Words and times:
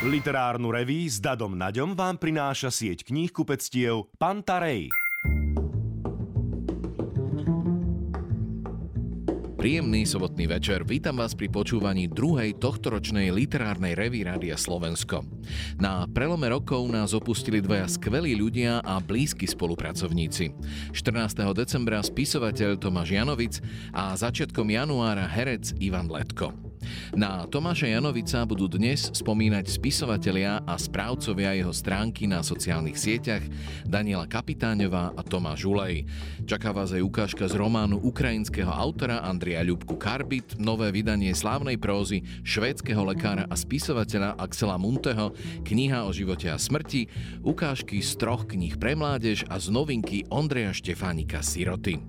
Literárnu 0.00 0.72
reví 0.72 1.04
s 1.12 1.20
Dadom 1.20 1.60
Naďom 1.60 1.92
vám 1.92 2.16
prináša 2.16 2.72
sieť 2.72 3.04
kníh 3.04 3.28
kupectiev 3.28 4.08
Pantarej. 4.16 4.88
Príjemný 9.60 10.08
sobotný 10.08 10.48
večer, 10.48 10.88
vítam 10.88 11.20
vás 11.20 11.36
pri 11.36 11.52
počúvaní 11.52 12.08
druhej 12.08 12.56
tohtoročnej 12.56 13.28
literárnej 13.28 13.92
revy 13.92 14.24
Rádia 14.24 14.56
Slovensko. 14.56 15.20
Na 15.76 16.08
prelome 16.08 16.48
rokov 16.48 16.80
nás 16.88 17.12
opustili 17.12 17.60
dvaja 17.60 17.84
skvelí 17.84 18.32
ľudia 18.40 18.80
a 18.80 19.04
blízki 19.04 19.44
spolupracovníci. 19.44 20.56
14. 20.96 21.44
decembra 21.52 22.00
spisovateľ 22.00 22.80
Tomáš 22.80 23.12
Janovic 23.12 23.60
a 23.92 24.16
začiatkom 24.16 24.64
januára 24.64 25.28
herec 25.28 25.76
Ivan 25.76 26.08
Letko. 26.08 26.69
Na 27.12 27.44
Tomáša 27.44 27.90
Janovica 27.90 28.40
budú 28.48 28.70
dnes 28.70 29.12
spomínať 29.12 29.68
spisovatelia 29.68 30.64
a 30.64 30.78
správcovia 30.78 31.58
jeho 31.58 31.74
stránky 31.74 32.24
na 32.24 32.40
sociálnych 32.40 32.96
sieťach 32.96 33.44
Daniela 33.84 34.24
Kapitáňová 34.24 35.12
a 35.12 35.20
Tomáš 35.20 35.68
Žulej. 35.68 36.08
Čaká 36.48 36.72
vás 36.72 36.96
aj 36.96 37.04
ukážka 37.04 37.44
z 37.50 37.54
románu 37.58 38.00
ukrajinského 38.00 38.70
autora 38.70 39.20
Andria 39.20 39.60
Ľubku 39.60 40.00
Karbit, 40.00 40.56
nové 40.56 40.88
vydanie 40.94 41.36
slávnej 41.36 41.76
prózy 41.76 42.24
švédskeho 42.46 43.04
lekára 43.04 43.44
a 43.50 43.54
spisovateľa 43.58 44.40
Axela 44.40 44.80
Munteho, 44.80 45.36
kniha 45.66 46.08
o 46.08 46.10
živote 46.16 46.48
a 46.48 46.56
smrti, 46.56 47.10
ukážky 47.44 48.00
z 48.00 48.16
troch 48.16 48.48
kníh 48.48 48.80
pre 48.80 48.96
mládež 48.96 49.44
a 49.52 49.60
z 49.60 49.68
novinky 49.68 50.24
Ondreja 50.32 50.72
Štefánika 50.72 51.44
Siroty. 51.44 52.00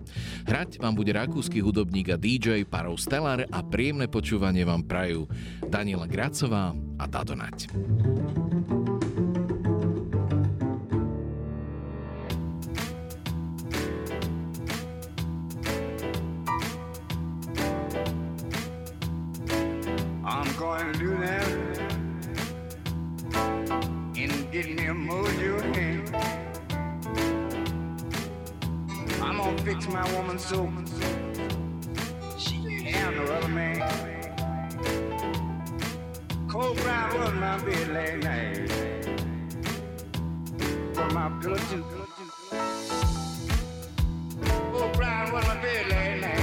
Hrať 0.48 0.80
vám 0.80 0.96
bude 0.96 1.12
rakúsky 1.12 1.60
hudobník 1.60 2.14
a 2.14 2.18
DJ 2.18 2.64
Parov 2.64 3.02
Stellar 3.02 3.46
a 3.50 3.60
príjemné 3.66 4.08
počúvanie 4.08 4.61
Počúvanie 4.62 4.78
vám 4.78 4.86
prajú 4.86 5.26
Daniela 5.74 6.06
Gracová 6.06 6.78
a 7.02 7.10
Dadonať. 7.10 7.74
I'm 20.22 20.50
going 20.62 20.94
to 20.94 21.00
do 21.02 21.10
that 21.18 21.50
in 24.14 24.30
getting 24.54 24.78
him 24.78 25.10
mojo 25.10 25.58
hand. 25.74 26.06
I'm 29.26 29.42
gonna 29.42 29.58
fix 29.66 29.90
my 29.90 30.06
woman 30.14 30.38
so 30.38 30.70
she 32.38 32.62
and 32.94 33.18
no 33.18 33.26
other 33.26 33.50
man. 33.50 34.11
Cold 36.52 36.78
ground 36.80 37.14
was 37.18 37.34
my 37.36 37.58
bed 37.64 37.88
last 37.94 38.24
night. 38.26 38.70
For 40.94 41.10
my 41.12 41.30
pillow 41.42 41.56
too. 41.56 41.86
Cold 44.74 44.98
ground 44.98 45.32
was 45.32 45.48
my 45.48 45.62
bed 45.62 45.88
last 45.88 46.22
night. 46.22 46.41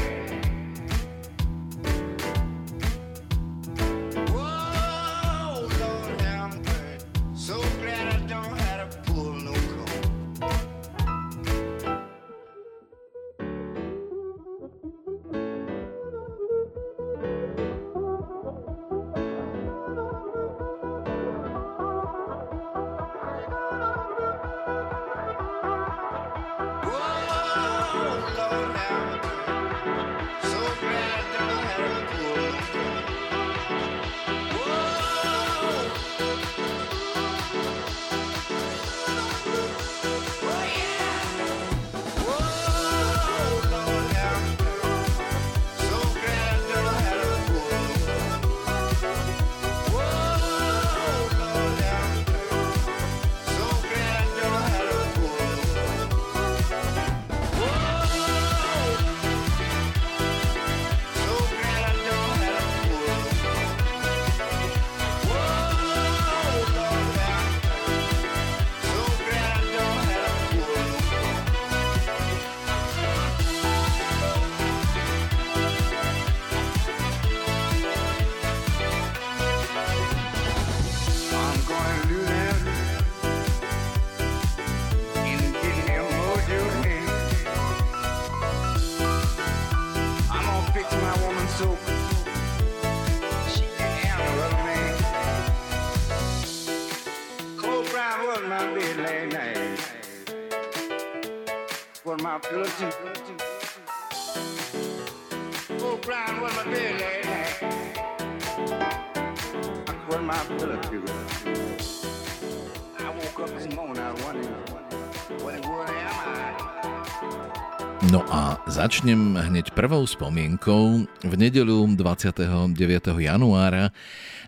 No 118.08 118.24
a 118.28 118.60
začnem 118.68 119.36
hneď 119.36 119.76
prvou 119.76 120.08
spomienkou. 120.08 121.08
V 121.24 121.34
nedeľu 121.36 121.92
29. 121.96 122.76
januára 123.20 123.92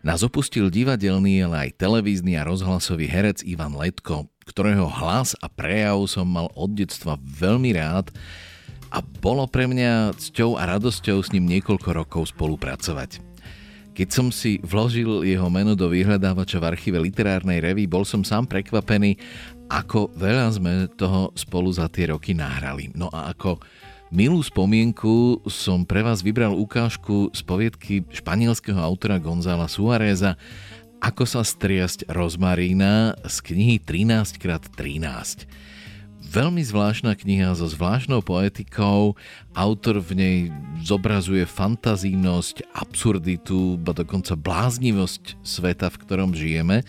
nás 0.00 0.25
opustil 0.25 0.72
divadelný, 0.72 1.44
ale 1.44 1.69
aj 1.69 1.76
televízny 1.76 2.41
a 2.41 2.44
rozhlasový 2.48 3.04
herec 3.04 3.44
Ivan 3.44 3.76
Letko, 3.76 4.32
ktorého 4.50 4.91
hlas 4.91 5.38
a 5.38 5.47
prejav 5.47 6.03
som 6.11 6.27
mal 6.27 6.50
od 6.59 6.75
detstva 6.75 7.15
veľmi 7.22 7.78
rád 7.78 8.11
a 8.91 8.99
bolo 8.99 9.47
pre 9.47 9.71
mňa 9.71 10.19
cťou 10.19 10.59
a 10.59 10.66
radosťou 10.66 11.22
s 11.22 11.31
ním 11.31 11.47
niekoľko 11.47 11.88
rokov 11.94 12.34
spolupracovať. 12.34 13.22
Keď 13.94 14.09
som 14.11 14.34
si 14.34 14.59
vložil 14.66 15.22
jeho 15.22 15.47
meno 15.47 15.78
do 15.78 15.87
vyhľadávača 15.87 16.59
v 16.59 16.69
archíve 16.75 16.99
literárnej 16.99 17.62
revy, 17.62 17.87
bol 17.87 18.03
som 18.03 18.27
sám 18.27 18.50
prekvapený, 18.50 19.19
ako 19.71 20.11
veľa 20.19 20.47
sme 20.50 20.72
toho 20.99 21.31
spolu 21.38 21.71
za 21.71 21.87
tie 21.87 22.11
roky 22.11 22.34
nahrali. 22.34 22.91
No 22.94 23.06
a 23.15 23.31
ako 23.31 23.62
milú 24.11 24.43
spomienku 24.43 25.47
som 25.47 25.87
pre 25.87 26.03
vás 26.03 26.27
vybral 26.27 26.55
ukážku 26.59 27.31
z 27.31 27.41
poviedky 27.47 28.03
španielského 28.11 28.78
autora 28.78 29.22
Gonzala 29.22 29.71
Suareza 29.71 30.34
Ako 31.00 31.25
sa 31.25 31.41
striasť 31.41 32.12
rozmarína 32.12 33.17
z 33.25 33.37
knihy 33.41 33.81
13x13. 33.81 35.49
Veľmi 36.20 36.61
zvláštna 36.61 37.17
kniha 37.17 37.56
so 37.56 37.64
zvláštnou 37.64 38.20
poetikou. 38.20 39.17
Autor 39.56 40.05
v 40.05 40.11
nej 40.12 40.38
zobrazuje 40.85 41.49
fantazínosť, 41.49 42.69
absurditu, 42.76 43.81
ba 43.81 43.97
dokonca 43.97 44.37
bláznivosť 44.37 45.41
sveta, 45.41 45.88
v 45.88 46.00
ktorom 46.05 46.37
žijeme. 46.37 46.85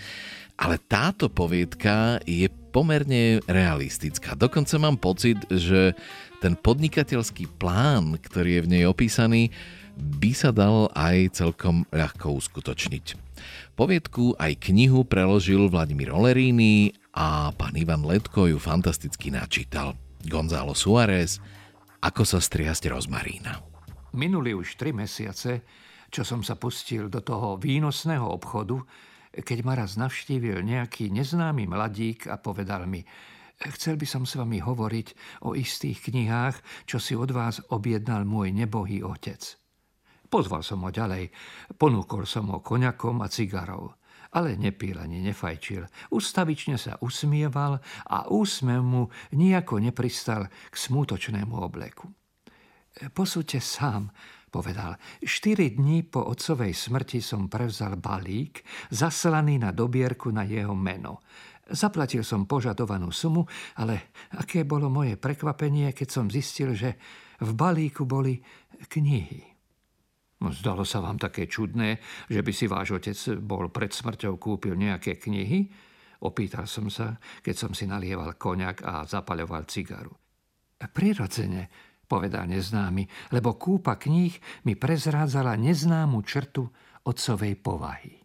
Ale 0.59 0.75
táto 0.75 1.31
poviedka 1.31 2.19
je 2.27 2.51
pomerne 2.75 3.39
realistická. 3.47 4.35
Dokonca 4.35 4.75
mám 4.75 4.99
pocit, 4.99 5.39
že 5.47 5.95
ten 6.43 6.59
podnikateľský 6.59 7.47
plán, 7.55 8.19
ktorý 8.19 8.59
je 8.59 8.63
v 8.67 8.71
nej 8.75 8.83
opísaný, 8.83 9.55
by 10.01 10.31
sa 10.33 10.49
dal 10.49 10.89
aj 10.97 11.37
celkom 11.37 11.85
ľahko 11.93 12.33
uskutočniť. 12.41 13.05
Poviedku 13.77 14.33
aj 14.41 14.57
knihu 14.69 15.05
preložil 15.05 15.69
Vladimír 15.69 16.09
Oleríny 16.09 16.97
a 17.13 17.53
pán 17.53 17.77
Ivan 17.77 18.01
Letko 18.01 18.49
ju 18.49 18.57
fantasticky 18.57 19.29
načítal. 19.29 19.93
Gonzalo 20.25 20.73
Suárez, 20.73 21.37
Ako 22.01 22.25
sa 22.25 22.41
striasť 22.41 22.89
rozmarína. 22.89 23.61
Minuli 24.17 24.57
už 24.57 24.73
tri 24.73 24.89
mesiace, 24.89 25.61
čo 26.09 26.25
som 26.25 26.41
sa 26.41 26.57
pustil 26.57 27.07
do 27.07 27.21
toho 27.21 27.61
výnosného 27.61 28.25
obchodu, 28.25 28.81
keď 29.31 29.57
ma 29.63 29.77
raz 29.77 29.95
navštívil 29.95 30.65
nejaký 30.65 31.13
neznámy 31.13 31.69
mladík 31.69 32.27
a 32.27 32.35
povedal 32.41 32.83
mi, 32.89 33.05
chcel 33.77 33.95
by 33.95 34.07
som 34.09 34.25
s 34.25 34.35
vami 34.35 34.59
hovoriť 34.59 35.39
o 35.45 35.53
istých 35.53 36.09
knihách, 36.09 36.89
čo 36.89 36.97
si 36.99 37.13
od 37.13 37.31
vás 37.31 37.61
objednal 37.69 38.25
môj 38.25 38.51
nebohý 38.51 39.05
otec. 39.05 39.60
Pozval 40.31 40.63
som 40.63 40.79
ho 40.87 40.89
ďalej, 40.89 41.27
ponúkol 41.75 42.23
som 42.23 42.47
ho 42.55 42.63
koňakom 42.63 43.19
a 43.19 43.27
cigarov 43.27 43.99
ale 44.31 44.55
nepil 44.55 44.95
ani 44.95 45.19
nefajčil. 45.27 45.83
Ustavične 46.15 46.79
sa 46.79 46.95
usmieval 47.03 47.83
a 48.07 48.31
úsmev 48.31 48.79
mu 48.79 49.03
nijako 49.35 49.83
nepristal 49.83 50.47
k 50.47 50.75
smutočnému 50.75 51.51
obleku. 51.59 52.07
Posúďte 53.11 53.59
sám, 53.59 54.11
povedal. 54.51 54.95
Štyri 55.23 55.75
dní 55.75 56.03
po 56.07 56.27
otcovej 56.27 56.75
smrti 56.75 57.19
som 57.23 57.47
prevzal 57.47 57.99
balík, 57.99 58.63
zaslaný 58.91 59.59
na 59.59 59.71
dobierku 59.71 60.31
na 60.31 60.43
jeho 60.43 60.75
meno. 60.75 61.23
Zaplatil 61.71 62.23
som 62.23 62.47
požadovanú 62.47 63.15
sumu, 63.15 63.47
ale 63.79 64.11
aké 64.35 64.67
bolo 64.67 64.91
moje 64.91 65.15
prekvapenie, 65.15 65.95
keď 65.95 66.07
som 66.07 66.25
zistil, 66.27 66.75
že 66.75 66.99
v 67.39 67.51
balíku 67.55 68.03
boli 68.03 68.43
knihy. 68.91 69.50
Zdalo 70.41 70.81
sa 70.81 71.05
vám 71.05 71.21
také 71.21 71.45
čudné, 71.45 72.01
že 72.25 72.41
by 72.41 72.49
si 72.49 72.65
váš 72.65 72.97
otec 72.97 73.13
bol 73.37 73.69
pred 73.69 73.93
smrťou 73.93 74.41
kúpil 74.41 74.73
nejaké 74.73 75.21
knihy? 75.21 75.69
Opýtal 76.25 76.65
som 76.65 76.89
sa, 76.89 77.21
keď 77.45 77.55
som 77.55 77.71
si 77.77 77.85
nalieval 77.85 78.33
koňak 78.41 78.81
a 78.81 79.05
zapaľoval 79.05 79.69
cigaru. 79.69 80.13
Prirodzene, 80.81 81.69
povedal 82.09 82.49
neznámy, 82.49 83.05
lebo 83.37 83.53
kúpa 83.53 84.01
kníh 84.01 84.33
mi 84.65 84.73
prezrádzala 84.73 85.53
neznámu 85.61 86.25
črtu 86.25 86.65
otcovej 87.05 87.53
povahy. 87.61 88.17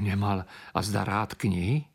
Nemal 0.00 0.48
a 0.48 0.78
zda 0.80 1.04
rád 1.04 1.36
knihy? 1.36 1.91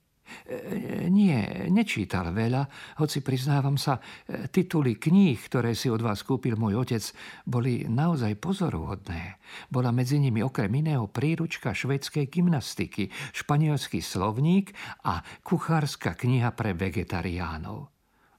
E, 0.48 1.08
nie, 1.12 1.38
nečítal 1.72 2.32
veľa, 2.32 2.68
hoci 3.00 3.20
priznávam 3.20 3.76
sa, 3.76 4.00
e, 4.00 4.48
tituly 4.48 4.96
kníh, 4.96 5.38
ktoré 5.38 5.76
si 5.76 5.92
od 5.92 6.00
vás 6.00 6.24
kúpil 6.24 6.56
môj 6.56 6.88
otec, 6.88 7.04
boli 7.44 7.86
naozaj 7.88 8.40
pozoruhodné. 8.40 9.40
Bola 9.68 9.92
medzi 9.92 10.18
nimi 10.18 10.40
okrem 10.40 10.72
iného 10.72 11.08
príručka 11.12 11.76
švedskej 11.76 12.32
gymnastiky, 12.32 13.12
španielský 13.36 14.00
slovník 14.00 14.72
a 15.04 15.20
kuchárska 15.44 16.16
kniha 16.16 16.56
pre 16.56 16.72
vegetariánov. 16.72 17.92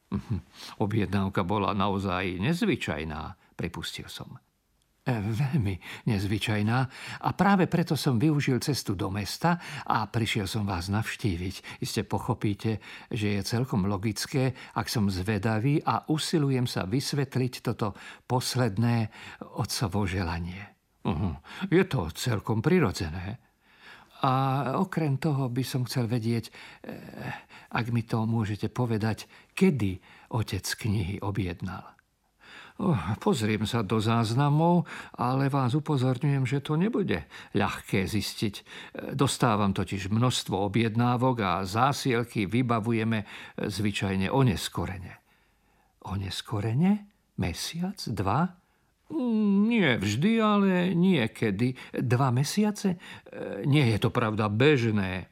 Mhm. 0.09 0.37
Objednávka 0.81 1.45
bola 1.45 1.77
naozaj 1.77 2.41
nezvyčajná, 2.41 3.37
pripustil 3.61 4.09
som. 4.09 4.41
E, 5.09 5.13
veľmi 5.25 6.05
nezvyčajná 6.05 6.79
a 7.25 7.29
práve 7.33 7.65
preto 7.65 7.97
som 7.97 8.21
využil 8.21 8.61
cestu 8.61 8.93
do 8.93 9.09
mesta 9.09 9.57
a 9.89 10.05
prišiel 10.05 10.45
som 10.45 10.69
vás 10.69 10.93
navštíviť. 10.93 11.81
Iste 11.81 12.05
pochopíte, 12.05 12.85
že 13.09 13.41
je 13.41 13.49
celkom 13.49 13.89
logické, 13.89 14.53
ak 14.77 14.85
som 14.93 15.09
zvedavý 15.09 15.81
a 15.81 16.05
usilujem 16.13 16.69
sa 16.69 16.85
vysvetliť 16.85 17.53
toto 17.65 17.97
posledné 18.29 19.09
otcovo 19.57 20.05
želanie. 20.05 20.77
Uh, 21.09 21.41
je 21.73 21.89
to 21.89 22.13
celkom 22.13 22.61
prirodzené. 22.61 23.41
A 24.29 24.33
okrem 24.77 25.17
toho 25.17 25.49
by 25.49 25.65
som 25.65 25.89
chcel 25.89 26.05
vedieť, 26.05 26.51
e, 26.51 26.53
ak 27.71 27.95
mi 27.95 28.03
to 28.03 28.27
môžete 28.27 28.67
povedať, 28.67 29.25
kedy 29.55 30.03
otec 30.35 30.67
knihy 30.67 31.23
objednal. 31.23 31.98
Oh, 32.79 32.95
pozriem 33.19 33.67
sa 33.67 33.83
do 33.83 33.99
záznamov, 33.99 34.87
ale 35.19 35.51
vás 35.51 35.75
upozorňujem, 35.75 36.47
že 36.47 36.63
to 36.63 36.79
nebude 36.79 37.27
ľahké 37.59 38.07
zistiť. 38.07 38.63
Dostávam 39.19 39.75
totiž 39.75 40.07
množstvo 40.07 40.55
objednávok 40.55 41.37
a 41.43 41.53
zásielky 41.67 42.47
vybavujeme 42.47 43.27
zvyčajne 43.59 44.31
oneskorene. 44.31 45.19
Oneskorene? 46.07 47.11
Mesiac? 47.43 47.99
Dva? 48.15 48.47
Mm, 49.11 49.59
nie 49.67 49.89
vždy, 49.99 50.33
ale 50.39 50.95
niekedy. 50.95 51.75
Dva 51.99 52.31
mesiace? 52.31 52.95
Nie 53.67 53.91
je 53.91 53.99
to 53.99 54.15
pravda 54.15 54.47
bežné. 54.47 55.27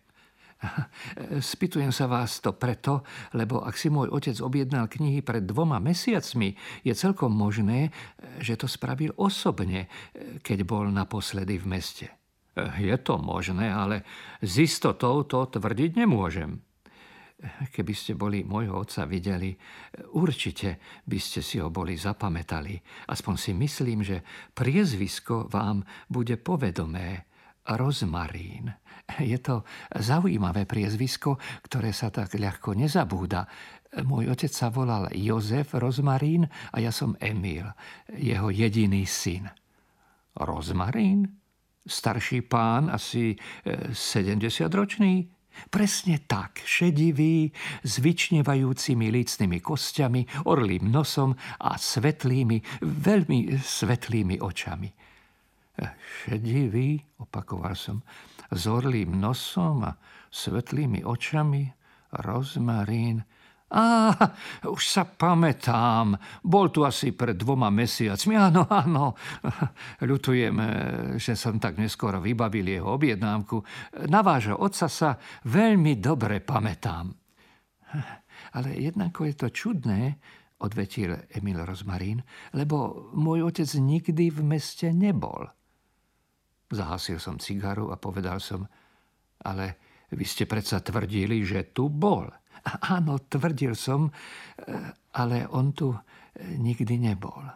Spýtujem 1.53 1.93
sa 1.93 2.08
vás 2.08 2.41
to 2.41 2.56
preto, 2.56 3.05
lebo 3.37 3.61
ak 3.61 3.76
si 3.76 3.93
môj 3.93 4.08
otec 4.08 4.37
objednal 4.41 4.88
knihy 4.88 5.20
pred 5.20 5.44
dvoma 5.44 5.76
mesiacmi, 5.79 6.56
je 6.82 6.93
celkom 6.97 7.32
možné, 7.32 7.93
že 8.41 8.56
to 8.56 8.64
spravil 8.64 9.12
osobne, 9.20 9.88
keď 10.41 10.58
bol 10.64 10.88
naposledy 10.88 11.61
v 11.61 11.67
meste. 11.69 12.06
Je 12.81 12.97
to 13.05 13.20
možné, 13.20 13.69
ale 13.69 14.00
s 14.41 14.56
istotou 14.56 15.29
to 15.29 15.44
tvrdiť 15.44 16.00
nemôžem. 16.00 16.56
Keby 17.69 17.93
ste 17.93 18.17
boli 18.17 18.49
môjho 18.49 18.81
otca 18.81 19.05
videli, 19.05 19.52
určite 20.17 20.81
by 21.05 21.19
ste 21.20 21.44
si 21.44 21.61
ho 21.61 21.69
boli 21.69 21.93
zapamätali. 21.93 22.81
Aspoň 23.12 23.35
si 23.37 23.52
myslím, 23.52 24.00
že 24.00 24.25
priezvisko 24.56 25.52
vám 25.52 25.85
bude 26.09 26.41
povedomé. 26.41 27.29
Rozmarín. 27.67 28.73
Je 29.23 29.38
to 29.38 29.62
zaujímavé 29.94 30.67
priezvisko, 30.67 31.38
ktoré 31.62 31.94
sa 31.94 32.11
tak 32.11 32.35
ľahko 32.35 32.75
nezabúda. 32.75 33.47
Môj 34.03 34.29
otec 34.35 34.53
sa 34.53 34.69
volal 34.69 35.08
Jozef 35.14 35.73
Rozmarín 35.79 36.44
a 36.75 36.76
ja 36.82 36.91
som 36.91 37.14
Emil, 37.23 37.64
jeho 38.12 38.50
jediný 38.50 39.06
syn. 39.06 39.49
Rozmarín? 40.37 41.32
Starší 41.87 42.44
pán, 42.44 42.91
asi 42.91 43.38
70-ročný? 43.94 45.12
E, 45.23 45.26
Presne 45.73 46.20
tak, 46.29 46.61
šedivý, 46.61 47.49
s 47.81 47.97
vyčnevajúcimi 48.05 49.09
lícnymi 49.09 49.59
kostiami, 49.64 50.44
orlým 50.52 50.93
nosom 50.93 51.32
a 51.64 51.81
svetlými, 51.81 52.85
veľmi 52.85 53.56
svetlými 53.56 54.37
očami. 54.37 54.88
E, 54.93 54.94
šedivý, 56.29 57.00
opakoval 57.25 57.73
som, 57.73 58.05
s 58.51 58.63
orlým 58.67 59.19
nosom 59.19 59.87
a 59.87 59.97
svetlými 60.31 61.03
očami, 61.03 61.67
rozmarín. 62.13 63.25
Á, 63.67 64.15
už 64.63 64.83
sa 64.87 65.03
pamätám, 65.03 66.15
bol 66.47 66.71
tu 66.71 66.87
asi 66.87 67.11
pred 67.11 67.35
dvoma 67.35 67.67
mesiacmi. 67.67 68.39
Áno, 68.39 68.63
áno, 68.71 69.19
ľutujem, 70.07 70.55
že 71.19 71.35
som 71.35 71.59
tak 71.59 71.75
neskoro 71.83 72.23
vybavil 72.23 72.63
jeho 72.63 72.95
objednávku. 72.95 73.59
Na 74.07 74.23
vášho 74.23 74.55
otca 74.63 74.87
sa 74.87 75.19
veľmi 75.51 75.99
dobre 75.99 76.39
pamätám. 76.47 77.11
Ale 78.55 78.69
jednako 78.79 79.26
je 79.26 79.35
to 79.35 79.49
čudné, 79.50 80.15
odvetil 80.62 81.26
Emil 81.35 81.59
Rozmarín, 81.67 82.23
lebo 82.55 83.11
môj 83.19 83.50
otec 83.50 83.67
nikdy 83.83 84.31
v 84.31 84.41
meste 84.47 84.95
nebol. 84.95 85.43
Zahasil 86.66 87.23
som 87.23 87.38
cigaru 87.38 87.94
a 87.94 87.96
povedal 88.00 88.42
som, 88.42 88.66
ale 89.46 89.78
vy 90.11 90.26
ste 90.26 90.46
predsa 90.46 90.82
tvrdili, 90.82 91.46
že 91.46 91.70
tu 91.70 91.87
bol. 91.90 92.26
Áno, 92.90 93.23
tvrdil 93.23 93.78
som, 93.78 94.11
ale 95.14 95.46
on 95.50 95.70
tu 95.70 95.94
nikdy 96.42 96.99
nebol. 96.99 97.46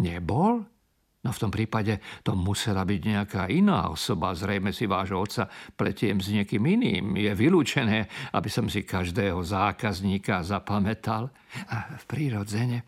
Nebol? 0.00 0.77
No 1.18 1.34
v 1.34 1.42
tom 1.42 1.50
prípade 1.50 1.98
to 2.22 2.38
musela 2.38 2.86
byť 2.86 3.00
nejaká 3.02 3.42
iná 3.50 3.90
osoba. 3.90 4.38
Zrejme 4.38 4.70
si 4.70 4.86
vášho 4.86 5.18
otca 5.18 5.50
pletiem 5.74 6.22
s 6.22 6.30
niekým 6.30 6.62
iným. 6.62 7.18
Je 7.18 7.34
vylúčené, 7.34 8.06
aby 8.30 8.46
som 8.46 8.70
si 8.70 8.86
každého 8.86 9.42
zákazníka 9.42 10.46
zapamätal. 10.46 11.26
A 11.74 11.98
v 11.98 12.04
prírodzene 12.06 12.78
e, 12.78 12.84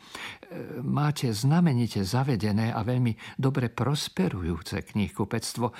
máte 0.78 1.26
znamenite 1.34 2.06
zavedené 2.06 2.70
a 2.70 2.87
veľmi 2.87 3.34
dobre 3.34 3.66
prosperujúce 3.66 4.87
knihkupectvo. 4.87 5.66
E, 5.66 5.75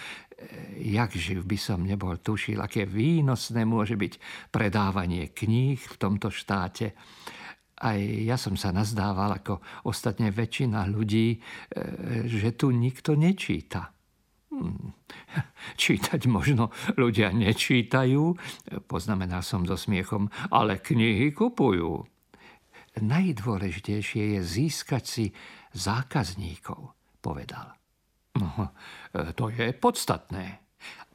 jak 0.90 1.14
živ 1.14 1.47
by 1.47 1.54
som 1.54 1.87
nebol 1.87 2.19
tušil, 2.19 2.59
aké 2.59 2.83
výnosné 2.83 3.62
môže 3.62 3.95
byť 3.95 4.19
predávanie 4.50 5.30
kníh 5.30 5.78
v 5.78 5.97
tomto 6.02 6.35
štáte. 6.35 6.99
Aj 7.80 7.96
ja 8.00 8.37
som 8.37 8.60
sa 8.60 8.76
nazdával, 8.76 9.40
ako 9.40 9.64
ostatne 9.88 10.28
väčšina 10.28 10.84
ľudí, 10.88 11.37
e, 11.37 11.38
že 12.28 12.52
tu 12.52 12.68
nikto 12.70 13.16
nečíta. 13.16 13.96
Hmm. 14.50 14.92
Čítať 15.82 16.26
možno 16.26 16.75
ľudia 16.99 17.32
nečítajú, 17.32 18.37
poznamenal 18.90 19.40
som 19.40 19.64
so 19.64 19.78
smiechom, 19.78 20.28
ale 20.52 20.82
knihy 20.82 21.32
kupujú. 21.32 22.04
Najdôležitejšie 22.99 24.37
je 24.37 24.40
získať 24.42 25.04
si 25.06 25.25
zákazníkov, 25.72 26.92
povedal. 27.22 27.78
No, 28.34 28.75
to 29.38 29.54
je 29.54 29.70
podstatné. 29.70 30.58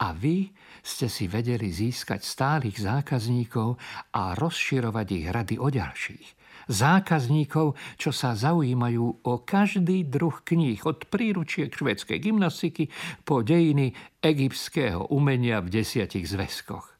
A 0.00 0.12
vy 0.12 0.52
ste 0.84 1.10
si 1.10 1.26
vedeli 1.26 1.72
získať 1.72 2.22
stálych 2.22 2.78
zákazníkov 2.80 3.76
a 4.14 4.36
rozširovať 4.36 5.06
ich 5.12 5.26
rady 5.28 5.56
o 5.58 5.68
ďalších. 5.68 6.26
Zákazníkov, 6.66 7.78
čo 7.96 8.10
sa 8.10 8.34
zaujímajú 8.34 9.26
o 9.26 9.34
každý 9.42 10.06
druh 10.06 10.34
kníh, 10.42 10.82
od 10.82 11.06
príručiek 11.06 11.70
švedskej 11.70 12.18
gymnastiky 12.18 12.90
po 13.22 13.42
dejiny 13.42 13.94
egyptského 14.22 15.10
umenia 15.10 15.62
v 15.62 15.82
desiatich 15.82 16.26
zväzkoch. 16.26 16.96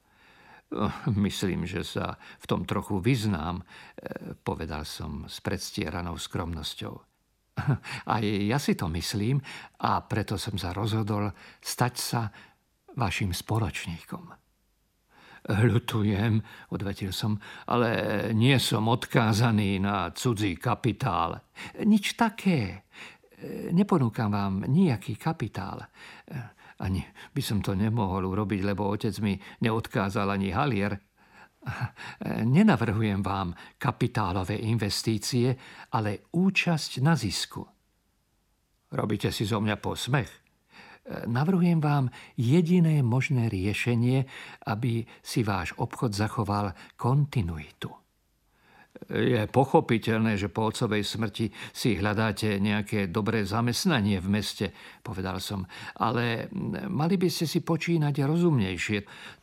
Myslím, 1.14 1.62
že 1.62 1.87
sa 1.87 2.18
v 2.42 2.46
tom 2.50 2.66
trochu 2.66 2.99
vyznám, 2.99 3.62
e, 3.62 4.35
povedal 4.42 4.82
som 4.82 5.30
s 5.30 5.38
predstieranou 5.38 6.18
skromnosťou. 6.18 6.94
Aj 8.14 8.25
ja 8.25 8.58
si 8.58 8.75
to 8.75 8.90
myslím 8.90 9.38
a 9.78 10.02
preto 10.02 10.35
som 10.35 10.58
sa 10.58 10.75
rozhodol 10.75 11.30
stať 11.62 11.94
sa 11.94 12.23
vašim 12.99 13.30
spoločníkom. 13.30 14.46
Ľutujem, 15.47 16.43
odvetil 16.75 17.15
som, 17.15 17.38
ale 17.71 17.91
nie 18.35 18.59
som 18.59 18.91
odkázaný 18.91 19.79
na 19.79 20.11
cudzí 20.11 20.59
kapitál. 20.59 21.38
Nič 21.87 22.19
také. 22.19 22.91
Neponúkam 23.71 24.35
vám 24.35 24.67
nejaký 24.67 25.15
kapitál. 25.15 25.87
Ani 26.83 26.99
by 27.31 27.43
som 27.47 27.62
to 27.62 27.79
nemohol 27.79 28.26
urobiť, 28.26 28.61
lebo 28.67 28.91
otec 28.91 29.15
mi 29.23 29.38
neodkázal 29.38 30.35
ani 30.35 30.50
halier. 30.50 30.99
Nenavrhujem 32.26 33.23
vám 33.23 33.55
kapitálové 33.79 34.59
investície, 34.67 35.55
ale 35.95 36.26
účasť 36.35 37.03
na 37.07 37.15
zisku. 37.15 37.62
Robíte 38.91 39.31
si 39.31 39.47
zo 39.47 39.62
mňa 39.62 39.76
posmech? 39.79 40.46
Navrhujem 41.07 41.79
vám 41.79 42.11
jediné 42.35 42.99
možné 42.99 43.47
riešenie, 43.47 44.27
aby 44.67 45.07
si 45.23 45.47
váš 45.47 45.71
obchod 45.79 46.11
zachoval 46.11 46.75
kontinuitu. 46.99 47.95
Je 49.07 49.45
pochopiteľné, 49.47 50.41
že 50.41 50.49
po 50.49 50.73
otcovej 50.73 51.05
smrti 51.05 51.53
si 51.71 52.01
hľadáte 52.01 52.57
nejaké 52.57 53.13
dobré 53.13 53.45
zamestnanie 53.45 54.19
v 54.19 54.29
meste, 54.41 54.67
povedal 55.05 55.39
som, 55.39 55.69
ale 56.01 56.49
mali 56.89 57.21
by 57.21 57.29
ste 57.29 57.45
si 57.45 57.61
počínať 57.61 58.25
rozumnejšie. 58.25 58.99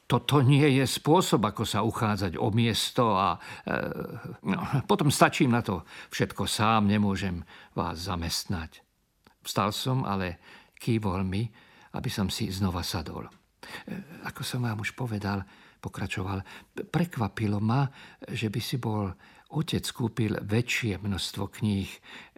Toto 0.10 0.44
nie 0.44 0.68
je 0.82 0.84
spôsob, 0.84 1.48
ako 1.48 1.64
sa 1.64 1.86
uchádzať 1.86 2.36
o 2.36 2.52
miesto 2.52 3.16
a 3.16 3.38
e, 3.38 3.40
no, 4.52 4.84
potom 4.90 5.08
stačím 5.08 5.54
na 5.54 5.64
to 5.64 5.86
všetko 6.12 6.44
sám, 6.44 6.90
nemôžem 6.90 7.40
vás 7.78 8.10
zamestnať. 8.10 8.84
Vstal 9.46 9.72
som, 9.72 10.04
ale 10.04 10.40
kývol 10.84 11.24
mi, 11.24 11.48
aby 11.96 12.10
som 12.12 12.28
si 12.28 12.52
znova 12.52 12.84
sadol. 12.84 13.24
E, 13.24 13.32
ako 14.28 14.44
som 14.44 14.68
vám 14.68 14.84
už 14.84 14.92
povedal, 14.92 15.40
pokračoval, 15.80 16.44
prekvapilo 16.92 17.64
ma, 17.64 17.88
že 18.28 18.52
by 18.52 18.60
si 18.60 18.76
bol 18.76 19.08
otec 19.54 19.86
kúpil 19.94 20.34
väčšie 20.44 20.98
množstvo 20.98 21.44
kníh. 21.62 21.92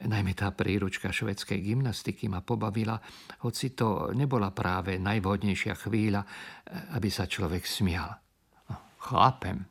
Najmä 0.06 0.36
tá 0.36 0.52
príručka 0.52 1.10
švedskej 1.10 1.64
gymnastiky 1.64 2.28
ma 2.28 2.44
pobavila, 2.44 3.00
hoci 3.42 3.72
to 3.72 4.12
nebola 4.12 4.52
práve 4.52 5.00
najvhodnejšia 5.00 5.74
chvíľa, 5.82 6.22
e, 6.22 6.28
aby 6.94 7.10
sa 7.10 7.26
človek 7.26 7.66
smial. 7.66 8.25
Chápem. 9.06 9.70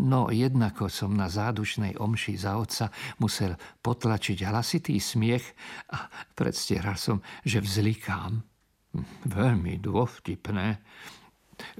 No 0.00 0.32
jednako 0.32 0.88
som 0.88 1.12
na 1.12 1.28
zádušnej 1.28 2.00
omši 2.00 2.32
za 2.40 2.56
otca 2.56 2.88
musel 3.20 3.60
potlačiť 3.84 4.40
hlasitý 4.48 4.96
smiech 4.96 5.44
a 5.92 6.08
predstieral 6.32 6.96
som, 6.96 7.20
že 7.44 7.60
vzlikám. 7.60 8.40
Veľmi 9.26 9.82
dôvtipné, 9.82 10.78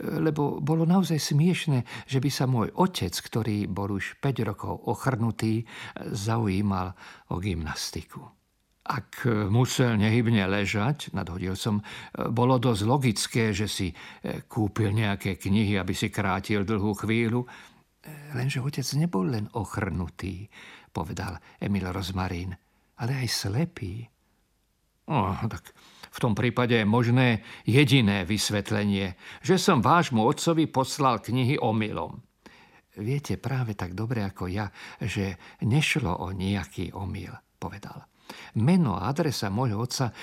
lebo 0.02 0.58
bolo 0.58 0.82
naozaj 0.82 1.18
smiešne, 1.18 1.86
že 2.10 2.18
by 2.18 2.30
sa 2.30 2.44
môj 2.50 2.74
otec, 2.74 3.14
ktorý 3.14 3.70
bol 3.70 3.94
už 3.94 4.18
5 4.18 4.50
rokov 4.50 4.74
ochrnutý, 4.90 5.62
zaujímal 6.10 6.90
o 7.30 7.38
gymnastiku. 7.38 8.33
Ak 8.84 9.24
musel 9.48 9.96
nehybne 9.96 10.44
ležať, 10.44 11.16
nadhodil 11.16 11.56
som, 11.56 11.80
bolo 12.12 12.60
dosť 12.60 12.82
logické, 12.84 13.44
že 13.56 13.64
si 13.64 13.88
kúpil 14.44 14.92
nejaké 14.92 15.40
knihy, 15.40 15.80
aby 15.80 15.96
si 15.96 16.12
krátil 16.12 16.68
dlhú 16.68 16.92
chvíľu. 16.92 17.48
Lenže 18.36 18.60
otec 18.60 18.84
nebol 19.00 19.32
len 19.32 19.48
ochrnutý, 19.56 20.44
povedal 20.92 21.40
Emil 21.56 21.88
Rozmarín, 21.88 22.52
ale 23.00 23.24
aj 23.24 23.28
slepý. 23.32 24.04
Oh, 25.08 25.32
tak 25.48 25.72
v 26.12 26.18
tom 26.20 26.36
prípade 26.36 26.76
je 26.76 26.84
možné 26.84 27.40
jediné 27.64 28.28
vysvetlenie, 28.28 29.16
že 29.40 29.56
som 29.56 29.80
vášmu 29.80 30.20
otcovi 30.20 30.68
poslal 30.68 31.24
knihy 31.24 31.56
omylom. 31.56 32.20
Viete 33.00 33.40
práve 33.40 33.72
tak 33.74 33.96
dobre 33.96 34.22
ako 34.22 34.44
ja, 34.46 34.68
že 35.00 35.56
nešlo 35.64 36.20
o 36.20 36.36
nejaký 36.36 36.92
omyl, 36.92 37.32
povedal. 37.56 38.04
Meno 38.56 38.96
a 38.96 39.10
adresa 39.10 39.50
môjho 39.50 39.82
otca 39.82 40.14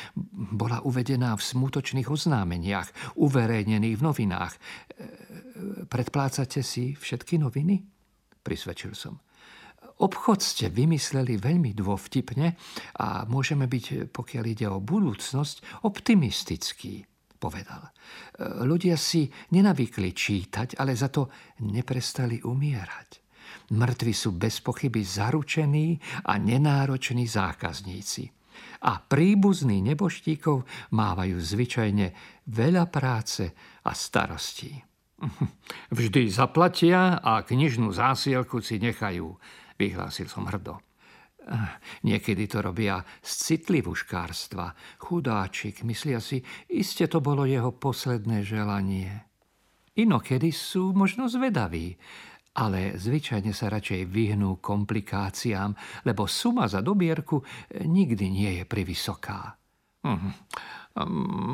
bola 0.51 0.81
uvedená 0.81 1.35
v 1.37 1.45
smutočných 1.45 2.07
oznámeniach, 2.07 3.15
uverejnených 3.19 3.97
v 3.99 4.05
novinách. 4.05 4.53
Predplácate 5.91 6.65
si 6.65 6.97
všetky 6.97 7.37
noviny? 7.37 7.83
Prisvedčil 8.41 8.97
som. 8.97 9.21
Obchod 10.01 10.41
ste 10.41 10.73
vymysleli 10.73 11.37
veľmi 11.37 11.77
dôvtipne 11.77 12.57
a 12.97 13.21
môžeme 13.29 13.69
byť, 13.69 14.09
pokiaľ 14.09 14.43
ide 14.49 14.65
o 14.65 14.81
budúcnosť, 14.81 15.85
optimistickí, 15.85 17.05
povedal. 17.37 17.85
Ľudia 18.65 18.97
si 18.97 19.29
nenavykli 19.53 20.09
čítať, 20.09 20.81
ale 20.81 20.97
za 20.97 21.13
to 21.13 21.29
neprestali 21.69 22.41
umierať. 22.41 23.20
Mŕtvi 23.71 24.11
sú 24.11 24.35
bez 24.35 24.59
pochyby 24.59 24.99
zaručení 25.03 25.95
a 26.27 26.35
nenároční 26.35 27.23
zákazníci. 27.27 28.27
A 28.83 28.99
príbuzní 28.99 29.79
neboštíkov 29.79 30.67
mávajú 30.91 31.39
zvyčajne 31.39 32.07
veľa 32.51 32.85
práce 32.91 33.47
a 33.87 33.91
starostí. 33.95 34.75
Vždy 35.97 36.27
zaplatia 36.29 37.21
a 37.21 37.45
knižnú 37.47 37.93
zásielku 37.95 38.59
si 38.59 38.81
nechajú 38.81 39.37
vyhlásil 39.81 40.29
som 40.29 40.45
hrdo. 40.45 40.77
Niekedy 42.05 42.45
to 42.45 42.61
robia 42.61 43.01
z 43.25 43.31
citlivúškárstva. 43.49 44.77
Chudáčik, 45.01 45.81
myslia 45.81 46.21
si, 46.21 46.45
iste 46.69 47.09
to 47.09 47.17
bolo 47.17 47.49
jeho 47.49 47.73
posledné 47.73 48.45
želanie. 48.45 49.25
Inokedy 49.97 50.53
sú 50.53 50.93
možno 50.93 51.25
zvedaví, 51.25 51.97
ale 52.51 52.99
zvyčajne 52.99 53.55
sa 53.55 53.71
radšej 53.71 54.11
vyhnú 54.11 54.59
komplikáciám, 54.59 56.03
lebo 56.03 56.27
suma 56.27 56.67
za 56.67 56.83
dobierku 56.83 57.39
nikdy 57.87 58.25
nie 58.27 58.51
je 58.59 58.63
privysoká. 58.67 59.55
Hm, 60.03 60.31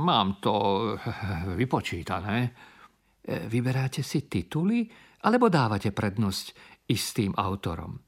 mám 0.07 0.41
to 0.41 0.55
vypočítané. 1.59 2.37
Vyberáte 3.27 4.01
si 4.01 4.25
tituly, 4.25 4.87
alebo 5.27 5.51
dávate 5.51 5.91
prednosť 5.91 6.45
istým 6.87 7.35
autorom? 7.35 7.99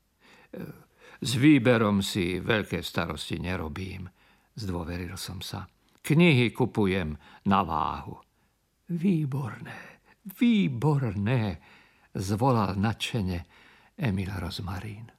S 1.19 1.31
výberom 1.35 1.99
si 1.99 2.39
veľké 2.39 2.79
starosti 2.79 3.43
nerobím, 3.43 4.07
zdôveril 4.55 5.19
som 5.19 5.43
sa. 5.43 5.67
Knihy 5.99 6.55
kupujem 6.55 7.11
na 7.51 7.59
váhu. 7.67 8.15
Výborné, 8.95 10.07
výborné, 10.39 11.41
zvolal 12.15 12.75
nadšene 12.75 13.45
Emil 13.97 14.31
Rozmarín. 14.37 15.18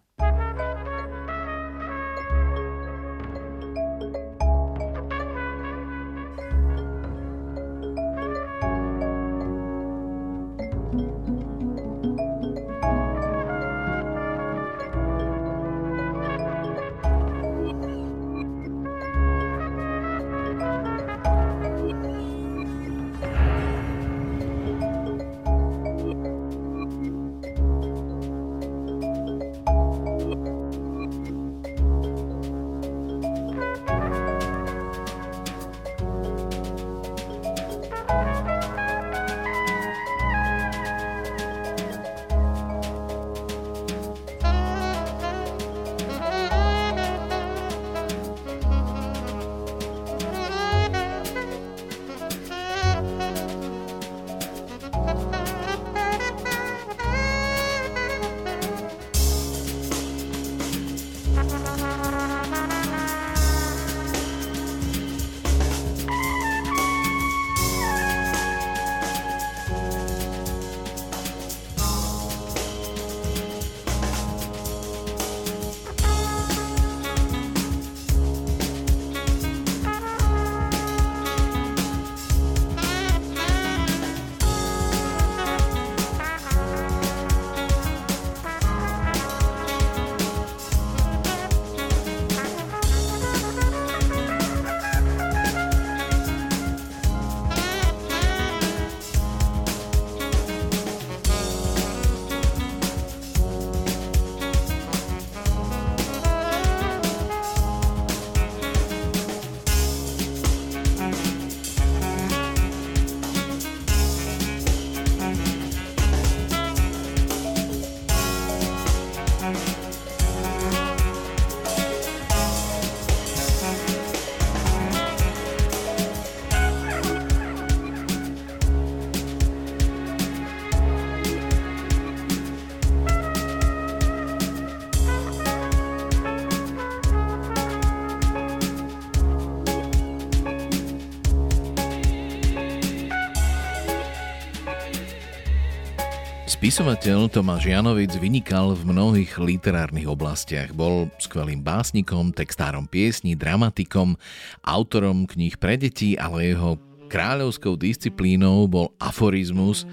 Spisovateľ 146.60 147.32
Tomáš 147.32 147.72
Janovic 147.72 148.12
vynikal 148.20 148.76
v 148.76 148.92
mnohých 148.92 149.40
literárnych 149.40 150.04
oblastiach. 150.04 150.76
Bol 150.76 151.08
skvelým 151.16 151.64
básnikom, 151.64 152.36
textárom 152.36 152.84
piesní, 152.84 153.32
dramatikom, 153.32 154.20
autorom 154.60 155.24
kníh 155.24 155.56
pre 155.56 155.80
deti, 155.80 156.20
ale 156.20 156.52
jeho 156.52 156.76
kráľovskou 157.08 157.80
disciplínou 157.80 158.68
bol 158.68 158.92
aforizmus, 159.00 159.88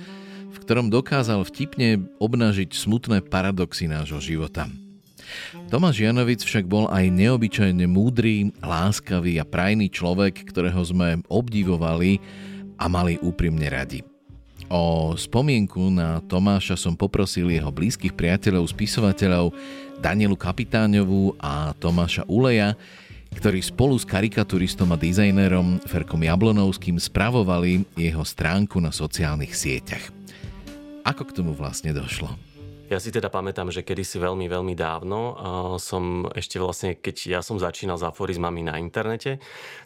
v 0.51 0.57
ktorom 0.67 0.91
dokázal 0.91 1.47
vtipne 1.47 2.03
obnažiť 2.19 2.75
smutné 2.75 3.23
paradoxy 3.23 3.87
nášho 3.87 4.19
života. 4.19 4.67
Tomáš 5.71 6.03
Janovic 6.03 6.43
však 6.43 6.67
bol 6.67 6.91
aj 6.91 7.07
neobyčajne 7.15 7.87
múdry, 7.87 8.51
láskavý 8.59 9.39
a 9.39 9.47
prajný 9.47 9.87
človek, 9.87 10.51
ktorého 10.51 10.83
sme 10.83 11.23
obdivovali 11.31 12.19
a 12.75 12.91
mali 12.91 13.15
úprimne 13.23 13.71
radi. 13.71 14.16
O 14.67 15.15
spomienku 15.15 15.87
na 15.87 16.19
Tomáša 16.27 16.75
som 16.75 16.91
poprosil 16.91 17.47
jeho 17.47 17.71
blízkych 17.71 18.11
priateľov, 18.11 18.67
spisovateľov 18.67 19.55
Danielu 20.03 20.35
Kapitáňovú 20.35 21.39
a 21.39 21.71
Tomáša 21.79 22.27
Uleja, 22.27 22.75
ktorí 23.31 23.63
spolu 23.63 23.95
s 23.95 24.03
karikaturistom 24.03 24.91
a 24.91 24.99
dizajnerom 24.99 25.79
Ferkom 25.87 26.19
Jablonovským 26.19 26.99
spravovali 26.99 27.87
jeho 27.95 28.27
stránku 28.27 28.83
na 28.83 28.91
sociálnych 28.91 29.55
sieťach. 29.55 30.11
Ako 31.07 31.23
k 31.31 31.35
tomu 31.39 31.55
vlastne 31.55 31.95
došlo? 31.95 32.27
Ja 32.91 32.99
si 33.03 33.11
teda 33.11 33.27
pamätám, 33.31 33.71
že 33.71 33.83
kedysi 33.83 34.19
veľmi, 34.19 34.47
veľmi 34.47 34.75
dávno 34.75 35.35
som 35.79 36.27
ešte 36.31 36.59
vlastne, 36.59 36.95
keď 36.95 37.15
ja 37.35 37.41
som 37.43 37.59
začínal 37.59 37.99
s 37.99 38.07
aforizmami 38.07 38.63
na 38.67 38.79
internete, 38.79 39.39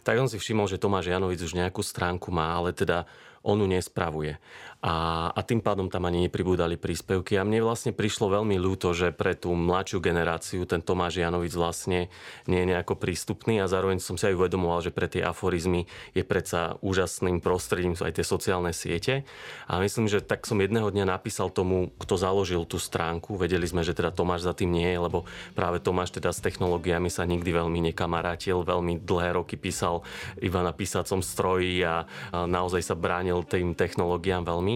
tak 0.05 0.21
som 0.21 0.29
si 0.29 0.41
všimol, 0.41 0.69
že 0.69 0.81
Tomáš 0.81 1.09
Janovic 1.09 1.41
už 1.41 1.57
nejakú 1.57 1.81
stránku 1.81 2.29
má, 2.29 2.53
ale 2.57 2.73
teda 2.73 3.05
on 3.41 3.59
ju 3.59 3.67
nespravuje 3.67 4.37
a, 4.81 5.29
a 5.29 5.39
tým 5.45 5.61
pádom 5.61 5.93
tam 5.93 6.09
ani 6.09 6.25
nepribúdali 6.25 6.73
príspevky. 6.73 7.37
A 7.37 7.45
mne 7.45 7.61
vlastne 7.61 7.93
prišlo 7.93 8.33
veľmi 8.33 8.57
ľúto, 8.57 8.97
že 8.97 9.13
pre 9.13 9.37
tú 9.37 9.53
mladšiu 9.53 10.01
generáciu 10.01 10.65
ten 10.65 10.81
Tomáš 10.81 11.21
Janovic 11.21 11.53
vlastne 11.53 12.09
nie 12.49 12.59
je 12.65 12.69
nejako 12.73 12.97
prístupný 12.97 13.61
a 13.61 13.69
zároveň 13.69 14.01
som 14.01 14.17
si 14.17 14.25
aj 14.25 14.33
uvedomoval, 14.33 14.81
že 14.81 14.89
pre 14.89 15.05
tie 15.05 15.21
aforizmy 15.21 15.85
je 16.17 16.25
predsa 16.25 16.81
úžasným 16.81 17.45
prostredím 17.45 17.93
sú 17.93 18.09
aj 18.09 18.17
tie 18.17 18.25
sociálne 18.25 18.73
siete. 18.73 19.21
A 19.69 19.77
myslím, 19.77 20.09
že 20.09 20.25
tak 20.25 20.49
som 20.49 20.57
jedného 20.57 20.89
dňa 20.89 21.05
napísal 21.13 21.53
tomu, 21.53 21.93
kto 22.01 22.17
založil 22.17 22.65
tú 22.65 22.81
stránku. 22.81 23.37
Vedeli 23.37 23.69
sme, 23.69 23.85
že 23.85 23.93
teda 23.93 24.09
Tomáš 24.09 24.49
za 24.49 24.57
tým 24.57 24.73
nie 24.73 24.89
je, 24.89 24.97
lebo 24.97 25.29
práve 25.53 25.77
Tomáš 25.77 26.17
teda 26.17 26.33
s 26.33 26.41
technológiami 26.41 27.13
sa 27.13 27.29
nikdy 27.29 27.53
veľmi 27.53 27.93
nekamarátil, 27.93 28.65
veľmi 28.65 29.05
dlhé 29.05 29.37
roky 29.37 29.61
písal 29.61 30.01
iba 30.41 30.65
na 30.65 30.73
písacom 30.73 31.21
stroji 31.21 31.85
a, 31.85 32.09
naozaj 32.33 32.81
sa 32.81 32.97
bránil 32.97 33.30
tým 33.47 33.71
technológiám 33.71 34.43
veľmi 34.43 34.75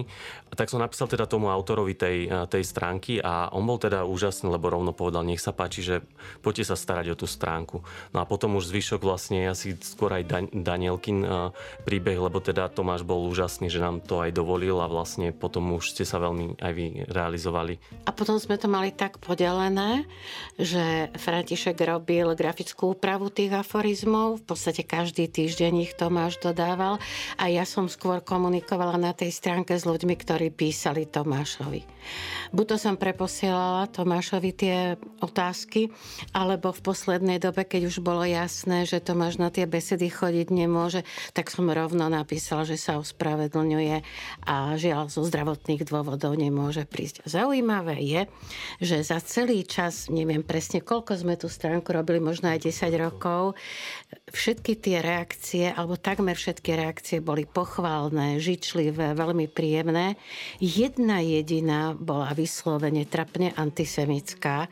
tak 0.56 0.72
som 0.72 0.80
napísal 0.80 1.10
teda 1.10 1.28
tomu 1.28 1.52
autorovi 1.52 1.92
tej, 1.92 2.48
tej 2.48 2.64
stránky 2.64 3.20
a 3.20 3.52
on 3.52 3.68
bol 3.68 3.76
teda 3.76 4.08
úžasný, 4.08 4.48
lebo 4.48 4.72
rovno 4.72 4.96
povedal, 4.96 5.20
nech 5.20 5.42
sa 5.42 5.52
páči, 5.52 5.84
že 5.84 6.00
poďte 6.40 6.72
sa 6.72 6.76
starať 6.80 7.12
o 7.12 7.16
tú 7.20 7.28
stránku. 7.28 7.84
No 8.16 8.18
a 8.22 8.24
potom 8.24 8.56
už 8.56 8.72
zvyšok 8.72 9.04
vlastne 9.04 9.52
asi 9.52 9.76
skôr 9.76 10.16
aj 10.16 10.24
Dan- 10.24 10.52
Danielkin 10.54 11.26
príbeh, 11.84 12.16
lebo 12.16 12.40
teda 12.40 12.72
Tomáš 12.72 13.04
bol 13.04 13.28
úžasný, 13.28 13.68
že 13.68 13.84
nám 13.84 14.00
to 14.00 14.24
aj 14.24 14.32
dovolil 14.32 14.80
a 14.80 14.88
vlastne 14.88 15.34
potom 15.36 15.76
už 15.76 15.92
ste 15.92 16.08
sa 16.08 16.16
veľmi 16.16 16.56
aj 16.56 16.72
vy 16.72 17.04
realizovali. 17.12 17.76
A 18.08 18.10
potom 18.16 18.40
sme 18.40 18.56
to 18.56 18.70
mali 18.70 18.96
tak 18.96 19.20
podelené, 19.20 20.08
že 20.56 21.12
František 21.20 21.76
robil 21.84 22.32
grafickú 22.32 22.96
úpravu 22.96 23.28
tých 23.28 23.52
aforizmov, 23.52 24.40
v 24.40 24.44
podstate 24.48 24.86
každý 24.88 25.28
týždeň 25.28 25.72
ich 25.84 25.92
Tomáš 25.98 26.40
dodával 26.40 26.96
a 27.36 27.44
ja 27.52 27.68
som 27.68 27.90
skôr 27.92 28.24
komunikovala 28.46 28.94
na 28.94 29.10
tej 29.10 29.34
stránke 29.34 29.74
s 29.74 29.82
ľuďmi, 29.82 30.14
ktorí 30.14 30.54
písali 30.54 31.02
Tomášovi. 31.02 31.82
Buď 32.54 32.64
to 32.70 32.76
som 32.78 32.94
preposielala 32.94 33.90
Tomášovi 33.90 34.50
tie 34.54 34.94
otázky, 35.18 35.90
alebo 36.30 36.70
v 36.70 36.78
poslednej 36.78 37.42
dobe, 37.42 37.66
keď 37.66 37.90
už 37.90 38.06
bolo 38.06 38.22
jasné, 38.22 38.86
že 38.86 39.02
Tomáš 39.02 39.42
na 39.42 39.50
tie 39.50 39.66
besedy 39.66 40.06
chodiť 40.06 40.54
nemôže, 40.54 41.02
tak 41.34 41.50
som 41.50 41.66
rovno 41.66 42.06
napísala, 42.06 42.62
že 42.62 42.78
sa 42.78 43.02
ospravedlňuje 43.02 44.06
a 44.46 44.78
žiaľ 44.78 45.10
zo 45.10 45.26
zdravotných 45.26 45.82
dôvodov 45.82 46.38
nemôže 46.38 46.86
prísť. 46.86 47.26
Zaujímavé 47.26 47.98
je, 47.98 48.22
že 48.78 49.02
za 49.02 49.18
celý 49.26 49.66
čas, 49.66 50.06
neviem 50.06 50.46
presne 50.46 50.78
koľko 50.78 51.18
sme 51.18 51.34
tú 51.34 51.50
stránku 51.50 51.90
robili, 51.90 52.22
možno 52.22 52.54
aj 52.54 52.62
10 52.70 52.94
rokov, 52.94 53.58
všetky 54.30 54.78
tie 54.78 55.02
reakcie, 55.02 55.74
alebo 55.74 55.98
takmer 55.98 56.38
všetky 56.38 56.78
reakcie 56.78 57.18
boli 57.18 57.42
pochválne, 57.42 58.35
žičlivé, 58.38 59.16
veľmi 59.16 59.46
príjemné. 59.50 60.20
Jedna 60.62 61.20
jediná 61.24 61.96
bola 61.96 62.32
vyslovene 62.32 63.08
trapne 63.08 63.52
antisemická. 63.56 64.70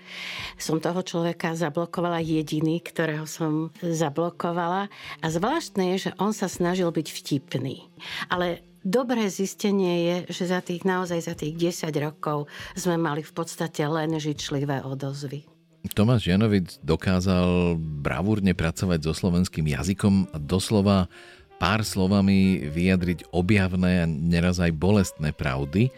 Som 0.61 0.79
toho 0.79 1.00
človeka 1.03 1.57
zablokovala 1.57 2.22
jediný, 2.22 2.81
ktorého 2.81 3.24
som 3.29 3.72
zablokovala. 3.81 4.88
A 5.20 5.27
zvláštne 5.27 5.96
je, 5.96 6.09
že 6.09 6.16
on 6.20 6.37
sa 6.37 6.46
snažil 6.46 6.88
byť 6.92 7.09
vtipný. 7.11 7.88
Ale 8.31 8.62
Dobré 8.85 9.33
zistenie 9.33 10.05
je, 10.05 10.16
že 10.29 10.53
za 10.53 10.61
tých 10.61 10.85
naozaj 10.85 11.24
za 11.24 11.33
tých 11.33 11.57
10 11.57 11.88
rokov 12.05 12.53
sme 12.77 13.00
mali 13.00 13.24
v 13.24 13.33
podstate 13.33 13.81
len 13.81 14.12
žičlivé 14.20 14.85
odozvy. 14.85 15.48
Tomáš 15.92 16.29
Janovic 16.29 16.81
dokázal 16.85 17.81
bravúrne 17.81 18.53
pracovať 18.53 19.05
so 19.05 19.12
slovenským 19.16 19.68
jazykom 19.68 20.33
a 20.33 20.37
doslova 20.37 21.12
pár 21.59 21.87
slovami 21.87 22.69
vyjadriť 22.69 23.31
objavné 23.31 24.05
a 24.05 24.11
neraz 24.11 24.61
aj 24.61 24.75
bolestné 24.75 25.31
pravdy. 25.33 25.95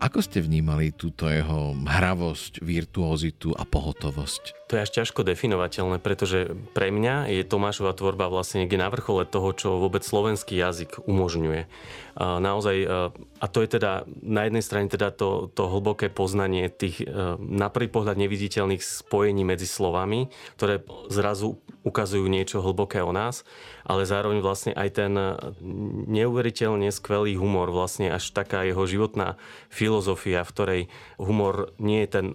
Ako 0.00 0.24
ste 0.24 0.40
vnímali 0.40 0.96
túto 0.96 1.28
jeho 1.28 1.76
hravosť, 1.76 2.64
virtuozitu 2.64 3.52
a 3.52 3.68
pohotovosť? 3.68 4.72
To 4.72 4.80
je 4.80 4.84
až 4.88 4.90
ťažko 4.96 5.28
definovateľné, 5.28 6.00
pretože 6.00 6.56
pre 6.72 6.88
mňa 6.88 7.28
je 7.28 7.44
Tomášova 7.44 7.92
tvorba 7.92 8.32
vlastne 8.32 8.64
niekde 8.64 8.80
na 8.80 8.88
vrchole 8.88 9.28
toho, 9.28 9.52
čo 9.52 9.76
vôbec 9.76 10.00
slovenský 10.00 10.56
jazyk 10.56 11.04
umožňuje. 11.04 11.68
Naozaj, 12.20 12.76
a 13.40 13.46
to 13.48 13.64
je 13.64 13.80
teda 13.80 14.04
na 14.20 14.44
jednej 14.44 14.60
strane 14.60 14.92
teda 14.92 15.08
to, 15.08 15.48
to 15.56 15.72
hlboké 15.72 16.12
poznanie 16.12 16.68
tých 16.68 17.00
na 17.40 17.72
prvý 17.72 17.88
pohľad 17.88 18.20
neviditeľných 18.20 18.84
spojení 18.84 19.40
medzi 19.40 19.64
slovami, 19.64 20.28
ktoré 20.60 20.84
zrazu 21.08 21.56
ukazujú 21.80 22.28
niečo 22.28 22.60
hlboké 22.60 23.00
o 23.00 23.08
nás, 23.08 23.48
ale 23.88 24.04
zároveň 24.04 24.44
vlastne 24.44 24.76
aj 24.76 24.88
ten 24.92 25.16
neuveriteľne 26.12 26.92
skvelý 26.92 27.40
humor, 27.40 27.72
vlastne 27.72 28.12
až 28.12 28.28
taká 28.36 28.68
jeho 28.68 28.84
životná 28.84 29.40
filozofia, 29.72 30.44
v 30.44 30.52
ktorej 30.52 30.82
humor 31.16 31.72
nie 31.80 32.04
je 32.04 32.10
ten 32.12 32.26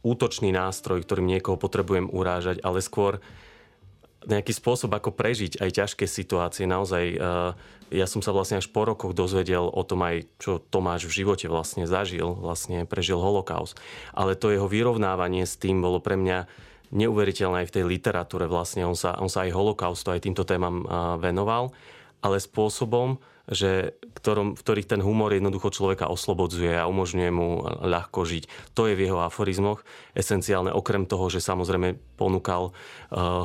útočný 0.00 0.56
nástroj, 0.56 1.04
ktorým 1.04 1.28
niekoho 1.28 1.60
potrebujem 1.60 2.08
urážať, 2.08 2.64
ale 2.64 2.80
skôr 2.80 3.20
nejaký 4.24 4.56
spôsob, 4.56 4.92
ako 4.92 5.12
prežiť 5.12 5.60
aj 5.60 5.70
ťažké 5.84 6.04
situácie. 6.08 6.64
Naozaj, 6.64 7.04
eh, 7.12 7.18
ja 7.92 8.06
som 8.08 8.24
sa 8.24 8.32
vlastne 8.32 8.60
až 8.60 8.68
po 8.72 8.84
rokoch 8.84 9.12
dozvedel 9.12 9.68
o 9.68 9.82
tom 9.84 10.04
aj, 10.04 10.28
čo 10.40 10.60
Tomáš 10.60 11.08
v 11.08 11.24
živote 11.24 11.46
vlastne 11.48 11.84
zažil, 11.84 12.32
vlastne 12.36 12.88
prežil 12.88 13.20
holokaust. 13.20 13.76
Ale 14.16 14.36
to 14.38 14.52
jeho 14.52 14.68
vyrovnávanie 14.68 15.44
s 15.44 15.60
tým 15.60 15.84
bolo 15.84 16.00
pre 16.00 16.16
mňa 16.16 16.48
neuveriteľné 16.94 17.64
aj 17.64 17.68
v 17.68 17.74
tej 17.74 17.84
literatúre. 17.84 18.46
Vlastne 18.46 18.86
on 18.86 18.94
sa, 18.94 19.18
on 19.18 19.28
sa 19.28 19.44
aj 19.44 19.56
holokaustu, 19.56 20.14
aj 20.14 20.24
týmto 20.24 20.46
témam 20.46 20.86
venoval, 21.18 21.74
ale 22.22 22.38
spôsobom, 22.38 23.18
že, 23.44 23.92
ktorom, 24.16 24.56
v 24.56 24.62
ktorých 24.64 24.88
ten 24.88 25.04
humor 25.04 25.28
jednoducho 25.28 25.68
človeka 25.68 26.08
oslobodzuje 26.08 26.72
a 26.80 26.88
umožňuje 26.88 27.30
mu 27.34 27.60
ľahko 27.66 28.24
žiť. 28.24 28.72
To 28.72 28.88
je 28.88 28.96
v 28.96 29.04
jeho 29.04 29.20
aforizmoch 29.20 29.84
esenciálne, 30.16 30.72
okrem 30.72 31.04
toho, 31.04 31.28
že 31.28 31.44
samozrejme 31.44 32.16
ponúkal 32.16 32.72
uh, 32.72 32.72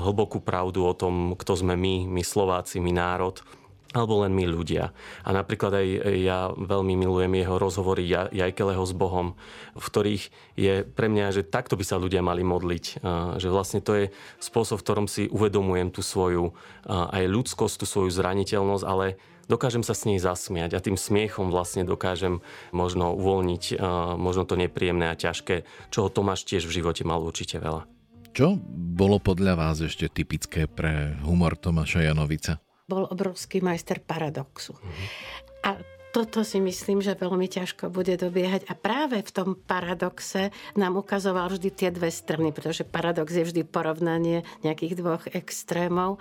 hlbokú 0.08 0.39
pravdu 0.39 0.88
o 0.88 0.95
tom, 0.95 1.36
kto 1.36 1.60
sme 1.60 1.75
my, 1.75 2.08
my 2.08 2.23
Slováci, 2.23 2.80
my 2.80 2.95
národ, 2.95 3.43
alebo 3.89 4.21
len 4.21 4.38
my 4.38 4.45
ľudia. 4.45 4.93
A 5.25 5.30
napríklad 5.34 5.82
aj 5.82 5.88
ja 6.21 6.54
veľmi 6.54 6.93
milujem 6.93 7.34
jeho 7.41 7.58
rozhovory 7.58 8.06
Jajkeleho 8.10 8.86
s 8.86 8.93
Bohom, 8.93 9.34
v 9.73 9.82
ktorých 9.82 10.23
je 10.54 10.86
pre 10.86 11.10
mňa, 11.10 11.34
že 11.34 11.41
takto 11.41 11.73
by 11.73 11.82
sa 11.82 11.97
ľudia 11.97 12.21
mali 12.21 12.45
modliť. 12.45 13.02
Že 13.41 13.49
vlastne 13.49 13.82
to 13.82 13.97
je 13.97 14.06
spôsob, 14.38 14.78
v 14.78 14.86
ktorom 14.86 15.08
si 15.10 15.25
uvedomujem 15.34 15.89
tú 15.89 16.06
svoju 16.06 16.54
aj 16.86 17.25
ľudskosť, 17.25 17.82
tú 17.82 17.86
svoju 17.89 18.13
zraniteľnosť, 18.13 18.86
ale 18.86 19.17
dokážem 19.49 19.82
sa 19.82 19.97
s 19.97 20.06
nej 20.06 20.21
zasmiať 20.21 20.78
a 20.78 20.84
tým 20.86 20.93
smiechom 20.93 21.49
vlastne 21.49 21.82
dokážem 21.82 22.45
možno 22.69 23.17
uvoľniť 23.17 23.82
možno 24.21 24.45
to 24.45 24.54
nepríjemné 24.54 25.10
a 25.10 25.17
ťažké, 25.17 25.65
čoho 25.89 26.13
Tomáš 26.13 26.45
tiež 26.45 26.69
v 26.69 26.78
živote 26.78 27.02
mal 27.02 27.25
určite 27.25 27.58
veľa. 27.58 27.89
Čo 28.30 28.62
bolo 28.69 29.17
podľa 29.17 29.58
vás 29.58 29.82
ešte 29.82 30.06
typické 30.06 30.69
pre 30.69 31.17
humor 31.25 31.58
Tomáša 31.58 32.06
Janovica? 32.06 32.62
Bol 32.89 33.06
obrovský 33.06 33.62
majster 33.62 34.02
paradoxu. 34.02 34.73
A 35.62 35.78
toto 36.10 36.41
si 36.41 36.58
myslím, 36.58 37.06
že 37.06 37.13
veľmi 37.13 37.45
ťažko 37.45 37.93
bude 37.93 38.17
dobiehať. 38.17 38.65
A 38.65 38.73
práve 38.73 39.21
v 39.21 39.30
tom 39.30 39.54
paradoxe 39.54 40.49
nám 40.73 40.97
ukazoval 40.97 41.54
vždy 41.54 41.69
tie 41.69 41.89
dve 41.93 42.10
strany, 42.10 42.49
pretože 42.49 42.82
paradox 42.82 43.30
je 43.30 43.45
vždy 43.45 43.62
porovnanie 43.69 44.41
nejakých 44.65 44.97
dvoch 44.97 45.23
extrémov 45.30 46.17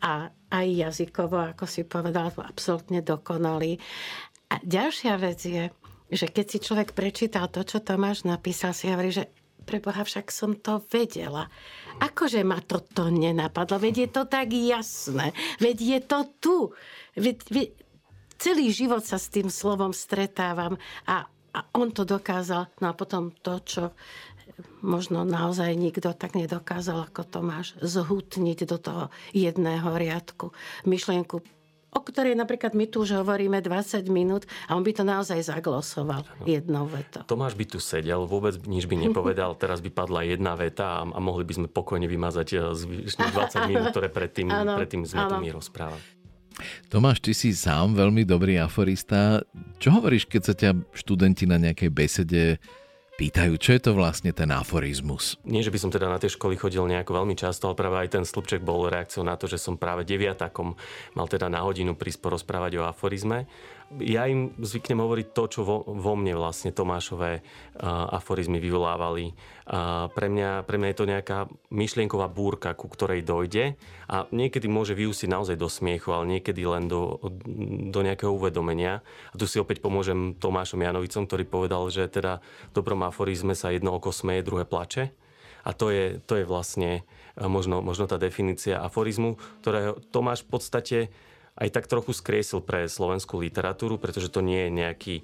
a 0.00 0.32
aj 0.48 0.66
jazykovo, 0.88 1.52
ako 1.52 1.68
si 1.68 1.84
povedal, 1.84 2.32
absolútne 2.32 3.04
dokonalý. 3.04 3.76
A 4.48 4.56
ďalšia 4.64 5.20
vec 5.20 5.40
je, 5.44 5.68
že 6.08 6.26
keď 6.32 6.46
si 6.48 6.58
človek 6.62 6.96
prečítal 6.96 7.52
to, 7.52 7.60
čo 7.60 7.84
Tomáš 7.84 8.24
napísal, 8.24 8.72
si 8.72 8.88
hovorí, 8.88 9.12
že 9.12 9.28
pre 9.66 9.82
Boha 9.82 10.06
však 10.06 10.30
som 10.30 10.54
to 10.54 10.78
vedela. 10.94 11.50
Akože 11.98 12.46
ma 12.46 12.62
toto 12.62 13.10
nenapadlo? 13.10 13.82
Veď 13.82 14.06
je 14.06 14.08
to 14.14 14.22
tak 14.30 14.54
jasné. 14.54 15.34
Veď 15.58 15.76
je 15.82 15.98
to 16.06 16.18
tu. 16.38 16.56
Veď, 17.18 17.36
veď, 17.50 17.68
celý 18.38 18.70
život 18.70 19.02
sa 19.02 19.18
s 19.18 19.32
tým 19.32 19.50
slovom 19.50 19.90
stretávam 19.90 20.78
a, 21.10 21.26
a 21.26 21.60
on 21.74 21.90
to 21.90 22.06
dokázal. 22.06 22.70
No 22.78 22.86
a 22.92 22.94
potom 22.94 23.34
to, 23.42 23.58
čo 23.66 23.82
možno 24.80 25.26
naozaj 25.26 25.74
nikto 25.74 26.14
tak 26.14 26.38
nedokázal 26.38 27.10
ako 27.10 27.26
Tomáš, 27.26 27.74
zhutniť 27.82 28.58
do 28.64 28.78
toho 28.78 29.04
jedného 29.34 29.90
riadku 29.98 30.54
myšlienku 30.86 31.55
o 31.96 32.00
ktorej 32.04 32.36
napríklad 32.36 32.76
my 32.76 32.84
tu 32.84 33.00
už 33.08 33.24
hovoríme 33.24 33.64
20 33.64 34.04
minút 34.12 34.44
a 34.68 34.76
on 34.76 34.84
by 34.84 34.92
to 34.92 35.00
naozaj 35.00 35.40
zaglosoval 35.40 36.28
no. 36.28 36.44
jednou 36.44 36.84
vetou. 36.84 37.24
Tomáš 37.24 37.56
by 37.56 37.64
tu 37.64 37.80
sedel, 37.80 38.28
vôbec 38.28 38.60
nič 38.68 38.84
by 38.84 39.08
nepovedal, 39.08 39.56
teraz 39.62 39.80
by 39.80 39.88
padla 39.88 40.28
jedna 40.28 40.52
veta 40.52 41.00
a, 41.00 41.08
a 41.08 41.18
mohli 41.18 41.48
by 41.48 41.64
sme 41.64 41.68
pokojne 41.72 42.04
vymazať 42.04 42.48
eh, 42.52 42.60
zvyšných 42.76 43.32
20 43.32 43.64
minút, 43.72 43.86
ktoré 43.96 44.12
predtým, 44.12 44.52
ano, 44.52 44.76
predtým 44.76 45.08
sme 45.08 45.24
ano. 45.24 45.30
tu 45.32 45.34
my 45.40 45.50
rozprávali. 45.56 46.04
Tomáš, 46.88 47.20
ty 47.20 47.36
si 47.36 47.52
sám 47.52 47.92
veľmi 47.92 48.24
dobrý 48.24 48.56
aforista. 48.56 49.44
Čo 49.76 50.00
hovoríš, 50.00 50.24
keď 50.24 50.42
sa 50.42 50.54
ťa 50.56 50.70
študenti 50.96 51.44
na 51.44 51.60
nejakej 51.60 51.90
besede 51.92 52.56
pýtajú, 53.16 53.56
čo 53.56 53.70
je 53.76 53.80
to 53.80 53.92
vlastne 53.96 54.30
ten 54.36 54.52
aforizmus. 54.52 55.40
Nie, 55.48 55.64
že 55.64 55.72
by 55.72 55.78
som 55.80 55.90
teda 55.90 56.12
na 56.12 56.20
tie 56.20 56.28
školy 56.28 56.60
chodil 56.60 56.84
nejako 56.84 57.24
veľmi 57.24 57.34
často, 57.34 57.66
ale 57.66 57.80
práve 57.80 57.96
aj 58.04 58.12
ten 58.12 58.24
slupček 58.28 58.60
bol 58.60 58.86
reakciou 58.86 59.24
na 59.24 59.34
to, 59.40 59.48
že 59.48 59.56
som 59.56 59.80
práve 59.80 60.04
deviatakom 60.04 60.76
mal 61.16 61.26
teda 61.26 61.48
na 61.48 61.64
hodinu 61.64 61.96
prísť 61.96 62.20
porozprávať 62.20 62.78
o 62.78 62.86
aforizme 62.86 63.48
ja 64.02 64.26
im 64.26 64.50
zvyknem 64.58 64.98
hovoriť 64.98 65.26
to, 65.30 65.44
čo 65.46 65.60
vo, 65.62 65.86
vo 65.86 66.12
mne 66.18 66.34
vlastne 66.34 66.74
Tomášové 66.74 67.38
uh, 67.38 68.18
aforizmy 68.18 68.58
vyvolávali. 68.58 69.30
Uh, 69.66 70.10
pre, 70.10 70.26
mňa, 70.26 70.66
pre 70.66 70.76
mňa 70.78 70.88
je 70.90 70.98
to 70.98 71.06
nejaká 71.06 71.38
myšlienková 71.70 72.26
búrka, 72.26 72.74
ku 72.74 72.90
ktorej 72.90 73.22
dojde 73.22 73.78
a 74.10 74.26
niekedy 74.34 74.66
môže 74.66 74.98
vyústiť 74.98 75.30
naozaj 75.30 75.54
do 75.54 75.70
smiechu, 75.70 76.10
ale 76.10 76.38
niekedy 76.38 76.66
len 76.66 76.90
do, 76.90 77.22
do 77.90 78.00
nejakého 78.02 78.34
uvedomenia. 78.34 79.06
A 79.30 79.34
tu 79.38 79.46
si 79.46 79.62
opäť 79.62 79.78
pomôžem 79.78 80.34
Tomášom 80.34 80.82
Janovicom, 80.82 81.26
ktorý 81.26 81.46
povedal, 81.46 81.86
že 81.90 82.10
teda 82.10 82.42
v 82.70 82.72
dobrom 82.74 83.06
aforizme 83.06 83.54
sa 83.54 83.70
jedno 83.70 83.94
oko 83.94 84.10
smeje, 84.10 84.46
druhé 84.46 84.66
plače. 84.66 85.14
A 85.66 85.74
to 85.74 85.90
je, 85.90 86.22
to 86.22 86.38
je 86.38 86.44
vlastne 86.46 87.02
možno, 87.38 87.82
možno 87.82 88.06
tá 88.06 88.22
definícia 88.22 88.78
aforizmu, 88.78 89.34
ktorého 89.62 89.98
Tomáš 90.14 90.46
v 90.46 90.50
podstate 90.54 90.98
aj 91.56 91.68
tak 91.72 91.88
trochu 91.88 92.12
skriesil 92.12 92.60
pre 92.60 92.84
slovenskú 92.84 93.40
literatúru, 93.40 93.96
pretože 93.96 94.28
to 94.28 94.44
nie 94.44 94.68
je 94.68 94.76
nejaký 94.76 95.14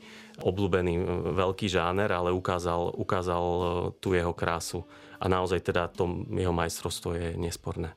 obľúbený 0.41 0.95
veľký 1.37 1.69
žáner, 1.69 2.09
ale 2.09 2.33
ukázal, 2.33 2.97
ukázal 2.97 3.45
e, 3.45 3.65
tú 4.01 4.17
jeho 4.17 4.33
krásu. 4.33 4.89
A 5.21 5.29
naozaj 5.29 5.61
teda 5.61 5.93
to 5.93 6.27
jeho 6.33 6.51
majstrovstvo 6.51 7.15
je 7.15 7.29
nesporné. 7.37 7.95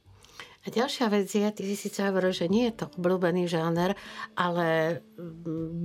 A 0.65 0.74
ďalšia 0.74 1.13
vec 1.13 1.30
je, 1.30 1.45
ty 1.45 1.62
si 1.62 1.78
síce 1.78 2.02
hovoril, 2.02 2.34
že 2.34 2.50
nie 2.50 2.65
je 2.69 2.82
to 2.82 2.86
obľúbený 2.98 3.45
žáner, 3.45 3.93
ale 4.34 5.00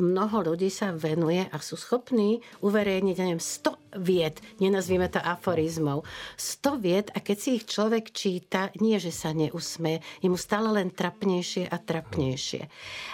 mnoho 0.01 0.53
ľudí 0.53 0.73
sa 0.73 0.97
venuje 0.97 1.45
a 1.45 1.57
sú 1.61 1.77
schopní 1.77 2.41
uverejniť, 2.65 3.17
neviem, 3.21 3.41
100 3.41 3.80
vied, 3.96 4.38
nenazvíme 4.62 5.11
to 5.11 5.18
aforizmov, 5.18 6.07
100 6.37 6.83
vied 6.83 7.07
a 7.14 7.18
keď 7.18 7.37
si 7.38 7.48
ich 7.59 7.64
človek 7.66 8.14
číta, 8.14 8.70
nie, 8.79 8.98
že 9.03 9.11
sa 9.14 9.35
neusmeje, 9.35 10.03
je 10.22 10.29
mu 10.31 10.38
stále 10.38 10.70
len 10.70 10.90
trapnejšie 10.90 11.66
a 11.66 11.76
trapnejšie. 11.79 12.62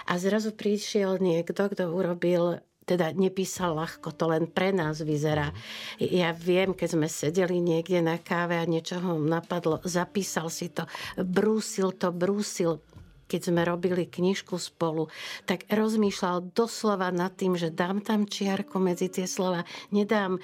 A 0.09 0.13
zrazu 0.21 0.53
prišiel 0.53 1.17
niekto, 1.21 1.69
kto 1.69 1.89
urobil 1.89 2.61
teda 2.87 3.11
nepísal 3.11 3.75
ľahko, 3.75 4.15
to 4.15 4.31
len 4.31 4.47
pre 4.47 4.71
nás 4.71 5.03
vyzerá. 5.03 5.51
Ja 5.99 6.31
viem, 6.31 6.71
keď 6.71 6.95
sme 6.95 7.07
sedeli 7.11 7.59
niekde 7.59 7.99
na 7.99 8.15
káve 8.15 8.55
a 8.55 8.63
niečo 8.63 9.03
ho 9.03 9.19
napadlo, 9.19 9.83
zapísal 9.83 10.47
si 10.47 10.71
to, 10.71 10.87
brúsil 11.19 11.91
to, 11.91 12.15
brúsil, 12.15 12.79
keď 13.27 13.51
sme 13.51 13.61
robili 13.67 14.07
knižku 14.07 14.55
spolu, 14.55 15.11
tak 15.43 15.67
rozmýšľal 15.67 16.55
doslova 16.55 17.11
nad 17.11 17.35
tým, 17.35 17.59
že 17.59 17.69
dám 17.71 18.01
tam 18.01 18.25
čiarku 18.25 18.79
medzi 18.79 19.11
tie 19.11 19.27
slova, 19.27 19.67
nedám, 19.91 20.39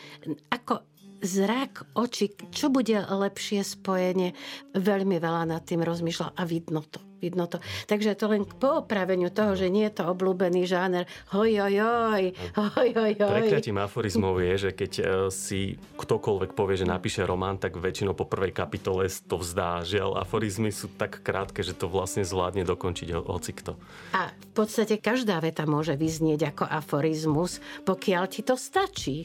ako 0.51 0.83
zrak, 1.23 1.95
oči, 1.95 2.35
čo 2.51 2.67
bude 2.67 2.99
lepšie 2.99 3.63
spojenie, 3.63 4.35
veľmi 4.75 5.17
veľa 5.17 5.47
nad 5.47 5.63
tým 5.63 5.81
rozmýšľal 5.81 6.35
a 6.35 6.43
vidno 6.43 6.83
to 6.83 7.12
vidno 7.23 7.47
to. 7.47 7.63
Takže 7.87 8.19
to 8.19 8.27
len 8.27 8.43
k 8.43 8.51
poopraveniu 8.59 9.31
toho, 9.31 9.55
že 9.55 9.71
nie 9.71 9.87
je 9.87 10.03
to 10.03 10.11
obľúbený 10.11 10.67
žáner. 10.67 11.07
Hoj, 11.31 11.63
hoj, 11.63 11.75
hoj, 11.79 12.23
hoj, 12.59 12.89
hoj, 12.91 13.13
hoj. 13.15 13.39
Prekliatím 13.47 13.79
aforizmov 13.79 14.43
je, 14.43 14.53
že 14.67 14.71
keď 14.75 14.91
e, 14.99 15.03
si 15.31 15.79
ktokoľvek 15.95 16.51
povie, 16.51 16.75
že 16.75 16.83
napíše 16.83 17.23
román, 17.23 17.55
tak 17.55 17.79
väčšinou 17.79 18.11
po 18.11 18.27
prvej 18.27 18.51
kapitole 18.51 19.07
to 19.07 19.39
vzdá. 19.39 19.87
Žiaľ, 19.87 20.19
aforizmy 20.19 20.75
sú 20.75 20.91
tak 20.91 21.23
krátke, 21.23 21.63
že 21.63 21.71
to 21.71 21.87
vlastne 21.87 22.27
zvládne 22.27 22.67
dokončiť 22.67 23.15
hocikto. 23.15 23.79
A 24.11 24.27
v 24.29 24.49
podstate 24.51 24.99
každá 24.99 25.39
veta 25.39 25.63
môže 25.63 25.95
vyznieť 25.95 26.51
ako 26.51 26.67
aforizmus, 26.67 27.63
pokiaľ 27.87 28.23
ti 28.27 28.43
to 28.43 28.59
stačí 28.59 29.23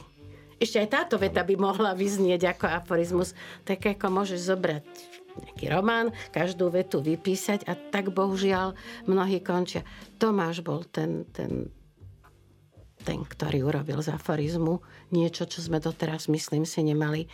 ešte 0.59 0.75
aj 0.75 0.89
táto 0.91 1.15
veta 1.15 1.39
by 1.39 1.55
mohla 1.55 1.95
vyznieť 1.95 2.51
ako 2.51 2.67
aforizmus, 2.67 3.31
tak 3.63 3.79
ako 3.79 4.11
môžeš 4.11 4.39
zobrať 4.43 4.83
nejaký 5.37 5.65
román, 5.69 6.09
každú 6.33 6.73
vetu 6.73 7.03
vypísať 7.03 7.69
a 7.69 7.77
tak 7.77 8.09
bohužiaľ 8.11 8.73
mnohí 9.05 9.39
končia. 9.43 9.85
Tomáš 10.17 10.65
bol 10.65 10.83
ten, 10.89 11.27
ten, 11.29 11.69
ten, 13.03 13.19
ktorý 13.23 13.63
urobil 13.63 14.01
z 14.03 14.15
aforizmu 14.15 14.81
niečo, 15.13 15.47
čo 15.47 15.63
sme 15.63 15.79
doteraz, 15.81 16.27
myslím 16.27 16.65
si, 16.67 16.83
nemali. 16.83 17.25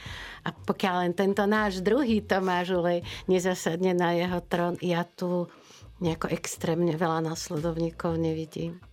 A 0.45 0.53
pokiaľ 0.53 0.95
len 1.07 1.13
tento 1.17 1.43
náš 1.49 1.81
druhý 1.81 2.21
Tomáš 2.21 2.77
Ulej 2.77 3.03
nezasadne 3.25 3.91
na 3.97 4.13
jeho 4.15 4.39
trón, 4.45 4.75
ja 4.79 5.03
tu 5.03 5.49
nejako 5.99 6.27
extrémne 6.31 6.93
veľa 6.95 7.23
následovníkov 7.23 8.19
nevidím. 8.19 8.83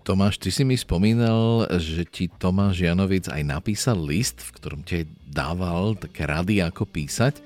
Tomáš, 0.00 0.40
ty 0.40 0.48
si 0.48 0.64
mi 0.64 0.80
spomínal, 0.80 1.68
že 1.76 2.08
ti 2.08 2.32
Tomáš 2.32 2.80
Janovic 2.80 3.28
aj 3.28 3.42
napísal 3.44 4.00
list, 4.00 4.40
v 4.40 4.50
ktorom 4.56 4.80
ti 4.80 5.04
dával 5.28 5.92
také 6.00 6.24
rady, 6.24 6.64
ako 6.64 6.88
písať. 6.88 7.38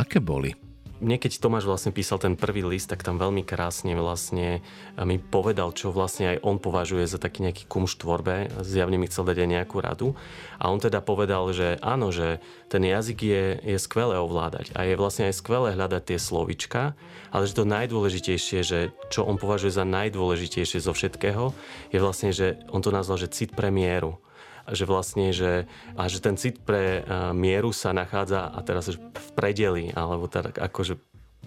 Aké 0.00 0.16
boli? 0.16 0.56
mne 1.00 1.16
keď 1.16 1.40
Tomáš 1.40 1.64
vlastne 1.64 1.96
písal 1.96 2.20
ten 2.20 2.36
prvý 2.36 2.60
list, 2.60 2.92
tak 2.92 3.00
tam 3.00 3.16
veľmi 3.16 3.42
krásne 3.42 3.96
vlastne 3.96 4.60
mi 5.00 5.16
povedal, 5.16 5.72
čo 5.72 5.90
vlastne 5.90 6.36
aj 6.36 6.44
on 6.44 6.60
považuje 6.60 7.08
za 7.08 7.16
taký 7.16 7.48
nejaký 7.48 7.64
kumš 7.66 7.96
tvorbe. 7.96 8.52
Zjavne 8.60 9.00
mi 9.00 9.08
chcel 9.08 9.24
dať 9.24 9.36
aj 9.40 9.48
nejakú 9.48 9.80
radu. 9.80 10.12
A 10.60 10.68
on 10.68 10.76
teda 10.76 11.00
povedal, 11.00 11.48
že 11.56 11.80
áno, 11.80 12.12
že 12.12 12.44
ten 12.68 12.84
jazyk 12.84 13.18
je, 13.24 13.44
je 13.64 13.78
skvelé 13.80 14.20
ovládať 14.20 14.76
a 14.76 14.84
je 14.84 14.94
vlastne 15.00 15.32
aj 15.32 15.40
skvelé 15.40 15.72
hľadať 15.72 16.02
tie 16.04 16.18
slovička, 16.20 16.92
ale 17.32 17.48
že 17.48 17.56
to 17.56 17.64
najdôležitejšie, 17.64 18.60
že 18.60 18.92
čo 19.08 19.24
on 19.24 19.40
považuje 19.40 19.72
za 19.72 19.88
najdôležitejšie 19.88 20.84
zo 20.84 20.92
všetkého, 20.92 21.56
je 21.90 21.98
vlastne, 21.98 22.30
že 22.30 22.60
on 22.68 22.84
to 22.84 22.92
nazval, 22.92 23.16
že 23.16 23.32
cit 23.32 23.56
pre 23.56 23.72
mieru 23.72 24.20
že 24.72 24.84
vlastne, 24.88 25.34
že, 25.34 25.66
a 25.94 26.06
že 26.06 26.22
ten 26.22 26.34
cit 26.38 26.62
pre 26.62 27.02
uh, 27.02 27.30
mieru 27.36 27.74
sa 27.74 27.94
nachádza 27.94 28.50
a 28.50 28.58
teraz 28.62 28.90
v 28.94 29.28
predeli, 29.36 29.92
alebo 29.94 30.30
tak 30.30 30.56
akože 30.56 30.98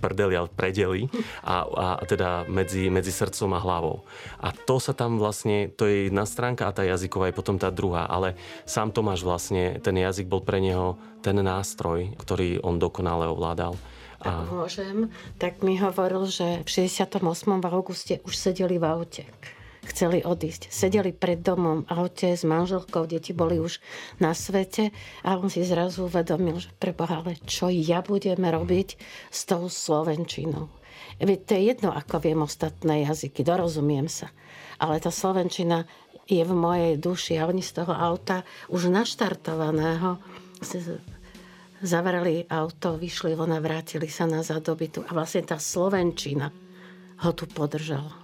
prdeli, 0.04 0.36
ale 0.36 0.52
predeli 0.52 1.08
a, 1.48 1.64
a 1.64 1.86
teda 2.04 2.44
medzi, 2.52 2.92
medzi 2.92 3.16
srdcom 3.16 3.56
a 3.56 3.64
hlavou. 3.64 4.04
A 4.44 4.52
to 4.52 4.84
sa 4.84 4.92
tam 4.92 5.16
vlastne, 5.16 5.72
to 5.72 5.88
je 5.88 6.12
jedna 6.12 6.28
stránka 6.28 6.68
a 6.68 6.76
tá 6.76 6.84
jazyková 6.84 7.32
je 7.32 7.40
potom 7.40 7.56
tá 7.56 7.72
druhá, 7.72 8.04
ale 8.12 8.36
sám 8.68 8.92
Tomáš 8.92 9.24
vlastne, 9.24 9.80
ten 9.80 9.96
jazyk 9.96 10.28
bol 10.28 10.44
pre 10.44 10.60
neho 10.60 11.00
ten 11.24 11.40
nástroj, 11.40 12.12
ktorý 12.20 12.60
on 12.60 12.76
dokonale 12.76 13.32
ovládal. 13.32 13.80
Ak 14.24 14.48
môžem, 14.48 15.12
tak 15.36 15.64
mi 15.68 15.76
hovoril, 15.76 16.24
že 16.32 16.64
v 16.64 16.88
68. 16.88 17.20
v 17.60 17.66
auguste 17.68 18.24
už 18.24 18.40
sedeli 18.40 18.80
v 18.80 18.88
aute 18.88 19.24
chceli 19.90 20.24
odísť. 20.24 20.72
Sedeli 20.72 21.12
pred 21.12 21.44
domom, 21.44 21.84
aute 21.92 22.34
s 22.36 22.48
manželkou, 22.48 23.08
deti 23.08 23.36
boli 23.36 23.60
už 23.60 23.84
na 24.24 24.32
svete 24.32 24.96
a 25.24 25.36
on 25.36 25.52
si 25.52 25.64
zrazu 25.64 26.08
uvedomil, 26.08 26.60
že 26.60 26.72
preboha, 26.80 27.24
ale 27.24 27.40
čo 27.44 27.68
ja 27.68 28.00
budeme 28.00 28.48
robiť 28.50 28.96
s 29.30 29.40
tou 29.44 29.68
Slovenčinou. 29.68 30.72
Veď 31.20 31.40
to 31.46 31.52
je 31.56 31.62
jedno, 31.68 31.90
ako 31.92 32.24
viem 32.24 32.40
ostatné 32.42 33.06
jazyky, 33.06 33.44
dorozumiem 33.46 34.08
sa. 34.08 34.32
Ale 34.80 34.98
tá 35.04 35.12
Slovenčina 35.12 35.86
je 36.26 36.42
v 36.42 36.54
mojej 36.56 36.94
duši 36.96 37.38
a 37.40 37.48
oni 37.48 37.60
z 37.60 37.84
toho 37.84 37.92
auta 37.92 38.48
už 38.72 38.88
naštartovaného 38.88 40.20
zavreli 41.84 42.48
auto, 42.48 42.96
vyšli 42.96 43.36
von 43.36 43.52
a 43.52 43.60
vrátili 43.60 44.08
sa 44.08 44.24
na 44.24 44.40
zadobitu. 44.40 45.04
A 45.04 45.12
vlastne 45.12 45.44
tá 45.44 45.60
Slovenčina 45.60 46.48
ho 47.20 47.32
tu 47.36 47.44
podržala. 47.46 48.23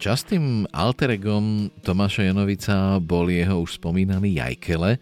Častým 0.00 0.64
alteregom 0.72 1.68
Tomáša 1.84 2.24
Janovica 2.24 2.96
bol 3.04 3.28
jeho 3.28 3.60
už 3.60 3.76
spomínaný 3.76 4.40
Jajkele. 4.40 4.96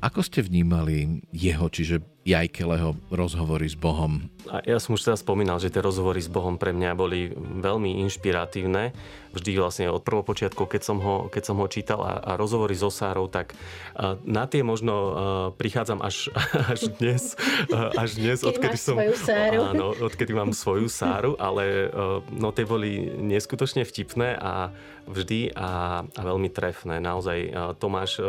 Ako 0.00 0.24
ste 0.24 0.40
vnímali 0.40 1.20
jeho, 1.36 1.68
čiže 1.68 2.00
Jajkeleho 2.22 2.94
rozhovory 3.10 3.66
s 3.66 3.74
Bohom. 3.74 4.30
A 4.46 4.62
ja 4.62 4.78
som 4.78 4.94
už 4.94 5.02
teraz 5.02 5.26
spomínal, 5.26 5.58
že 5.58 5.74
tie 5.74 5.82
rozhovory 5.82 6.22
s 6.22 6.30
Bohom 6.30 6.54
pre 6.54 6.70
mňa 6.70 6.94
boli 6.94 7.34
veľmi 7.34 7.98
inšpiratívne. 8.06 8.94
Vždy 9.34 9.50
vlastne 9.58 9.86
od 9.90 10.04
prvopočiatku, 10.06 10.68
keď 10.70 10.82
som 10.86 10.98
ho, 11.02 11.26
keď 11.26 11.42
som 11.42 11.56
ho 11.58 11.66
čítal 11.66 11.98
a, 12.04 12.22
a 12.22 12.30
rozhovory 12.38 12.78
so 12.78 12.92
Sárou, 12.94 13.26
tak 13.26 13.56
na 14.22 14.44
tie 14.46 14.62
možno 14.62 14.94
prichádzam 15.58 15.98
až, 15.98 16.30
až 16.72 16.94
dnes. 16.94 17.34
Až 17.74 18.10
dnes, 18.18 18.38
keď 18.42 18.50
odkedy 18.54 18.78
som... 18.78 18.96
Sáru. 19.18 19.60
Áno, 19.74 19.90
odkedy 19.96 20.30
mám 20.30 20.54
svoju 20.54 20.86
Sáru, 20.86 21.34
ale 21.42 21.90
no 22.30 22.54
tie 22.54 22.62
boli 22.62 23.10
neskutočne 23.18 23.82
vtipné 23.82 24.38
a 24.38 24.70
vždy 25.08 25.52
a, 25.56 26.02
a 26.06 26.20
veľmi 26.22 26.48
trefné. 26.52 27.02
Naozaj 27.02 27.38
Tomáš 27.82 28.22